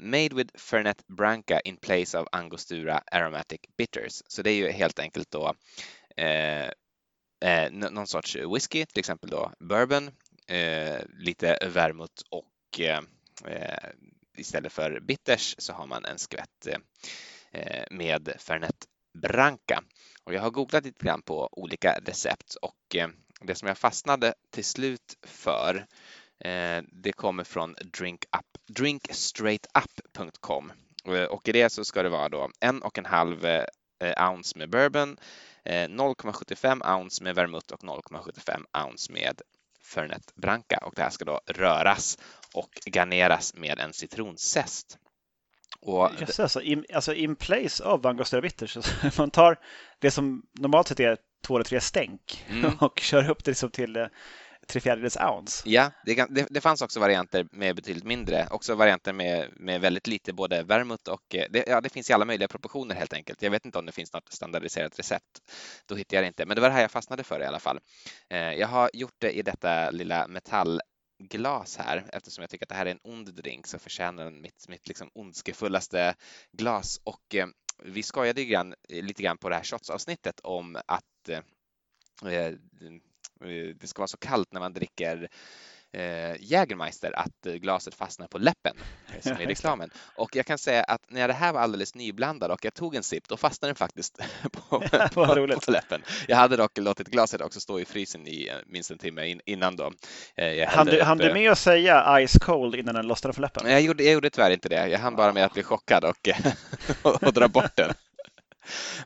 Made 0.00 0.34
with 0.34 0.58
Fernet 0.58 1.06
Branca 1.06 1.60
in 1.60 1.76
place 1.76 2.18
of 2.18 2.28
Angostura 2.32 3.02
aromatic 3.12 3.60
bitters. 3.76 4.22
Så 4.26 4.42
det 4.42 4.50
är 4.50 4.54
ju 4.54 4.70
helt 4.70 4.98
enkelt 4.98 5.30
då 5.30 5.54
uh, 6.20 6.70
någon 7.70 8.06
sorts 8.06 8.36
whisky, 8.36 8.86
till 8.86 9.00
exempel 9.00 9.30
då 9.30 9.52
bourbon, 9.58 10.10
lite 11.18 11.58
vermouth 11.74 12.22
och 12.30 12.80
istället 14.36 14.72
för 14.72 15.00
bitters 15.00 15.54
så 15.58 15.72
har 15.72 15.86
man 15.86 16.04
en 16.04 16.18
skvätt 16.18 16.68
med 17.90 18.32
Fernet 18.38 18.86
Branca. 19.22 19.82
Och 20.30 20.34
jag 20.34 20.42
har 20.42 20.50
googlat 20.50 20.84
lite 20.84 21.04
grann 21.04 21.22
på 21.22 21.48
olika 21.52 21.98
recept 22.04 22.54
och 22.54 22.96
eh, 22.96 23.08
det 23.40 23.54
som 23.54 23.68
jag 23.68 23.78
fastnade 23.78 24.34
till 24.50 24.64
slut 24.64 25.18
för 25.22 25.86
eh, 26.44 26.82
det 26.92 27.12
kommer 27.12 27.44
från 27.44 27.76
drinkup, 27.84 28.58
drinkstraightup.com 28.66 30.72
eh, 31.06 31.24
och 31.24 31.48
i 31.48 31.52
det 31.52 31.70
så 31.70 31.84
ska 31.84 32.02
det 32.02 32.08
vara 32.08 32.28
då 32.28 32.50
en 32.60 32.82
och 32.82 32.98
en 32.98 33.04
halv 33.04 33.46
ounce 34.28 34.58
med 34.58 34.70
bourbon, 34.70 35.16
0,75 35.64 36.98
ounce 36.98 37.24
med 37.24 37.34
vermouth 37.34 37.74
och 37.74 37.80
0,75 37.80 38.86
ounce 38.86 39.12
med 39.12 39.40
Fernet 39.82 40.34
Branca 40.34 40.78
och 40.82 40.92
det 40.96 41.02
här 41.02 41.10
ska 41.10 41.24
då 41.24 41.40
röras 41.46 42.18
och 42.54 42.80
garneras 42.86 43.54
med 43.54 43.78
en 43.78 43.92
citronzest. 43.92 44.98
Och 45.82 46.10
Just 46.20 46.40
alltså, 46.40 46.62
in, 46.62 46.84
alltså 46.94 47.14
in 47.14 47.36
place 47.36 47.84
av 47.84 48.06
Angostura 48.06 48.40
Bitters. 48.40 48.78
man 49.18 49.30
tar 49.30 49.58
det 49.98 50.10
som 50.10 50.42
normalt 50.60 50.88
sett 50.88 51.00
är 51.00 51.16
två 51.46 51.56
eller 51.56 51.64
tre 51.64 51.80
stänk 51.80 52.44
mm. 52.48 52.72
och 52.80 53.00
kör 53.00 53.30
upp 53.30 53.44
det 53.44 53.50
liksom 53.50 53.70
till 53.70 53.96
eh, 53.96 54.06
tre 54.70 54.80
fjärdedels 54.80 55.16
ounce. 55.16 55.62
Ja, 55.64 55.90
det, 56.04 56.26
det, 56.30 56.46
det, 56.50 56.60
fanns 56.60 56.82
också 56.82 57.00
varianter 57.00 57.46
med 57.52 57.76
betydligt 57.76 58.04
mindre, 58.04 58.48
också 58.50 58.74
varianter 58.74 59.12
med, 59.12 59.48
med 59.56 59.80
väldigt 59.80 60.06
lite 60.06 60.32
både 60.32 60.62
vermouth 60.62 61.10
och 61.10 61.34
eh, 61.34 61.44
det, 61.50 61.64
ja, 61.66 61.80
det 61.80 61.88
finns 61.88 62.10
i 62.10 62.12
alla 62.12 62.24
möjliga 62.24 62.48
proportioner 62.48 62.94
helt 62.94 63.12
enkelt. 63.12 63.42
Jag 63.42 63.50
vet 63.50 63.64
inte 63.64 63.78
om 63.78 63.86
det 63.86 63.92
finns 63.92 64.12
något 64.12 64.32
standardiserat 64.32 64.98
recept. 64.98 65.40
Då 65.86 65.94
hittar 65.94 66.16
jag 66.16 66.24
det 66.24 66.28
inte, 66.28 66.46
men 66.46 66.54
det 66.54 66.60
var 66.60 66.68
det 66.68 66.74
här 66.74 66.82
jag 66.82 66.90
fastnade 66.90 67.24
för 67.24 67.40
i 67.40 67.44
alla 67.44 67.60
fall. 67.60 67.80
Eh, 68.30 68.38
jag 68.38 68.68
har 68.68 68.90
gjort 68.92 69.16
det 69.18 69.30
i 69.30 69.42
detta 69.42 69.90
lilla 69.90 70.26
metall 70.26 70.80
glas 71.20 71.76
här. 71.76 72.04
Eftersom 72.12 72.42
jag 72.42 72.50
tycker 72.50 72.64
att 72.64 72.68
det 72.68 72.74
här 72.74 72.86
är 72.86 72.90
en 72.90 73.00
ond 73.02 73.34
drink 73.34 73.66
så 73.66 73.78
förtjänar 73.78 74.24
den 74.24 74.40
mitt, 74.40 74.68
mitt 74.68 74.88
liksom 74.88 75.10
ondskefullaste 75.14 76.14
glas. 76.52 77.00
Och 77.04 77.34
eh, 77.34 77.46
vi 77.82 78.02
skojade 78.02 78.44
grann, 78.44 78.74
eh, 78.88 79.04
lite 79.04 79.22
grann 79.22 79.38
på 79.38 79.48
det 79.48 79.54
här 79.54 79.64
shotsavsnittet 79.64 80.40
om 80.40 80.78
att 80.86 81.28
eh, 81.28 81.40
eh 82.32 82.52
det 83.74 83.86
ska 83.86 84.00
vara 84.00 84.08
så 84.08 84.18
kallt 84.18 84.52
när 84.52 84.60
man 84.60 84.72
dricker 84.72 85.28
Jägermeister 86.40 87.18
att 87.18 87.46
eh, 87.46 87.52
glaset 87.52 87.94
fastnar 87.94 88.26
på 88.26 88.38
läppen 88.38 88.76
eh, 89.14 89.20
som 89.20 89.40
i 89.40 89.46
reklamen. 89.46 89.90
Och 90.16 90.36
jag 90.36 90.46
kan 90.46 90.58
säga 90.58 90.82
att 90.82 91.00
när 91.08 91.28
det 91.28 91.34
här 91.34 91.52
var 91.52 91.60
alldeles 91.60 91.94
nyblandad 91.94 92.50
och 92.50 92.64
jag 92.64 92.74
tog 92.74 92.94
en 92.94 93.02
sipp, 93.02 93.28
då 93.28 93.36
fastnade 93.36 93.68
den 93.68 93.76
faktiskt 93.76 94.20
på, 94.52 94.80
på, 95.14 95.60
på, 95.60 95.70
läppen. 95.70 96.02
Jag 96.28 96.36
hade 96.36 96.56
dock 96.56 96.78
låtit 96.78 97.08
glaset 97.08 97.40
också 97.40 97.60
stå 97.60 97.80
i 97.80 97.84
frysen 97.84 98.28
i 98.28 98.48
eh, 98.48 98.54
minst 98.66 98.90
en 98.90 98.98
timme 98.98 99.26
in, 99.26 99.40
innan 99.44 99.76
då. 99.76 99.92
Hann 100.68 100.86
du, 100.86 101.02
hann 101.02 101.18
du 101.18 101.32
med 101.32 101.50
att 101.50 101.58
säga 101.58 102.26
ice 102.26 102.38
cold 102.38 102.74
innan 102.74 102.94
den 102.94 103.06
lossnade 103.06 103.34
för 103.34 103.42
läppen? 103.42 103.70
Jag 103.70 103.80
gjorde, 103.80 104.04
jag 104.04 104.12
gjorde 104.12 104.30
tyvärr 104.30 104.50
inte 104.50 104.68
det. 104.68 104.88
Jag 104.88 104.98
hann 104.98 105.16
bara 105.16 105.32
med 105.32 105.44
att 105.44 105.52
bli 105.52 105.62
chockad 105.62 106.04
och, 106.04 106.28
och, 107.02 107.22
och 107.22 107.32
dra 107.32 107.48
bort 107.48 107.76
den. 107.76 107.94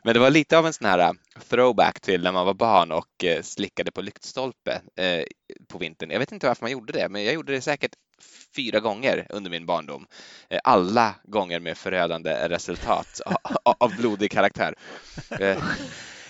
Men 0.03 0.13
det 0.13 0.19
var 0.19 0.29
lite 0.29 0.57
av 0.57 0.65
en 0.65 0.73
sån 0.73 0.87
här 0.87 0.99
äh, 0.99 1.11
throwback 1.49 1.99
till 1.99 2.23
när 2.23 2.31
man 2.31 2.45
var 2.45 2.53
barn 2.53 2.91
och 2.91 3.23
äh, 3.23 3.41
slickade 3.41 3.91
på 3.91 4.01
lyktstolpe 4.01 4.81
äh, 4.95 5.23
på 5.67 5.77
vintern. 5.77 6.11
Jag 6.11 6.19
vet 6.19 6.31
inte 6.31 6.47
varför 6.47 6.63
man 6.63 6.71
gjorde 6.71 6.93
det, 6.93 7.09
men 7.09 7.23
jag 7.23 7.33
gjorde 7.33 7.53
det 7.53 7.61
säkert 7.61 7.95
fyra 8.55 8.79
gånger 8.79 9.27
under 9.29 9.51
min 9.51 9.65
barndom. 9.65 10.07
Alla 10.63 11.15
gånger 11.23 11.59
med 11.59 11.77
förödande 11.77 12.49
resultat 12.49 13.21
av 13.63 13.95
blodig 13.97 14.31
karaktär. 14.31 14.75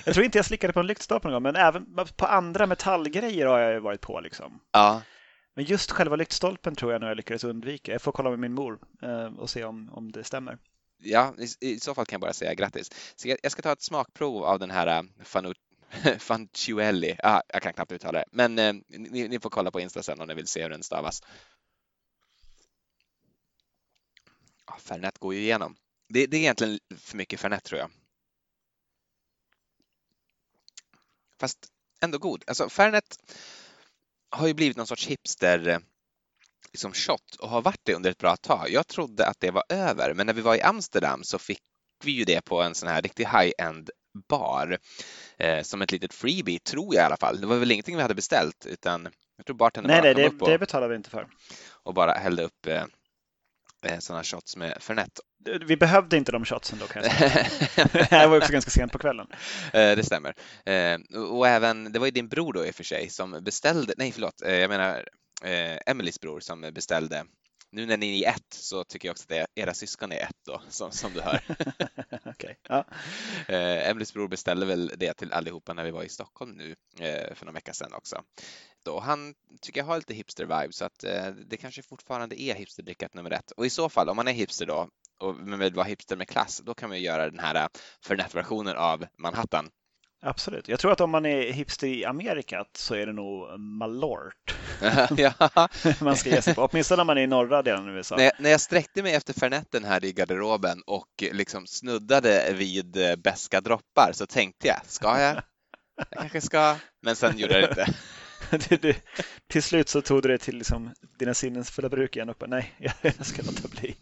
Jag 0.06 0.14
tror 0.14 0.26
inte 0.26 0.38
jag 0.38 0.46
slickade 0.46 0.74
på 0.74 0.80
en 0.80 0.88
lyktstolpe 0.88 1.28
någon 1.28 1.34
gång, 1.34 1.44
men 1.44 1.56
även 1.56 1.86
på 2.16 2.26
andra 2.26 2.66
metallgrejer 2.66 3.46
har 3.46 3.60
jag 3.60 3.82
varit 3.82 4.02
på. 4.02 4.20
Liksom. 4.20 4.60
Ja. 4.72 5.02
Men 5.56 5.66
just 5.66 5.92
själva 5.92 6.16
lyktstolpen 6.16 6.76
tror 6.76 6.92
jag 6.92 7.02
nog 7.02 7.10
jag 7.10 7.18
lyckades 7.18 7.44
undvika. 7.44 7.92
Jag 7.92 8.02
får 8.02 8.12
kolla 8.12 8.30
med 8.30 8.40
min 8.40 8.54
mor 8.54 8.80
och 9.38 9.50
se 9.50 9.64
om, 9.64 9.90
om 9.94 10.12
det 10.12 10.24
stämmer 10.24 10.58
ja, 11.06 11.34
i, 11.38 11.72
i, 11.72 11.80
så 11.80 11.94
fall 11.96 12.06
kan 12.06 12.14
jag 12.14 12.22
bara 12.22 12.34
säga 12.34 12.54
grattis. 12.54 12.92
Så 13.16 13.28
jag, 13.28 13.38
jag 13.44 13.52
ska 13.52 13.62
ta 13.62 13.72
ett 13.72 13.82
smakprov 13.82 14.44
av 14.44 14.60
den 14.60 14.72
här 14.72 14.88
äh, 14.88 15.04
Fanut 15.24 15.58
Fanciuelli. 16.20 17.18
Ah, 17.24 17.42
jag 17.48 17.62
kan 17.62 17.74
knappt 17.74 17.92
uttala 17.92 18.20
det, 18.20 18.26
men 18.32 18.60
eh, 18.60 18.74
ni, 18.88 19.28
ni, 19.28 19.40
får 19.40 19.50
kolla 19.50 19.72
på 19.72 19.80
Insta 19.80 20.04
sen 20.04 20.22
om 20.22 20.28
ni 20.28 20.34
vill 20.34 20.48
se 20.48 20.64
hur 20.64 20.70
den 20.70 20.84
stavas. 20.84 21.22
Ah, 24.66 24.78
Fernet 24.78 25.20
går 25.20 25.34
ju 25.34 25.40
igenom. 25.40 25.76
Det, 26.10 26.26
det 26.26 26.38
är 26.38 26.42
egentligen 26.42 26.80
för 26.98 27.18
mycket 27.18 27.40
Fernet 27.40 27.64
tror 27.64 27.80
jag. 27.80 27.92
Fast 31.40 31.68
ändå 32.02 32.18
god. 32.18 32.44
Alltså 32.48 32.70
Fernet 32.70 33.20
har 34.30 34.48
ju 34.48 34.54
blivit 34.54 34.78
någon 34.78 34.88
sorts 34.88 35.08
hipster 35.08 35.68
äh, 35.68 35.80
liksom 36.76 36.94
shot 36.94 37.36
och 37.40 37.50
har 37.50 37.62
varit 37.62 37.82
det 37.84 37.94
under 37.94 38.12
ett 38.12 38.18
bra 38.18 38.36
tag. 38.36 38.70
Jag 38.70 38.88
trodde 38.88 39.28
att 39.28 39.40
det 39.40 39.52
var 39.52 39.64
över, 39.70 40.14
men 40.14 40.26
när 40.28 40.34
vi 40.34 40.42
var 40.42 40.56
i 40.56 40.62
Amsterdam 40.62 41.24
så 41.24 41.40
fick 41.40 41.62
vi 42.04 42.12
ju 42.12 42.24
det 42.24 42.42
på 42.46 42.62
en 42.62 42.76
sån 42.76 42.90
här 42.90 43.02
riktig 43.02 43.26
high-end 43.26 43.90
bar 44.30 44.78
eh, 45.40 45.62
som 45.64 45.82
ett 45.82 45.92
litet 45.92 46.14
freebie, 46.14 46.60
tror 46.60 46.96
jag 46.96 47.02
i 47.04 47.06
alla 47.06 47.18
fall. 47.18 47.42
Det 47.42 47.48
var 47.48 47.56
väl 47.58 47.72
ingenting 47.72 47.96
vi 47.96 48.02
hade 48.02 48.16
beställt, 48.16 48.66
utan 48.66 49.08
jag 49.38 49.46
tror 49.46 49.56
bartendern 49.56 49.92
bara 49.92 50.02
nej 50.02 50.14
kom 50.14 50.22
det, 50.24 50.28
upp 50.30 50.42
och, 50.42 50.50
det 50.50 50.58
betalar 50.58 50.88
vi 50.88 50.96
inte 50.96 51.10
för. 51.10 51.28
och 51.84 51.94
bara 51.94 52.12
hällde 52.14 52.44
upp 52.44 52.68
eh, 52.68 52.84
eh, 53.86 54.00
sådana 54.00 54.24
shots 54.24 54.58
med 54.58 54.78
Fernet. 54.80 55.20
Vi 55.68 55.78
behövde 55.78 56.18
inte 56.18 56.32
de 56.32 56.46
shotsen 56.46 56.80
då 56.80 56.88
kan 56.88 57.04
jag 57.04 57.12
säga. 57.12 57.48
det 57.94 58.12
här 58.12 58.28
var 58.28 58.38
också 58.38 58.52
ganska 58.52 58.72
sent 58.72 58.92
på 58.92 58.98
kvällen. 58.98 59.28
Eh, 59.74 59.96
Det 59.96 60.04
stämmer. 60.06 60.34
Eh, 60.66 61.20
Och 61.20 61.48
även, 61.48 61.92
det 61.92 62.00
var 62.00 62.08
ju 62.08 62.12
din 62.12 62.28
bror 62.28 62.54
då 62.54 62.66
i 62.66 62.72
och 62.72 62.76
för 62.76 62.84
sig 62.84 63.10
som 63.10 63.44
beställde, 63.44 63.94
nej 63.98 64.12
förlåt, 64.12 64.42
jag 64.42 64.70
menar 64.70 65.08
eh, 65.44 65.78
Emelies 65.86 66.20
bror 66.20 66.40
som 66.40 66.62
beställde. 66.62 67.26
Nu 67.72 67.86
när 67.86 67.98
ni 67.98 68.24
är 68.24 68.30
ett 68.30 68.54
så 68.54 68.84
tycker 68.84 69.08
jag 69.08 69.14
också 69.14 69.24
att 69.24 69.30
det 69.30 69.38
är, 69.38 69.48
era 69.56 69.74
syskon 69.74 70.12
är 70.12 70.16
ett 70.16 70.38
då, 70.46 70.62
som, 70.70 70.92
som 70.92 71.14
du 71.14 71.22
hör. 71.22 71.42
Okej. 72.26 72.60
Ja. 72.70 72.86
Eh, 73.48 73.90
Emelies 73.90 74.14
bror 74.14 74.28
beställde 74.28 74.66
väl 74.66 74.92
det 74.98 75.14
till 75.14 75.34
allihopa 75.34 75.74
när 75.74 75.84
vi 75.84 75.92
var 75.92 76.04
i 76.04 76.10
Stockholm 76.10 76.52
nu 76.52 76.76
eh, 77.00 77.36
för 77.36 77.46
några 77.46 77.56
vecka 77.56 77.74
sedan 77.74 77.94
också. 77.94 78.24
Då 78.84 79.00
han 79.00 79.34
tycker 79.62 79.80
jag 79.82 79.86
har 79.86 79.98
lite 79.98 80.14
hipster-vibe 80.14 80.72
så 80.72 80.86
att 80.86 81.04
eh, 81.04 81.28
det 81.28 81.58
kanske 81.58 81.82
fortfarande 81.82 82.42
är 82.42 82.56
hipsterdrickat 82.56 83.14
nummer 83.14 83.32
ett. 83.32 83.52
Och 83.52 83.66
i 83.66 83.70
så 83.70 83.90
fall, 83.90 84.10
om 84.10 84.16
man 84.16 84.28
är 84.28 84.34
hipster 84.34 84.66
då 84.66 84.90
och 85.20 85.62
vill 85.62 85.74
vara 85.74 85.88
hipster 85.88 86.16
med 86.16 86.28
klass, 86.28 86.62
då 86.66 86.74
kan 86.74 86.90
man 86.90 86.98
ju 86.98 87.06
göra 87.06 87.30
den 87.30 87.40
här 87.40 87.70
Fernet-versionen 88.06 88.78
av 88.78 89.06
Manhattan. 89.18 89.70
Absolut. 90.26 90.68
Jag 90.68 90.80
tror 90.80 90.92
att 90.92 91.02
om 91.02 91.10
man 91.10 91.26
är 91.26 91.52
hipster 91.52 91.88
i 91.88 92.06
Amerika 92.06 92.66
så 92.74 92.96
är 92.96 93.06
det 93.06 93.14
nog 93.14 93.60
Malort 93.60 94.56
man 96.02 96.18
ska 96.18 96.30
ge 96.30 96.42
sig 96.42 96.56
på. 96.56 96.66
Åtminstone 96.72 96.98
när 96.98 97.04
man 97.04 97.18
är 97.18 97.22
i 97.22 97.28
norra 97.28 97.62
delen 97.62 97.90
av 97.90 97.96
USA. 97.96 98.16
när, 98.16 98.24
jag, 98.24 98.34
när 98.40 98.50
jag 98.50 98.62
sträckte 98.62 99.04
mig 99.04 99.14
efter 99.14 99.34
Fernetten 99.34 99.84
här 99.84 100.06
i 100.06 100.12
garderoben 100.14 100.82
och 100.86 101.08
liksom 101.32 101.68
snuddade 101.68 102.54
vid 102.54 102.98
eh, 102.98 103.16
beska 103.16 103.62
droppar 103.62 104.12
så 104.14 104.26
tänkte 104.26 104.68
jag, 104.68 104.80
ska 104.86 105.20
jag? 105.22 105.42
Jag 106.10 106.20
kanske 106.20 106.42
ska, 106.42 106.76
men 107.02 107.16
sen 107.16 107.38
gjorde 107.38 107.60
jag 107.60 107.64
det 107.76 107.82
inte. 107.82 107.94
Du, 108.70 108.78
du, 108.78 108.94
till 109.48 109.64
slut 109.64 109.90
så 109.90 110.02
tog 110.02 110.22
du 110.22 110.28
det 110.30 110.38
till 110.38 110.58
liksom, 110.58 110.94
dina 111.20 111.34
sinnens 111.34 111.72
fulla 111.72 111.90
bruk 111.90 112.16
igen 112.16 112.30
och 112.30 112.36
bara, 112.40 112.48
nej, 112.48 112.74
jag 113.02 113.26
ska 113.26 113.42
låta 113.44 113.68
bli. 113.68 113.96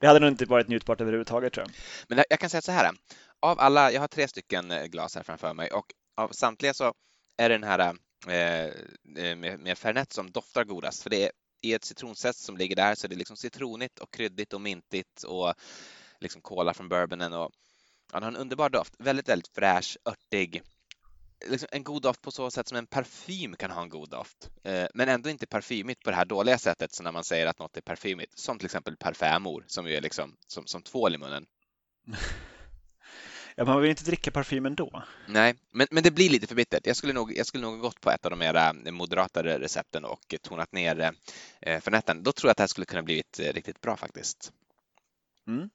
Det 0.00 0.06
hade 0.06 0.20
nog 0.20 0.28
inte 0.28 0.44
varit 0.44 0.68
njutbart 0.68 1.00
överhuvudtaget 1.00 1.52
tror 1.52 1.66
jag. 1.66 1.74
Men 2.08 2.18
jag- 2.18 2.26
jag 2.30 2.40
kan 2.40 2.50
säga 2.50 2.62
så 2.62 2.72
här, 2.72 2.92
av 3.44 3.60
alla, 3.60 3.92
jag 3.92 4.00
har 4.00 4.08
tre 4.08 4.28
stycken 4.28 4.70
eh, 4.70 4.86
glas 4.86 5.14
här 5.14 5.22
framför 5.22 5.54
mig 5.54 5.70
och 5.70 5.86
av 6.16 6.28
samtliga 6.28 6.74
så 6.74 6.94
är 7.36 7.48
det 7.48 7.54
den 7.54 7.68
här 7.68 7.78
eh, 8.28 8.64
eh 9.24 9.36
med, 9.36 9.60
med 9.60 9.78
Fernet 9.78 10.12
som 10.12 10.30
doftar 10.30 10.64
godast, 10.64 11.02
för 11.02 11.10
det 11.10 11.24
är 11.24 11.30
i 11.62 11.74
ett 11.74 11.84
citronzest 11.84 12.44
som 12.44 12.56
ligger 12.56 12.76
där 12.76 12.94
så 12.94 13.08
det 13.08 13.14
är 13.14 13.18
liksom 13.18 13.36
citronigt 13.36 13.98
och 13.98 14.10
kryddigt 14.10 14.52
och 14.52 14.60
mintigt 14.60 15.22
och 15.22 15.54
liksom 16.20 16.42
kola 16.42 16.74
från 16.74 16.88
bourbonen 16.88 17.32
och 17.32 17.50
ja, 18.12 18.20
den 18.20 18.22
har 18.22 18.30
en 18.30 18.36
underbar 18.36 18.68
doft, 18.68 18.94
väldigt, 18.98 19.28
väldigt 19.28 19.54
fräsch, 19.54 19.98
örtig. 20.04 20.62
Liksom 21.48 21.68
en 21.72 21.84
god 21.84 22.02
doft 22.02 22.22
på 22.22 22.30
så 22.30 22.50
sätt 22.50 22.68
som 22.68 22.78
en 22.78 22.86
parfym 22.86 23.56
kan 23.56 23.70
ha 23.70 23.82
en 23.82 23.88
god 23.88 24.10
doft, 24.10 24.50
eh, 24.62 24.86
men 24.94 25.08
ändå 25.08 25.30
inte 25.30 25.46
parfymigt 25.46 26.02
på 26.04 26.10
det 26.10 26.16
här 26.16 26.24
dåliga 26.24 26.58
sättet 26.58 26.94
som 26.94 27.04
när 27.04 27.12
man 27.12 27.24
säger 27.24 27.46
att 27.46 27.58
något 27.58 27.76
är 27.76 27.80
parfymigt, 27.80 28.38
som 28.38 28.58
till 28.58 28.66
exempel 28.66 28.96
parfämor 28.96 29.64
som 29.66 29.86
ju 29.86 29.94
är 29.94 30.00
liksom 30.00 30.36
som, 30.46 30.66
som 30.66 30.82
tvål 30.82 31.14
i 31.14 31.18
munnen. 31.18 31.46
Ja, 33.56 33.64
man 33.64 33.80
vill 33.80 33.90
inte 33.90 34.04
dricka 34.04 34.30
parfym 34.30 34.66
ändå. 34.66 35.02
Nej, 35.28 35.54
men, 35.70 35.86
men 35.90 36.02
det 36.02 36.10
blir 36.10 36.30
lite 36.30 36.46
för 36.46 36.54
bittert. 36.54 36.86
Jag 36.86 36.96
skulle 36.96 37.12
nog, 37.12 37.36
jag 37.36 37.46
skulle 37.46 37.62
nog 37.62 37.80
gått 37.80 38.00
på 38.00 38.10
ett 38.10 38.24
av 38.24 38.30
de 38.30 38.38
mera 38.38 38.72
moderatare 38.72 39.58
recepten 39.58 40.04
och 40.04 40.34
tonat 40.42 40.72
ner 40.72 41.12
eh, 41.60 41.80
Fernetten. 41.80 42.22
Då 42.22 42.32
tror 42.32 42.48
jag 42.48 42.50
att 42.50 42.56
det 42.56 42.62
här 42.62 42.68
skulle 42.68 42.84
kunna 42.84 43.02
blivit 43.02 43.40
eh, 43.40 43.52
riktigt 43.52 43.80
bra 43.80 43.96
faktiskt. 43.96 44.52
Mm. 45.48 45.70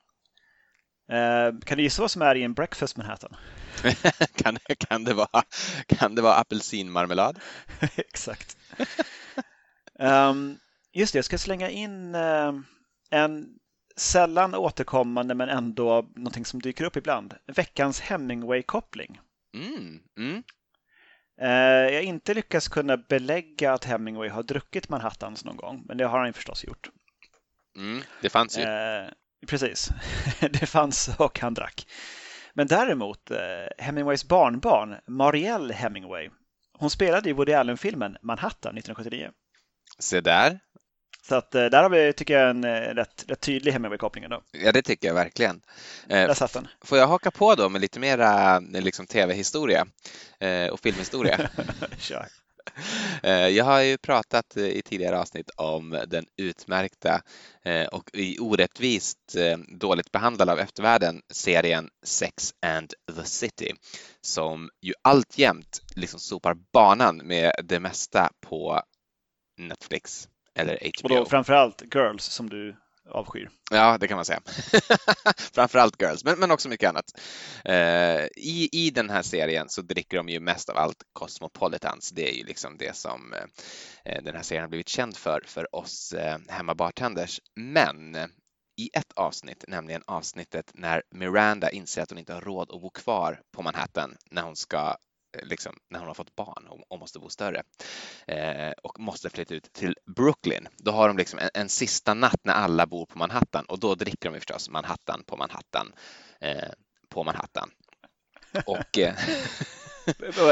Eh, 1.12 1.60
kan 1.66 1.78
du 1.78 1.84
gissa 1.84 2.02
vad 2.02 2.12
som 2.12 2.22
är 2.22 2.36
i 2.36 2.44
en 2.44 2.54
breakfast 2.54 2.98
Manhattan? 2.98 3.36
kan, 4.36 4.58
det- 4.68 4.76
kan, 4.76 5.04
det 5.04 5.14
vara, 5.14 5.44
kan 5.88 6.16
det 6.16 6.22
vara 6.22 6.36
apelsinmarmelad? 6.36 7.40
Exakt. 7.96 8.58
Ehm, 10.00 10.58
just 10.94 11.14
det, 11.14 11.18
jag 11.18 11.26
ska 11.26 11.38
slänga 11.38 11.70
in 11.70 12.16
eh, 12.16 12.54
en 13.10 13.59
sällan 14.00 14.56
återkommande 14.56 15.36
men 15.36 15.50
ändå 15.50 16.06
någonting 16.16 16.46
som 16.46 16.62
dyker 16.62 16.84
upp 16.84 16.98
ibland. 16.98 17.34
Veckans 17.46 18.02
Hemingway-koppling. 18.02 19.20
Mm, 19.54 20.00
mm. 20.18 20.44
Eh, 21.42 21.94
jag 21.94 21.94
har 21.94 22.02
inte 22.02 22.34
lyckats 22.34 22.68
kunna 22.68 22.98
belägga 22.98 23.74
att 23.74 23.86
Hemingway 23.86 24.30
har 24.30 24.44
druckit 24.44 24.90
Manhattans 24.90 25.46
någon 25.46 25.58
gång, 25.58 25.84
men 25.86 25.98
det 25.98 26.06
har 26.06 26.20
han 26.20 26.34
förstås 26.34 26.64
gjort. 26.64 26.90
Mm, 27.78 28.02
det 28.22 28.30
fanns 28.30 28.58
ju. 28.58 28.62
Eh, 28.62 29.10
precis, 29.48 29.90
det 30.40 30.66
fanns 30.66 31.10
och 31.18 31.40
han 31.40 31.54
drack. 31.54 31.88
Men 32.54 32.68
däremot, 32.68 33.32
eh, 33.32 33.38
Hemingways 33.78 34.28
barnbarn, 34.28 34.96
Marielle 35.08 35.74
Hemingway, 35.74 36.30
hon 36.74 36.90
spelade 36.90 37.30
i 37.30 37.34
Woody 37.34 37.54
Allen-filmen 37.54 38.18
Manhattan 38.22 38.78
1979. 38.78 39.32
Se 40.00 40.22
där. 40.22 40.60
Så 41.30 41.36
att 41.36 41.56
eh, 41.56 41.66
där 41.66 41.84
har 41.84 41.90
vi, 41.90 42.14
tycker 42.14 42.40
jag, 42.40 42.50
en 42.50 42.64
eh, 42.64 42.70
rätt, 42.70 43.26
rätt 43.28 43.42
tydlig 43.42 43.72
Hemingway-koppling 43.72 44.24
ändå. 44.24 44.42
Ja, 44.52 44.72
det 44.72 44.82
tycker 44.82 45.08
jag 45.08 45.16
verkligen. 45.16 45.62
Eh, 46.10 46.28
Där 46.28 46.34
satt 46.34 46.54
den. 46.54 46.68
Får 46.82 46.98
jag 46.98 47.08
haka 47.08 47.32
på 47.32 47.56
då 47.56 47.70
med 47.70 47.82
lite 47.82 48.00
mera 48.00 48.60
liksom, 48.60 49.08
tv-historia 49.08 49.86
och 50.72 50.80
filmhistoria? 50.80 51.50
Kör. 52.00 52.28
Jag 53.50 53.66
har 53.66 53.82
ju 53.82 53.98
pratat 53.98 54.58
i 54.58 54.82
tidigare 54.82 55.20
avsnitt 55.20 55.50
om 55.56 56.00
den 56.08 56.26
utmärkta 56.38 57.22
och 57.92 58.10
i 58.14 58.40
orättvist 58.40 59.36
dåligt 59.68 60.12
behandlade 60.12 60.52
av 60.52 60.60
eftervärlden 60.60 61.22
serien 61.34 61.90
Sex 62.04 62.54
and 62.66 62.94
the 63.16 63.26
City 63.26 63.74
som 64.22 64.70
ju 64.82 64.94
alltjämt 65.02 65.82
liksom 65.96 66.20
sopar 66.20 66.54
banan 66.74 67.18
med 67.18 67.52
det 67.64 67.80
mesta 67.80 68.30
på 68.42 68.82
Netflix 69.58 70.28
eller 70.56 70.92
Och 71.04 71.10
då 71.10 71.16
HBO. 71.16 71.26
framförallt 71.26 71.84
Girls 71.96 72.24
som 72.24 72.50
du 72.50 72.76
avskyr. 73.12 73.50
Ja, 73.72 73.98
det 73.98 74.08
kan 74.08 74.16
man 74.16 74.26
säga. 74.26 74.42
Framförallt 75.54 76.02
Girls, 76.02 76.24
men, 76.24 76.40
men 76.40 76.52
också 76.52 76.70
mycket 76.70 76.90
annat. 76.90 77.06
Eh, 77.66 78.26
i, 78.36 78.70
I 78.72 78.90
den 78.90 79.10
här 79.10 79.22
serien 79.22 79.70
så 79.70 79.82
dricker 79.82 80.18
de 80.18 80.30
ju 80.30 80.40
mest 80.40 80.70
av 80.70 80.78
allt 80.78 81.04
Cosmopolitans. 81.14 82.12
Det 82.12 82.30
är 82.30 82.38
ju 82.38 82.44
liksom 82.44 82.78
det 82.78 82.96
som 82.96 83.34
eh, 84.06 84.24
den 84.24 84.36
här 84.36 84.44
serien 84.44 84.64
har 84.64 84.70
blivit 84.70 84.90
känd 84.90 85.18
för, 85.18 85.44
för 85.46 85.76
oss 85.76 86.14
eh, 86.14 86.38
hemmabartenders. 86.48 87.42
Men 87.56 88.18
i 88.80 88.90
ett 88.94 89.14
avsnitt, 89.16 89.64
nämligen 89.68 90.04
avsnittet 90.08 90.72
när 90.74 91.04
Miranda 91.12 91.70
inser 91.70 92.02
att 92.02 92.10
hon 92.10 92.20
inte 92.20 92.34
har 92.34 92.42
råd 92.42 92.72
att 92.72 92.82
bo 92.82 92.90
kvar 92.90 93.42
på 93.52 93.62
Manhattan 93.62 94.16
när 94.32 94.42
hon 94.42 94.56
ska 94.56 94.78
eh, 94.78 94.96
Liksom, 95.44 95.76
när 95.90 96.00
hon 96.00 96.08
har 96.08 96.14
fått 96.14 96.36
barn 96.36 96.68
och, 96.68 96.80
och 96.88 97.00
måste 97.00 97.20
bo 97.20 97.30
större 97.30 97.64
eh, 98.28 98.72
och 98.84 99.00
måste 99.00 99.30
flytta 99.30 99.54
ut 99.54 99.74
till 99.74 99.96
Brooklyn. 100.16 100.68
Då 100.78 100.92
har 100.92 101.08
de 101.08 101.18
liksom 101.18 101.40
en, 101.40 101.50
en 101.54 101.70
sista 101.70 102.14
natt 102.14 102.40
när 102.44 102.54
alla 102.54 102.86
bor 102.86 103.06
på 103.06 103.18
Manhattan 103.18 103.66
och 103.66 103.80
då 103.80 103.96
dricker 103.96 104.30
de 104.30 104.36
förstås 104.36 104.70
Manhattan 104.70 105.24
på 105.24 105.38
Manhattan 105.38 105.94
eh, 106.42 106.70
på 107.10 107.24
Manhattan. 107.24 107.70
Och 108.66 108.98
eh, 108.98 109.14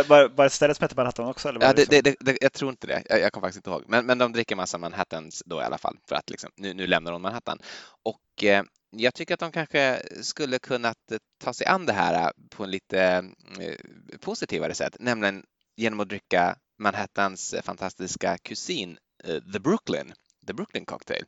Var, 0.07 0.29
var 0.29 0.43
det 0.43 0.49
stället 0.49 0.77
som 0.77 0.83
hette 0.83 0.95
Manhattan 0.95 1.27
också? 1.27 1.49
Eller 1.49 1.61
ja, 1.61 1.73
det, 1.73 1.89
det, 1.89 2.01
det, 2.01 2.15
det, 2.19 2.37
jag 2.41 2.53
tror 2.53 2.71
inte 2.71 2.87
det. 2.87 3.03
Jag, 3.09 3.19
jag 3.19 3.31
kommer 3.31 3.47
faktiskt 3.47 3.57
inte 3.57 3.69
ihåg. 3.69 3.83
Men, 3.87 4.05
men 4.05 4.17
de 4.17 4.33
dricker 4.33 4.55
massa 4.55 4.77
Manhattans 4.77 5.43
då 5.45 5.61
i 5.61 5.63
alla 5.63 5.77
fall 5.77 5.97
för 6.09 6.15
att 6.15 6.29
liksom, 6.29 6.51
nu, 6.55 6.73
nu 6.73 6.87
lämnar 6.87 7.11
hon 7.11 7.21
Manhattan. 7.21 7.59
Och 8.03 8.43
eh, 8.43 8.63
jag 8.91 9.13
tycker 9.13 9.33
att 9.33 9.39
de 9.39 9.51
kanske 9.51 10.01
skulle 10.21 10.59
kunnat 10.59 10.97
ta 11.43 11.53
sig 11.53 11.67
an 11.67 11.85
det 11.85 11.93
här 11.93 12.25
eh, 12.25 12.29
på 12.49 12.63
en 12.63 12.71
lite 12.71 13.01
eh, 13.59 13.75
positivare 14.19 14.73
sätt, 14.73 14.95
nämligen 14.99 15.43
genom 15.75 15.99
att 15.99 16.09
dricka 16.09 16.55
Manhattans 16.79 17.55
fantastiska 17.63 18.37
kusin 18.37 18.97
eh, 19.23 19.39
The 19.53 19.59
Brooklyn, 19.59 20.13
The 20.47 20.53
Brooklyn 20.53 20.85
Cocktail, 20.85 21.25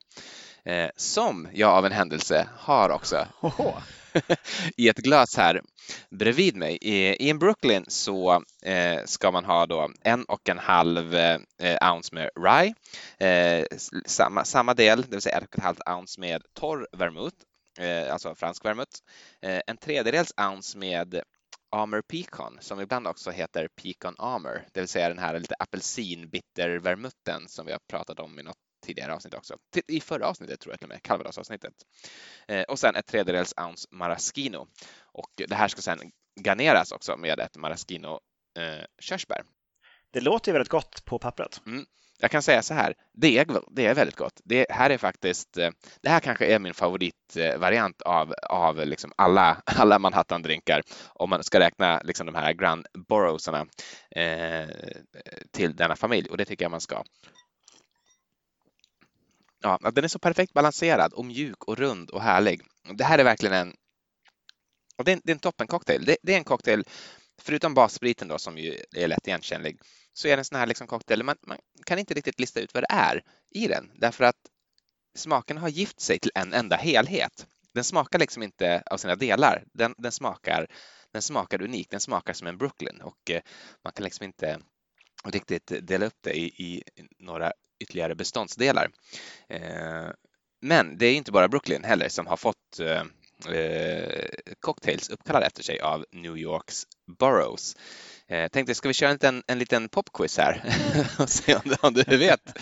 eh, 0.66 0.90
som 0.96 1.48
jag 1.54 1.70
av 1.70 1.86
en 1.86 1.92
händelse 1.92 2.50
har 2.58 2.90
också 2.90 3.28
Oho. 3.42 3.74
i 4.78 4.90
ett 4.90 4.98
glas 4.98 5.38
här 5.38 5.62
bredvid 6.10 6.56
mig. 6.56 6.78
I, 6.82 7.30
en 7.30 7.40
Brooklyn 7.40 7.86
så 7.88 8.44
ska 9.06 9.32
man 9.32 9.46
ha 9.46 9.66
då 9.66 9.92
en 10.02 10.24
och 10.24 10.50
en 10.50 10.60
halv 10.60 11.16
ounce 11.82 12.16
med 12.16 12.30
rye, 12.36 12.74
samma, 14.06 14.46
samma 14.46 14.74
del, 14.74 15.02
det 15.02 15.12
vill 15.12 15.22
säga 15.22 15.38
ett 15.38 15.44
och 15.44 15.58
ett 15.58 15.64
halvt 15.64 15.90
ounce 15.90 16.20
med 16.20 16.42
torr 16.54 16.88
vermouth, 16.92 17.36
alltså 17.88 18.36
fransk 18.36 18.66
vermouth, 18.66 18.98
eh, 19.42 19.62
en 19.68 19.78
tredjedels 19.78 20.34
ounce 20.38 20.78
med 20.78 21.22
Amer 21.72 22.02
Pecan 22.02 22.58
som 22.62 22.82
ibland 22.82 23.08
också 23.08 23.32
heter 23.32 23.68
Pecan 23.68 24.16
Amer, 24.18 24.68
det 24.74 24.80
vill 24.80 24.90
säga 24.90 25.10
den 25.10 25.20
här 25.20 25.40
lite 25.40 25.56
apelsinbittervermutten 25.60 27.48
som 27.48 27.66
vi 27.66 27.72
har 27.72 27.80
pratat 27.88 28.20
om 28.20 28.40
i 28.40 28.44
något 28.44 28.58
tidigare 28.86 29.14
avsnitt 29.14 29.34
också. 29.34 29.58
I 29.88 30.02
förra 30.02 30.28
avsnittet 30.28 30.60
tror 30.60 30.74
jag 30.74 30.80
till 30.80 30.86
och 30.86 30.90
med, 30.90 31.04
Calvados-avsnittet. 31.04 31.74
Eh, 32.48 32.62
och 32.64 32.80
sen 32.80 32.96
ett 32.96 33.08
tredjedels 33.08 33.54
ounce 33.58 33.88
maraschino. 33.92 34.68
Och 35.02 35.32
det 35.36 35.56
här 35.56 35.68
ska 35.68 35.82
sedan 35.82 36.12
garneras 36.42 36.92
också 36.92 37.18
med 37.18 37.40
ett 37.40 37.58
maraschino 37.58 38.20
eh, 38.60 38.86
körsbär. 39.00 39.44
Det 40.12 40.22
låter 40.22 40.52
ju 40.52 40.54
väldigt 40.54 40.70
gott 40.70 41.06
på 41.06 41.20
pappret 41.20 41.62
jag 42.22 42.32
kan 42.32 42.42
säga 42.42 42.62
så 42.62 42.74
här, 42.74 42.94
det 43.14 43.38
är, 43.38 43.62
det 43.72 43.86
är 43.86 43.96
väldigt 43.96 44.16
gott. 44.16 44.42
Det 44.44 44.66
här 44.70 44.90
är 44.90 44.98
faktiskt, 44.98 45.58
eh, 45.58 45.70
det 46.02 46.10
här 46.10 46.20
kanske 46.20 46.46
är 46.46 46.60
min 46.60 46.74
favoritvariant 46.74 48.02
av, 48.02 48.34
av 48.50 48.86
liksom 48.86 49.12
alla, 49.16 49.62
alla 49.66 50.00
Manhattan-drinkar 50.00 50.82
om 51.08 51.30
man 51.30 51.44
ska 51.44 51.60
räkna 51.60 52.02
liksom 52.04 52.26
de 52.26 52.36
här 52.36 52.54
Grand 52.54 52.88
Borrowsarna 53.08 53.66
eh, 54.12 54.68
till 55.52 55.76
denna 55.76 55.96
familj 55.96 56.30
och 56.30 56.38
det 56.38 56.46
tycker 56.46 56.66
jag 56.66 56.72
man 56.72 56.82
ska. 56.82 57.04
Ja, 59.62 59.80
den 59.92 60.04
är 60.04 60.08
så 60.08 60.20
perfekt 60.20 60.54
balanserad 60.54 61.14
och 61.14 61.26
mjuk 61.26 61.64
och 61.64 61.78
rund 61.78 62.10
och 62.10 62.22
härlig. 62.22 62.62
Det 62.94 63.04
här 63.04 63.20
är 63.20 63.24
verkligen 63.24 63.56
en, 63.56 63.76
det 65.04 65.12
är 65.12 65.16
en, 65.16 65.22
det 65.24 65.32
är 65.32 65.36
en 65.36 65.40
toppencocktail. 65.40 66.06
Det, 66.06 66.18
det 66.24 66.34
är 66.34 66.38
en 66.38 66.44
cocktail, 66.44 66.84
förutom 67.40 67.74
basspriten 67.74 68.28
då 68.28 68.38
som 68.38 68.58
ju 68.58 68.78
är 68.96 69.08
lätt 69.08 69.28
igenkännlig, 69.28 69.80
så 70.14 70.28
är 70.28 70.32
det 70.32 70.42
en 70.42 70.46
sån 70.46 70.60
här 70.60 70.68
liksom 70.68 70.88
cocktail, 70.88 71.24
man, 71.24 71.36
man 71.48 71.58
kan 71.86 72.00
inte 72.00 72.14
riktigt 72.14 72.40
lista 72.40 72.60
ut 72.60 72.74
vad 72.74 72.84
det 72.84 72.94
är 72.94 73.24
i 73.56 73.68
den 73.68 73.92
därför 73.96 74.24
att 74.24 74.36
smaken 75.16 75.58
har 75.58 75.70
gift 75.70 76.00
sig 76.00 76.20
till 76.20 76.32
en 76.36 76.54
enda 76.54 76.76
helhet. 76.76 77.48
Den 77.74 77.84
smakar 77.84 78.20
liksom 78.20 78.44
inte 78.44 78.84
av 78.86 78.98
sina 78.98 79.16
delar. 79.16 79.64
Den, 79.74 79.96
den, 79.98 80.12
smakar, 80.12 80.68
den 81.14 81.22
smakar 81.22 81.62
unik, 81.62 81.90
Den 81.90 82.00
smakar 82.00 82.34
som 82.34 82.48
en 82.48 82.58
Brooklyn 82.58 83.02
och 83.02 83.32
eh, 83.32 83.42
man 83.84 83.94
kan 83.94 84.04
liksom 84.04 84.26
inte 84.26 84.60
riktigt 85.26 85.72
dela 85.82 86.06
upp 86.06 86.18
det 86.22 86.38
i, 86.38 86.46
i 86.46 86.84
några 87.20 87.52
ytterligare 87.80 88.16
beståndsdelar. 88.16 88.92
Eh, 89.50 90.10
men 90.62 90.98
det 90.98 91.06
är 91.06 91.14
inte 91.14 91.32
bara 91.32 91.48
Brooklyn 91.48 91.84
heller 91.84 92.10
som 92.10 92.28
har 92.28 92.38
fått 92.38 92.80
eh, 92.80 93.04
Eh, 93.48 94.26
cocktails 94.60 95.10
uppkallade 95.10 95.46
efter 95.46 95.64
sig 95.64 95.80
av 95.80 96.06
New 96.12 96.38
Yorks 96.38 96.84
boroughs. 97.20 97.78
Jag 98.28 98.44
eh, 98.44 98.48
tänkte, 98.48 98.76
ska 98.76 98.88
vi 98.88 98.94
köra 98.94 99.10
en 99.10 99.16
liten, 99.16 99.44
en 99.48 99.60
liten 99.60 99.90
popquiz 99.90 100.38
här 100.38 100.64
och 101.20 101.30
se 101.30 101.56
om, 101.56 101.76
om, 101.82 101.94
du 101.94 102.18
vet 102.18 102.60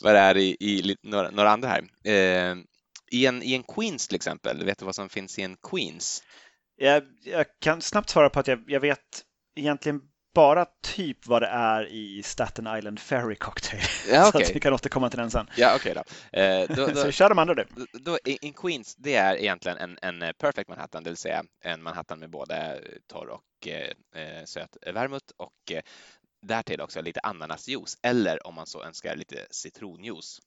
vad 0.00 0.14
det 0.14 0.20
är 0.20 0.36
i, 0.36 0.56
i 0.60 0.96
några, 1.02 1.30
några, 1.30 1.50
andra 1.50 1.68
här. 1.68 1.82
Eh, 2.04 2.56
i, 3.10 3.26
en, 3.26 3.42
I 3.42 3.54
en 3.54 3.62
Queens 3.62 4.08
till 4.08 4.16
exempel, 4.16 4.64
vet 4.64 4.78
du 4.78 4.84
vad 4.84 4.94
som 4.94 5.08
finns 5.08 5.38
i 5.38 5.42
en 5.42 5.56
Queens? 5.56 6.22
Jag, 6.76 7.02
jag 7.24 7.46
kan 7.60 7.82
snabbt 7.82 8.10
svara 8.10 8.30
på 8.30 8.40
att 8.40 8.46
jag, 8.46 8.64
jag 8.66 8.80
vet 8.80 9.24
egentligen 9.56 10.00
bara 10.34 10.66
typ 10.82 11.26
vad 11.26 11.42
det 11.42 11.48
är 11.48 11.86
i 11.86 12.22
Staten 12.22 12.76
Island 12.76 13.00
Ferry 13.00 13.36
Cocktail. 13.36 13.82
Ja, 14.10 14.28
okay. 14.28 14.44
Så 14.46 14.52
vi 14.52 14.60
kan 14.60 14.72
återkomma 14.72 15.10
till 15.10 15.18
den 15.18 15.30
sen. 15.30 15.50
Ja, 15.56 15.76
okay 15.76 15.94
då. 15.94 16.02
Eh, 16.38 16.68
då, 16.68 16.86
då. 16.94 16.94
Så 16.94 17.10
kör 17.10 17.28
de 17.28 17.38
andra 17.38 17.54
du. 17.54 17.66
Då, 17.92 18.18
in 18.24 18.52
Queens, 18.52 18.96
det 18.96 19.14
är 19.14 19.36
egentligen 19.36 19.78
en, 19.78 19.98
en 20.02 20.34
perfect 20.38 20.68
Manhattan, 20.68 21.04
det 21.04 21.10
vill 21.10 21.16
säga 21.16 21.44
en 21.60 21.82
Manhattan 21.82 22.18
med 22.18 22.30
både 22.30 22.80
torr 23.06 23.28
och 23.28 23.68
eh, 23.68 24.22
eh 24.22 24.44
söt 24.44 24.76
vermouth 24.86 25.26
och 25.36 25.72
eh, 25.72 25.82
därtill 26.42 26.80
också 26.80 27.00
lite 27.00 27.20
ananasjuice 27.20 27.98
eller 28.02 28.46
om 28.46 28.54
man 28.54 28.66
så 28.66 28.84
önskar 28.84 29.16
lite 29.16 29.46
citronjuice. 29.50 30.40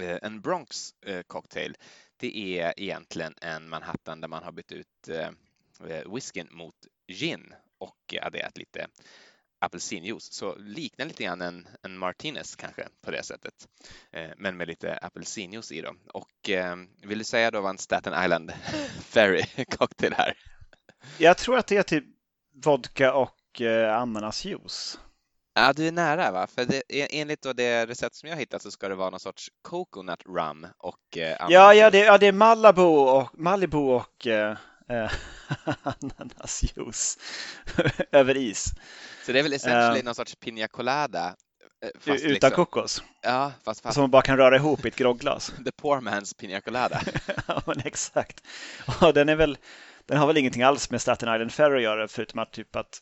Eh, 0.00 0.18
en 0.22 0.40
Bronx 0.40 0.90
eh, 1.06 1.22
cocktail, 1.22 1.76
det 2.16 2.60
är 2.60 2.74
egentligen 2.76 3.34
en 3.40 3.68
Manhattan 3.68 4.20
där 4.20 4.28
man 4.28 4.42
har 4.42 4.52
bytt 4.52 4.72
ut 4.72 5.08
whiskyn 6.06 6.48
mot 6.50 6.74
gin 7.08 7.54
och 7.78 8.14
adderat 8.22 8.58
lite 8.58 8.86
apelsinjuice. 9.58 10.32
Så 10.32 10.56
liknar 10.56 11.06
lite 11.06 11.24
grann 11.24 11.40
en, 11.40 11.68
en 11.82 11.98
Martinez 11.98 12.56
kanske 12.56 12.88
på 13.04 13.10
det 13.10 13.22
sättet, 13.22 13.54
eh, 14.12 14.30
men 14.36 14.56
med 14.56 14.68
lite 14.68 14.98
apelsinjuice 15.02 15.72
i 15.72 15.80
då. 15.80 15.94
Och 16.12 16.50
eh, 16.50 16.76
vill 17.02 17.18
du 17.18 17.24
säga 17.24 17.50
då 17.50 17.60
vad 17.60 17.70
en 17.70 17.78
Staten 17.78 18.24
Island 18.24 18.52
Ferry 19.00 19.64
cocktail 19.78 20.14
är? 20.16 20.34
Jag 21.18 21.36
tror 21.36 21.58
att 21.58 21.66
det 21.66 21.76
är 21.76 21.82
typ 21.82 22.04
vodka 22.64 23.14
och 23.14 23.60
eh, 23.60 23.96
ananasjuice. 23.96 24.98
Ja, 25.54 25.72
du 25.72 25.88
är 25.88 25.92
nära 25.92 26.30
va? 26.30 26.46
För 26.46 26.64
det, 26.64 26.82
enligt 27.20 27.42
då 27.42 27.52
det 27.52 27.86
recept 27.86 28.14
som 28.14 28.28
jag 28.28 28.36
hittat 28.36 28.62
så 28.62 28.70
ska 28.70 28.88
det 28.88 28.94
vara 28.94 29.10
någon 29.10 29.20
sorts 29.20 29.50
coconut 29.62 30.22
rum 30.26 30.66
och 30.78 31.18
eh, 31.18 31.36
ja, 31.48 31.74
ja, 31.74 31.90
det, 31.90 31.98
ja, 31.98 32.18
det 32.18 32.26
är 32.26 32.32
Malibu 32.32 32.82
och, 32.82 33.38
Malibu 33.38 33.78
och 33.78 34.26
Eh, 34.26 34.56
ananasjuice 35.82 37.18
över 38.12 38.36
is. 38.36 38.72
Så 39.26 39.32
det 39.32 39.38
är 39.38 39.42
väl 39.42 39.52
essentially 39.52 39.98
uh, 39.98 40.04
någon 40.04 40.14
sorts 40.14 40.36
piña 40.40 40.68
colada? 40.68 41.36
Eh, 41.84 41.90
utan 42.06 42.32
liksom, 42.32 42.50
kokos? 42.50 43.02
Ja, 43.22 43.52
fast, 43.64 43.80
fast... 43.80 43.94
Som 43.94 44.02
man 44.02 44.10
bara 44.10 44.22
kan 44.22 44.36
röra 44.36 44.56
ihop 44.56 44.84
i 44.84 44.88
ett 44.88 44.96
grogglas. 44.96 45.52
The 45.64 45.72
poor 45.72 46.00
man's 46.00 46.36
piña 46.40 46.60
colada. 46.60 47.00
ja, 47.46 47.62
men 47.66 47.80
exakt. 47.84 48.46
Och 49.00 49.14
den 49.14 49.28
är 49.28 49.36
väl, 49.36 49.58
den 50.06 50.18
har 50.18 50.26
väl 50.26 50.36
ingenting 50.36 50.62
alls 50.62 50.90
med 50.90 51.00
Staten 51.00 51.34
Island 51.34 51.52
Ferry 51.52 51.76
att 51.76 51.82
göra 51.82 52.08
förutom 52.08 52.38
att 52.38 52.52
typ 52.52 52.76
att 52.76 53.00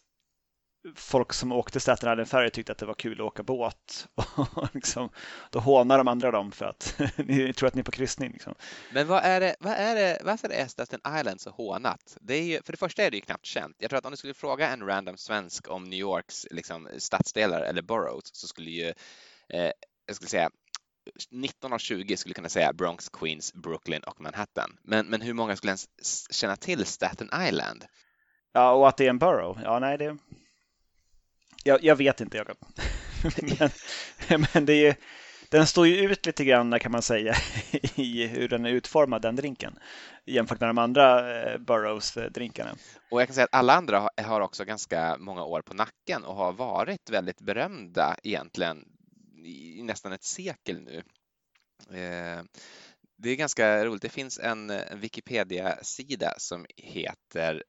folk 0.95 1.33
som 1.33 1.53
åkte 1.53 1.81
Staten 1.81 2.13
Island 2.13 2.29
Ferry 2.29 2.51
tyckte 2.51 2.73
att 2.73 2.79
det 2.79 2.87
var 2.87 2.95
kul 2.95 3.21
att 3.21 3.27
åka 3.27 3.43
båt. 3.43 4.09
Och 4.55 4.69
liksom, 4.75 5.11
då 5.51 5.59
hånar 5.59 5.99
de 5.99 6.09
andra 6.09 6.31
dem 6.31 6.53
för 6.53 6.67
att 6.67 7.01
ni 7.17 7.53
tror 7.53 7.67
att 7.67 7.75
ni 7.75 7.81
är 7.81 7.85
på 7.85 7.91
kryssning. 7.91 8.33
Liksom. 8.33 8.55
Men 8.93 9.07
vad 9.07 9.25
är 9.25 9.41
det, 9.41 9.57
vad 9.61 9.73
är 9.73 9.95
det, 9.95 10.19
varför 10.25 10.49
är 10.49 10.67
Staten 10.67 11.01
Island 11.19 11.41
så 11.41 11.51
hånat? 11.51 12.17
Det 12.21 12.35
är 12.35 12.43
ju, 12.43 12.63
för 12.63 12.73
det 12.73 12.79
första 12.79 13.03
är 13.03 13.11
det 13.11 13.17
ju 13.17 13.21
knappt 13.21 13.47
känt. 13.47 13.77
Jag 13.79 13.91
tror 13.91 13.99
att 13.99 14.05
om 14.05 14.11
du 14.11 14.17
skulle 14.17 14.35
fråga 14.35 14.69
en 14.69 14.87
random 14.87 15.17
svensk 15.17 15.71
om 15.71 15.85
New 15.85 15.99
Yorks 15.99 16.47
liksom, 16.51 16.89
stadsdelar 16.99 17.61
eller 17.61 17.83
boroughs 17.83 18.31
så 18.33 18.47
skulle 18.47 18.71
ju, 18.71 18.93
eh, 19.49 19.71
jag 20.07 20.17
skulle 20.17 20.29
säga 20.29 20.51
19 21.31 21.73
av 21.73 21.79
20 21.79 22.17
skulle 22.17 22.35
kunna 22.35 22.49
säga 22.49 22.73
Bronx, 22.73 23.09
Queens, 23.09 23.55
Brooklyn 23.55 24.03
och 24.03 24.21
Manhattan. 24.21 24.77
Men, 24.83 25.07
men 25.07 25.21
hur 25.21 25.35
många 25.35 25.57
skulle 25.57 25.71
ens 25.71 25.89
känna 26.31 26.57
till 26.57 26.87
Staten 26.87 27.31
Island? 27.49 27.85
Ja, 28.53 28.73
och 28.73 28.89
att 28.89 28.97
det 28.97 29.05
är 29.07 29.11
en 29.11 29.19
borough. 29.19 29.61
Ja, 29.63 29.79
nej, 29.79 29.99
det, 29.99 30.17
jag, 31.67 31.85
jag 31.85 31.97
vet 31.97 32.21
inte, 32.21 32.37
Jakob. 32.37 32.57
men, 34.29 34.47
men 34.55 34.67
det 34.67 34.87
är, 34.87 34.97
den 35.51 35.67
står 35.67 35.87
ju 35.87 35.97
ut 35.97 36.27
lite 36.27 36.45
grann 36.45 36.79
kan 36.79 36.93
man 36.93 37.03
säga 37.03 37.35
i 37.95 38.27
hur 38.27 38.49
den 38.49 38.67
är 38.67 38.71
utformad, 38.71 39.23
den 39.23 39.37
drinken, 39.37 39.79
jämfört 40.27 40.61
med 40.61 40.69
de 40.69 40.79
andra 40.79 41.37
eh, 41.43 41.59
Burrows-drinkarna. 41.59 42.77
Och 43.11 43.21
jag 43.21 43.29
kan 43.29 43.35
säga 43.35 43.45
att 43.45 43.55
alla 43.55 43.75
andra 43.75 44.09
har 44.23 44.41
också 44.41 44.65
ganska 44.65 45.17
många 45.19 45.45
år 45.45 45.63
på 45.63 45.75
nacken 45.75 46.25
och 46.25 46.35
har 46.35 46.53
varit 46.53 47.11
väldigt 47.11 47.41
berömda 47.41 48.17
egentligen 48.23 48.85
i 49.45 49.83
nästan 49.83 50.13
ett 50.13 50.25
sekel 50.25 50.81
nu. 50.81 50.97
Eh, 51.99 52.43
det 53.19 53.31
är 53.31 53.37
ganska 53.37 53.85
roligt. 53.85 54.03
Det 54.03 54.09
finns 54.09 54.39
en 54.39 54.73
Wikipedia-sida 54.95 56.35
som 56.39 56.67
heter 56.77 57.63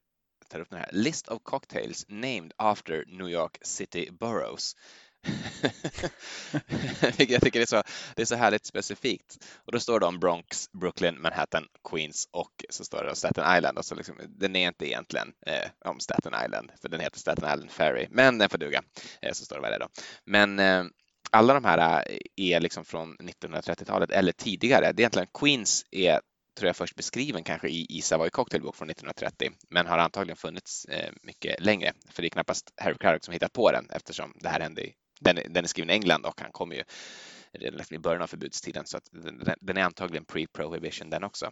tar 0.48 0.60
upp 0.60 0.70
den 0.70 0.80
här 0.80 0.90
List 0.92 1.28
of 1.28 1.44
cocktails 1.44 2.06
named 2.08 2.54
after 2.56 3.04
New 3.08 3.30
York 3.30 3.58
City 3.62 4.10
boroughs. 4.12 4.76
jag 7.18 7.42
tycker 7.42 7.52
det 7.52 7.62
är, 7.62 7.66
så, 7.66 7.84
det 8.16 8.22
är 8.22 8.26
så 8.26 8.36
härligt 8.36 8.66
specifikt. 8.66 9.46
Och 9.66 9.72
då 9.72 9.80
står 9.80 10.00
det 10.00 10.06
om 10.06 10.20
Bronx, 10.20 10.72
Brooklyn, 10.72 11.22
Manhattan, 11.22 11.64
Queens 11.90 12.28
och 12.32 12.66
så 12.70 12.84
står 12.84 13.04
det 13.04 13.10
om 13.10 13.16
Staten 13.16 13.58
Island. 13.58 13.78
Och 13.78 13.86
så 13.86 13.96
liksom, 13.96 14.16
den 14.28 14.56
är 14.56 14.68
inte 14.68 14.88
egentligen 14.88 15.34
eh, 15.46 15.70
om 15.86 16.00
Staten 16.00 16.34
Island, 16.46 16.72
för 16.82 16.90
den 16.90 17.00
heter 17.00 17.20
Staten 17.20 17.54
Island 17.54 17.72
Ferry, 17.72 18.08
men 18.12 18.38
den 18.38 18.50
får 18.50 18.58
duga. 18.58 18.82
Eh, 19.22 19.34
så 19.34 19.46
står 19.46 19.56
det 19.56 19.62
vad 19.62 19.72
det 19.72 19.76
är 19.76 19.80
då. 19.80 19.90
Men 20.26 20.60
eh, 20.60 20.84
alla 21.32 21.54
de 21.54 21.66
här 21.66 22.04
eh, 22.10 22.18
är 22.36 22.60
liksom 22.60 22.86
från 22.86 23.18
1930-talet 23.18 24.12
eller 24.12 24.32
tidigare. 24.32 24.82
Det 24.82 24.88
är 24.88 25.02
egentligen 25.02 25.28
Queens 25.40 25.86
är 25.92 26.20
tror 26.58 26.68
jag 26.68 26.76
först 26.76 26.96
beskriven 26.96 27.44
kanske 27.44 27.68
i, 27.70 27.86
i 27.90 28.02
Savoy 28.02 28.30
Cocktailbok 28.30 28.76
från 28.76 28.90
1930, 28.90 29.52
men 29.70 29.88
har 29.88 29.98
antagligen 29.98 30.38
funnits 30.38 30.86
eh, 30.86 31.12
mycket 31.24 31.62
längre. 31.62 31.94
För 32.10 32.22
det 32.22 32.28
är 32.28 32.30
knappast 32.30 32.74
Harry 32.78 32.96
Craddock 33.00 33.24
som 33.24 33.34
hittat 33.34 33.54
på 33.54 33.72
den 33.72 33.90
eftersom 33.90 34.34
det 34.36 34.50
här 34.50 34.60
hände 34.60 34.82
i, 34.82 34.94
den, 35.20 35.40
den 35.50 35.64
är 35.64 35.68
skriven 35.68 35.90
i 35.90 35.94
England 35.94 36.26
och 36.26 36.42
han 36.42 36.52
kom 36.52 36.72
ju 36.72 36.84
redan 37.52 37.86
i 37.90 38.00
början 38.00 38.22
av 38.22 38.28
förbudstiden 38.28 38.86
så 38.86 38.98
att 38.98 39.10
den, 39.12 39.56
den 39.62 39.78
är 39.78 39.84
antagligen 39.84 40.26
pre-prohibition 40.26 41.10
den 41.10 41.24
också. 41.24 41.52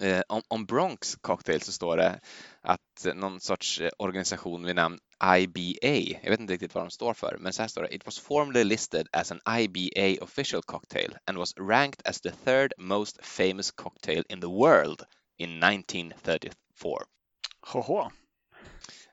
Eh, 0.00 0.22
om, 0.28 0.42
om, 0.48 0.66
Bronx 0.66 1.16
Cocktail 1.20 1.60
så 1.60 1.72
står 1.72 1.96
det 1.96 2.20
att 2.60 3.14
någon 3.14 3.40
sorts 3.40 3.80
eh, 3.80 3.90
organisation 3.98 4.64
vid 4.64 4.76
namn 4.76 4.98
IBA, 5.38 6.18
jag 6.22 6.30
vet 6.30 6.40
inte 6.40 6.52
riktigt 6.52 6.74
vad 6.74 6.84
de 6.84 6.90
står 6.90 7.14
för, 7.14 7.36
men 7.40 7.52
så 7.52 7.62
här 7.62 7.68
står 7.68 7.82
det. 7.82 7.94
It 7.94 8.06
was 8.06 8.18
formally 8.18 8.64
listed 8.64 9.08
as 9.12 9.32
an 9.32 9.40
IBA 9.58 10.24
official 10.24 10.62
cocktail 10.62 11.16
and 11.26 11.38
was 11.38 11.54
ranked 11.58 12.02
as 12.04 12.20
the 12.20 12.30
third 12.44 12.72
most 12.78 13.24
famous 13.24 13.70
cocktail 13.70 14.24
in 14.28 14.40
the 14.40 14.46
world 14.46 15.02
in 15.38 15.62
1934. 15.62 17.04
Hoho. 17.60 18.10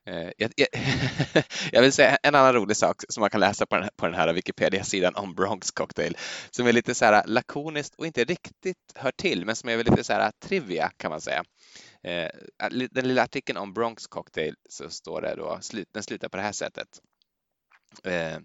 Eh, 0.06 0.32
jag, 0.38 0.52
jag, 0.56 0.68
jag, 1.72 1.82
vill 1.82 1.94
säga 1.94 2.18
en 2.24 2.36
annan 2.36 2.54
rolig 2.54 2.78
sak 2.78 3.04
som 3.10 3.22
man 3.22 3.30
kan 3.30 3.40
läsa 3.40 3.66
på 3.66 3.76
den 3.76 3.84
här, 3.84 3.92
på 3.96 4.06
den 4.06 4.16
här 4.16 4.34
Wikipedia-sidan 4.34 5.16
om 5.16 5.36
Bronx 5.36 5.72
Cocktail 5.72 6.18
som 6.52 6.68
är 6.68 6.74
lite 6.74 6.96
så 6.96 7.06
här 7.06 7.24
lakoniskt 7.28 7.96
och 7.96 8.06
inte 8.06 8.24
riktigt 8.24 8.78
hör 8.96 9.12
till 9.12 9.46
men 9.46 9.56
som 9.56 9.70
är 9.70 9.78
lite 9.78 10.04
så 10.04 10.14
här 10.14 10.32
trivia 10.40 10.92
kan 10.98 11.12
man 11.12 11.22
säga. 11.22 11.44
Eh, 12.04 12.30
den 12.92 13.08
lilla 13.08 13.24
artikeln 13.24 13.58
om 13.58 13.74
Bronx 13.74 14.08
Cocktail 14.08 14.56
så 14.70 14.90
står 14.90 15.22
det 15.22 15.36
då, 15.36 15.60
den 15.94 16.04
slutar 16.04 16.30
på 16.30 16.38
det 16.38 16.44
här 16.44 16.52
sättet. 16.52 16.88
Eh, 18.04 18.38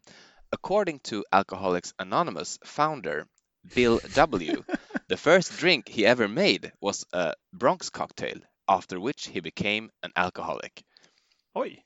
according 0.50 0.98
to 0.98 1.22
Alcoholics 1.30 1.94
Anonymous 1.96 2.59
founder 2.64 3.24
Bill 3.74 3.98
W. 4.14 4.62
The 5.09 5.16
first 5.16 5.61
drink 5.61 5.88
he 5.88 6.07
ever 6.07 6.28
made 6.28 6.72
was 6.80 7.05
a 7.12 7.34
Bronx 7.52 7.90
cocktail 7.90 8.40
after 8.66 8.98
which 8.98 9.28
he 9.28 9.40
became 9.40 9.90
an 10.02 10.12
alcoholic. 10.16 10.84
Oj! 11.55 11.82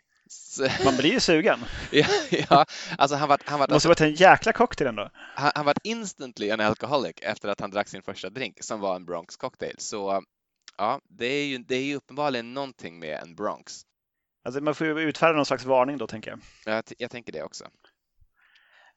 Man 0.85 0.97
blir 0.97 1.13
ju 1.13 1.21
sugen. 1.21 1.59
ja, 1.93 2.07
ja, 2.51 2.67
alltså 2.99 3.17
han 3.17 3.29
var, 3.29 3.39
han 3.45 3.59
var, 3.61 3.67
Det 3.67 3.73
måste 3.75 3.89
varit 3.89 4.01
en 4.01 4.15
jäkla 4.15 4.53
cocktail 4.53 4.89
ändå. 4.89 5.11
han, 5.15 5.53
han 5.55 5.65
var 5.65 5.75
instantly 5.85 6.51
en 6.51 6.61
alcoholic 6.61 7.15
efter 7.23 7.49
att 7.49 7.61
han 7.61 7.71
drack 7.71 7.89
sin 7.89 8.03
första 8.03 8.31
drink 8.31 8.57
som 8.63 8.81
var 8.81 8.97
en 8.97 9.05
Bronx 9.05 9.37
cocktail. 9.37 9.75
Så 9.79 10.23
ja, 10.79 11.01
det 11.09 11.27
är 11.27 11.47
ju, 11.47 11.59
det 11.59 11.75
är 11.77 11.83
ju 11.85 11.95
uppenbarligen 11.97 12.55
någonting 12.55 12.99
med 12.99 13.19
en 13.23 13.35
Bronx. 13.35 13.83
Alltså 14.45 14.61
man 14.61 14.75
får 14.75 14.87
ju 14.87 15.01
utfärda 15.01 15.33
någon 15.37 15.47
slags 15.47 15.65
varning 15.65 15.99
då, 15.99 16.07
tänker 16.07 16.31
jag. 16.31 16.41
Jag, 16.75 16.85
t- 16.85 16.95
jag 16.99 17.11
tänker 17.11 17.33
det 17.33 17.43
också. 17.43 17.65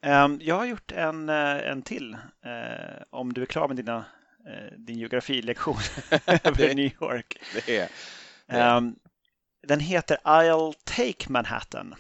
Ehm, 0.02 0.40
Jag 0.42 0.56
har 0.56 0.66
gjort 0.66 0.92
en, 0.92 1.30
eh, 1.30 1.58
en 1.72 1.82
till, 1.82 2.14
eh, 2.46 3.04
om 3.10 3.34
du 3.34 3.42
är 3.42 3.46
klar 3.46 3.68
med 3.68 3.78
dina, 3.78 4.06
eh, 4.48 4.78
din 4.78 5.00
geografilektion 5.00 5.76
över 6.44 6.76
New 6.76 6.92
York. 7.02 7.38
Det 7.66 7.78
är, 7.78 7.90
Ehm, 8.48 8.96
Den 9.68 9.80
heter 9.80 10.18
I'll 10.24 10.74
Take 10.84 11.32
Manhattan, 11.32 11.96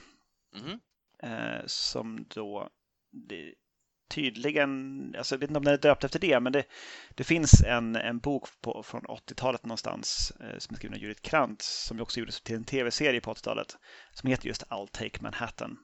mhm. 0.55 0.79
eh, 1.23 1.65
som 1.65 2.25
då 2.29 2.69
tydligen, 4.11 5.15
alltså 5.17 5.35
jag 5.35 5.39
vet 5.39 5.49
inte 5.49 5.57
om 5.57 5.65
den 5.65 5.73
är 5.73 5.77
döpt 5.77 6.03
efter 6.03 6.19
det, 6.19 6.39
men 6.39 6.53
det, 6.53 6.63
det 7.15 7.23
finns 7.23 7.63
en, 7.63 7.95
en 7.95 8.19
bok 8.19 8.47
på, 8.61 8.83
från 8.83 9.01
80-talet 9.01 9.65
någonstans 9.65 10.31
eh, 10.39 10.57
som 10.57 10.73
är 10.73 10.77
skriven 10.77 10.97
av 10.97 11.01
Judith 11.01 11.21
Krantz 11.21 11.85
som 11.87 12.01
också 12.01 12.19
gjordes 12.19 12.41
till 12.41 12.55
en 12.55 12.63
tv-serie 12.63 13.21
på 13.21 13.33
80-talet 13.33 13.77
som 14.13 14.29
heter 14.29 14.47
just 14.47 14.63
I'll 14.63 14.87
Take 14.91 15.21
Manhattan. 15.21 15.77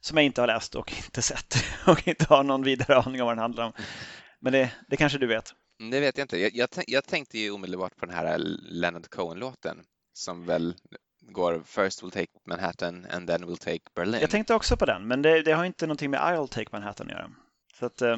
Som 0.00 0.16
jag 0.16 0.26
inte 0.26 0.42
har 0.42 0.46
läst 0.46 0.74
och 0.74 0.92
inte 0.92 1.22
sett 1.22 1.54
och 1.86 2.08
inte 2.08 2.24
har 2.24 2.44
någon 2.44 2.62
vidare 2.62 2.96
aning 2.96 3.22
om 3.22 3.26
vad 3.26 3.36
den 3.36 3.42
handlar 3.42 3.64
om. 3.66 3.72
Men 4.40 4.52
det, 4.52 4.72
det 4.88 4.96
kanske 4.96 5.18
du 5.18 5.26
vet. 5.26 5.54
Mm, 5.80 5.90
Det 5.90 6.00
vet 6.00 6.18
jag 6.18 6.24
inte. 6.24 6.38
Jag, 6.38 6.54
jag, 6.54 6.68
jag 6.86 7.04
tänkte 7.04 7.38
ju 7.38 7.50
omedelbart 7.50 7.96
på 7.96 8.06
den 8.06 8.14
här 8.14 8.38
Leonard 8.62 9.10
Cohen-låten 9.10 9.84
som 10.14 10.46
väl 10.46 10.74
går 11.20 11.62
First 11.64 12.02
we'll 12.02 12.10
take 12.10 12.32
Manhattan 12.46 13.06
and 13.10 13.28
then 13.28 13.44
we'll 13.44 13.64
take 13.64 13.80
Berlin. 13.94 14.20
Jag 14.20 14.30
tänkte 14.30 14.54
också 14.54 14.76
på 14.76 14.84
den, 14.84 15.06
men 15.06 15.22
det, 15.22 15.42
det 15.42 15.52
har 15.52 15.64
inte 15.64 15.86
någonting 15.86 16.10
med 16.10 16.20
I'll 16.20 16.48
Take 16.48 16.68
Manhattan 16.72 17.06
att 17.06 17.12
göra. 17.12 17.30
Så 17.78 17.86
att, 17.86 18.02
eh, 18.02 18.16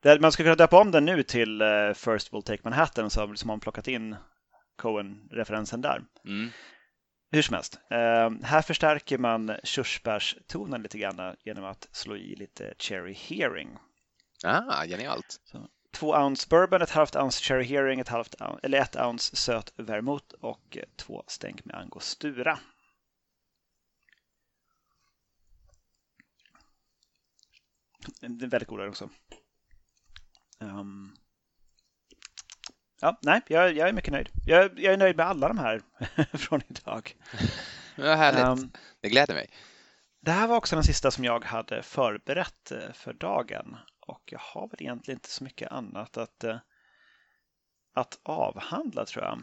det, 0.00 0.20
man 0.20 0.32
skulle 0.32 0.46
kunna 0.46 0.56
döpa 0.56 0.80
om 0.80 0.90
den 0.90 1.04
nu 1.04 1.22
till 1.22 1.60
eh, 1.60 1.92
First 1.94 2.32
We'll 2.32 2.42
Take 2.42 2.60
Manhattan 2.64 3.10
så 3.10 3.20
har 3.20 3.46
man 3.46 3.60
plockat 3.60 3.88
in 3.88 4.16
Cohen-referensen 4.76 5.80
där. 5.80 6.04
Mm. 6.24 6.50
Hur 7.32 7.42
som 7.42 7.54
helst, 7.54 7.78
eh, 7.90 8.30
här 8.42 8.62
förstärker 8.62 9.18
man 9.18 9.56
körsbärstonen 9.64 10.82
lite 10.82 10.98
grann 10.98 11.36
genom 11.44 11.64
att 11.64 11.88
slå 11.92 12.16
i 12.16 12.36
lite 12.36 12.74
Cherry 12.78 13.12
Hearing. 13.12 13.78
Ah, 14.44 14.84
genialt. 14.86 15.40
Två 15.90 16.10
ounce 16.14 16.46
bourbon, 16.50 16.82
ett 16.82 16.90
halvt 16.90 17.16
ounce 17.16 17.42
Cherry 17.42 17.64
Hearing, 17.64 18.00
ett 18.00 18.08
halvt 18.08 18.40
ounce, 18.40 18.60
eller 18.62 18.78
ett 18.78 18.96
ounce 18.96 19.36
söt 19.36 19.72
vermouth 19.76 20.34
och 20.40 20.76
eh, 20.76 20.84
två 20.96 21.24
stänk 21.26 21.64
med 21.64 21.76
angostura. 21.76 22.58
Det 28.20 28.26
är 28.44 28.48
väldigt 28.48 28.68
goda 28.68 28.88
också. 28.88 29.10
Ehm, 30.60 31.14
ja, 33.00 33.18
nej, 33.22 33.40
jag, 33.46 33.76
jag 33.76 33.88
är 33.88 33.92
mycket 33.92 34.12
nöjd. 34.12 34.28
Jag, 34.46 34.80
jag 34.80 34.94
är 34.94 34.98
nöjd 34.98 35.16
med 35.16 35.26
alla 35.26 35.48
de 35.48 35.58
här 35.58 35.82
från 36.38 36.60
idag. 36.68 37.16
Ja, 37.96 38.14
härligt. 38.14 38.62
Ehm, 38.62 38.70
det 39.00 39.08
gläder 39.08 39.34
mig. 39.34 39.50
det 40.20 40.30
här 40.30 40.48
var 40.48 40.56
också 40.56 40.76
den 40.76 40.84
sista 40.84 41.10
som 41.10 41.24
jag 41.24 41.44
hade 41.44 41.82
förberett 41.82 42.72
eh, 42.72 42.92
för 42.92 43.12
dagen 43.12 43.76
och 44.10 44.22
jag 44.32 44.38
har 44.38 44.68
väl 44.68 44.82
egentligen 44.82 45.16
inte 45.16 45.30
så 45.30 45.44
mycket 45.44 45.72
annat 45.72 46.16
att, 46.16 46.44
eh, 46.44 46.58
att 47.94 48.18
avhandla 48.22 49.04
tror 49.04 49.24
jag. 49.24 49.42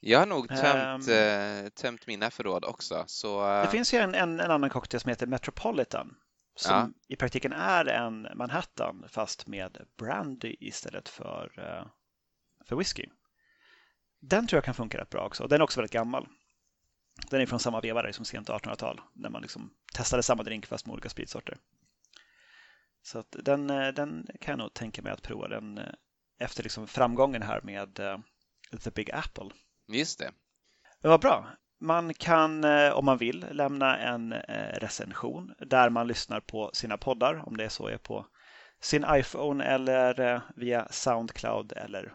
Jag 0.00 0.18
har 0.18 0.26
nog 0.26 0.48
tömt, 0.48 1.08
eh, 1.08 1.68
tömt 1.68 2.06
mina 2.06 2.30
förråd 2.30 2.64
också. 2.64 3.04
Så, 3.06 3.48
eh, 3.48 3.62
Det 3.62 3.70
finns 3.70 3.94
ju 3.94 3.98
en, 3.98 4.14
en, 4.14 4.40
en 4.40 4.50
annan 4.50 4.70
cocktail 4.70 5.00
som 5.00 5.08
heter 5.08 5.26
Metropolitan 5.26 6.16
som 6.56 6.94
i 7.08 7.16
praktiken 7.16 7.52
är 7.52 7.84
en 7.84 8.28
Manhattan 8.34 9.04
fast 9.08 9.46
med 9.46 9.86
brandy 9.98 10.56
istället 10.60 11.08
för, 11.08 11.52
för 12.64 12.76
whisky. 12.76 13.06
Den 14.20 14.46
tror 14.46 14.56
jag 14.56 14.64
kan 14.64 14.74
funka 14.74 14.98
rätt 14.98 15.10
bra 15.10 15.26
också. 15.26 15.46
Den 15.46 15.60
är 15.60 15.64
också 15.64 15.80
väldigt 15.80 15.92
gammal. 15.92 16.28
Den 17.30 17.40
är 17.40 17.46
från 17.46 17.60
samma 17.60 17.80
vevare 17.80 18.12
som 18.12 18.24
sent 18.24 18.48
1800-tal 18.48 19.00
när 19.12 19.30
man 19.30 19.42
liksom 19.42 19.70
testade 19.94 20.22
samma 20.22 20.42
drink 20.42 20.66
fast 20.66 20.86
med 20.86 20.92
olika 20.92 21.08
spritsorter. 21.08 21.58
Så 23.04 23.18
att 23.18 23.36
den, 23.42 23.70
eh, 23.70 23.88
den 23.88 24.26
kan 24.40 24.52
jag 24.52 24.58
nog 24.58 24.74
tänka 24.74 25.02
mig 25.02 25.12
att 25.12 25.22
prova 25.22 25.48
den 25.48 25.78
eh, 25.78 25.84
efter 26.38 26.62
liksom 26.62 26.86
framgången 26.86 27.42
här 27.42 27.60
med 27.62 28.00
eh, 28.00 28.18
The 28.84 28.90
Big 28.90 29.10
Apple. 29.10 29.50
Just 29.88 30.18
det. 30.18 30.32
Det 31.02 31.08
var 31.08 31.18
bra. 31.18 31.48
Man 31.80 32.14
kan, 32.14 32.64
om 32.92 33.04
man 33.04 33.18
vill, 33.18 33.46
lämna 33.50 33.98
en 33.98 34.32
recension 34.74 35.54
där 35.58 35.90
man 35.90 36.06
lyssnar 36.06 36.40
på 36.40 36.70
sina 36.72 36.96
poddar, 36.96 37.48
om 37.48 37.56
det 37.56 37.70
så 37.70 37.86
är 37.86 37.96
på 37.96 38.26
sin 38.80 39.06
iPhone 39.08 39.64
eller 39.64 40.40
via 40.56 40.88
Soundcloud 40.90 41.72
eller 41.72 42.12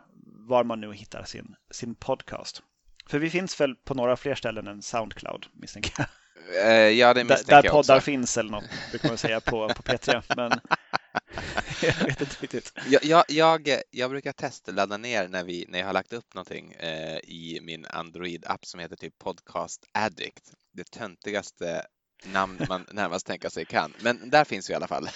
var 0.47 0.63
man 0.63 0.81
nu 0.81 0.93
hittar 0.93 1.23
sin, 1.23 1.55
sin 1.71 1.95
podcast. 1.95 2.63
För 3.07 3.19
vi 3.19 3.29
finns 3.29 3.61
väl 3.61 3.75
på 3.75 3.93
några 3.93 4.17
fler 4.17 4.35
ställen 4.35 4.67
än 4.67 4.81
Soundcloud, 4.81 5.47
misstänker 5.53 5.93
jag. 5.97 6.07
Eh, 6.55 6.71
ja, 6.71 7.13
det 7.13 7.23
Där, 7.23 7.23
misstänker 7.23 7.55
där 7.55 7.63
jag 7.63 7.71
poddar 7.71 7.95
också. 7.95 8.05
finns 8.05 8.37
eller 8.37 8.51
något, 8.51 8.63
brukar 8.91 9.09
man 9.09 9.17
säga 9.17 9.39
på, 9.39 9.67
på 9.67 9.83
P3. 9.83 10.23
Men 10.35 10.51
jag 11.81 12.05
vet 12.05 12.21
inte 12.21 12.35
riktigt. 12.39 12.73
Jag, 12.89 13.03
jag, 13.03 13.23
jag, 13.27 13.81
jag 13.91 14.09
brukar 14.09 14.31
testladda 14.31 14.97
ner 14.97 15.27
när, 15.27 15.43
vi, 15.43 15.65
när 15.69 15.79
jag 15.79 15.85
har 15.85 15.93
lagt 15.93 16.13
upp 16.13 16.33
någonting 16.33 16.71
eh, 16.71 17.17
i 17.17 17.59
min 17.61 17.85
Android-app 17.85 18.65
som 18.65 18.79
heter 18.79 18.95
typ 18.95 19.19
Podcast 19.19 19.85
Addict. 19.93 20.53
Det 20.73 20.91
töntigaste 20.91 21.85
namn 22.25 22.65
man 22.69 22.85
närmast 22.91 23.27
tänka 23.27 23.49
sig 23.49 23.65
kan. 23.65 23.93
Men 24.01 24.29
där 24.29 24.43
finns 24.43 24.69
vi 24.69 24.73
i 24.73 24.75
alla 24.75 24.87
fall. 24.87 25.09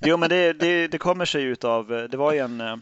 Jo, 0.00 0.16
men 0.16 0.28
det, 0.28 0.52
det, 0.52 0.88
det 0.88 0.98
kommer 0.98 1.24
sig 1.24 1.42
ut 1.42 1.64
av, 1.64 2.08
det 2.10 2.16
var 2.16 2.32
ju 2.32 2.38
en, 2.38 2.60
eh, 2.60 2.76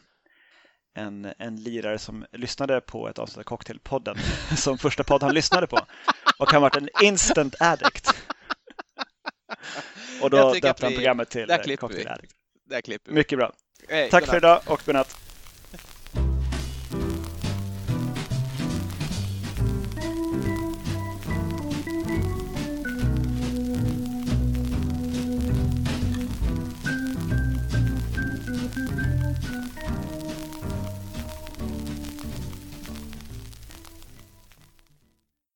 en, 0.95 1.33
en 1.39 1.57
lirare 1.57 1.99
som 1.99 2.27
lyssnade 2.33 2.81
på 2.81 3.09
ett 3.09 3.19
avsnitt 3.19 3.39
av 3.39 3.43
Cocktailpodden 3.43 4.17
som 4.57 4.79
första 4.79 5.05
podd 5.05 5.23
han 5.23 5.35
lyssnade 5.35 5.67
på 5.67 5.79
och 6.41 6.53
han 6.53 6.63
varit 6.63 6.77
en 6.77 6.89
instant 7.03 7.55
addict. 7.61 8.11
Och 10.23 10.31
då 10.31 10.53
döpte 10.55 10.87
han 10.87 10.95
programmet 10.95 11.31
till 11.31 11.47
vi. 11.47 11.77
Cocktail 11.77 12.09
Addict. 12.09 12.33
Där 12.71 12.81
klipper 12.81 13.11
vi. 13.11 13.15
Mycket 13.15 13.39
bra. 13.39 13.53
Hej, 13.89 14.11
Tack 14.11 14.21
godnatt. 14.21 14.31
för 14.31 14.37
idag 14.37 14.61
och 14.67 14.83
godnatt. 14.87 15.17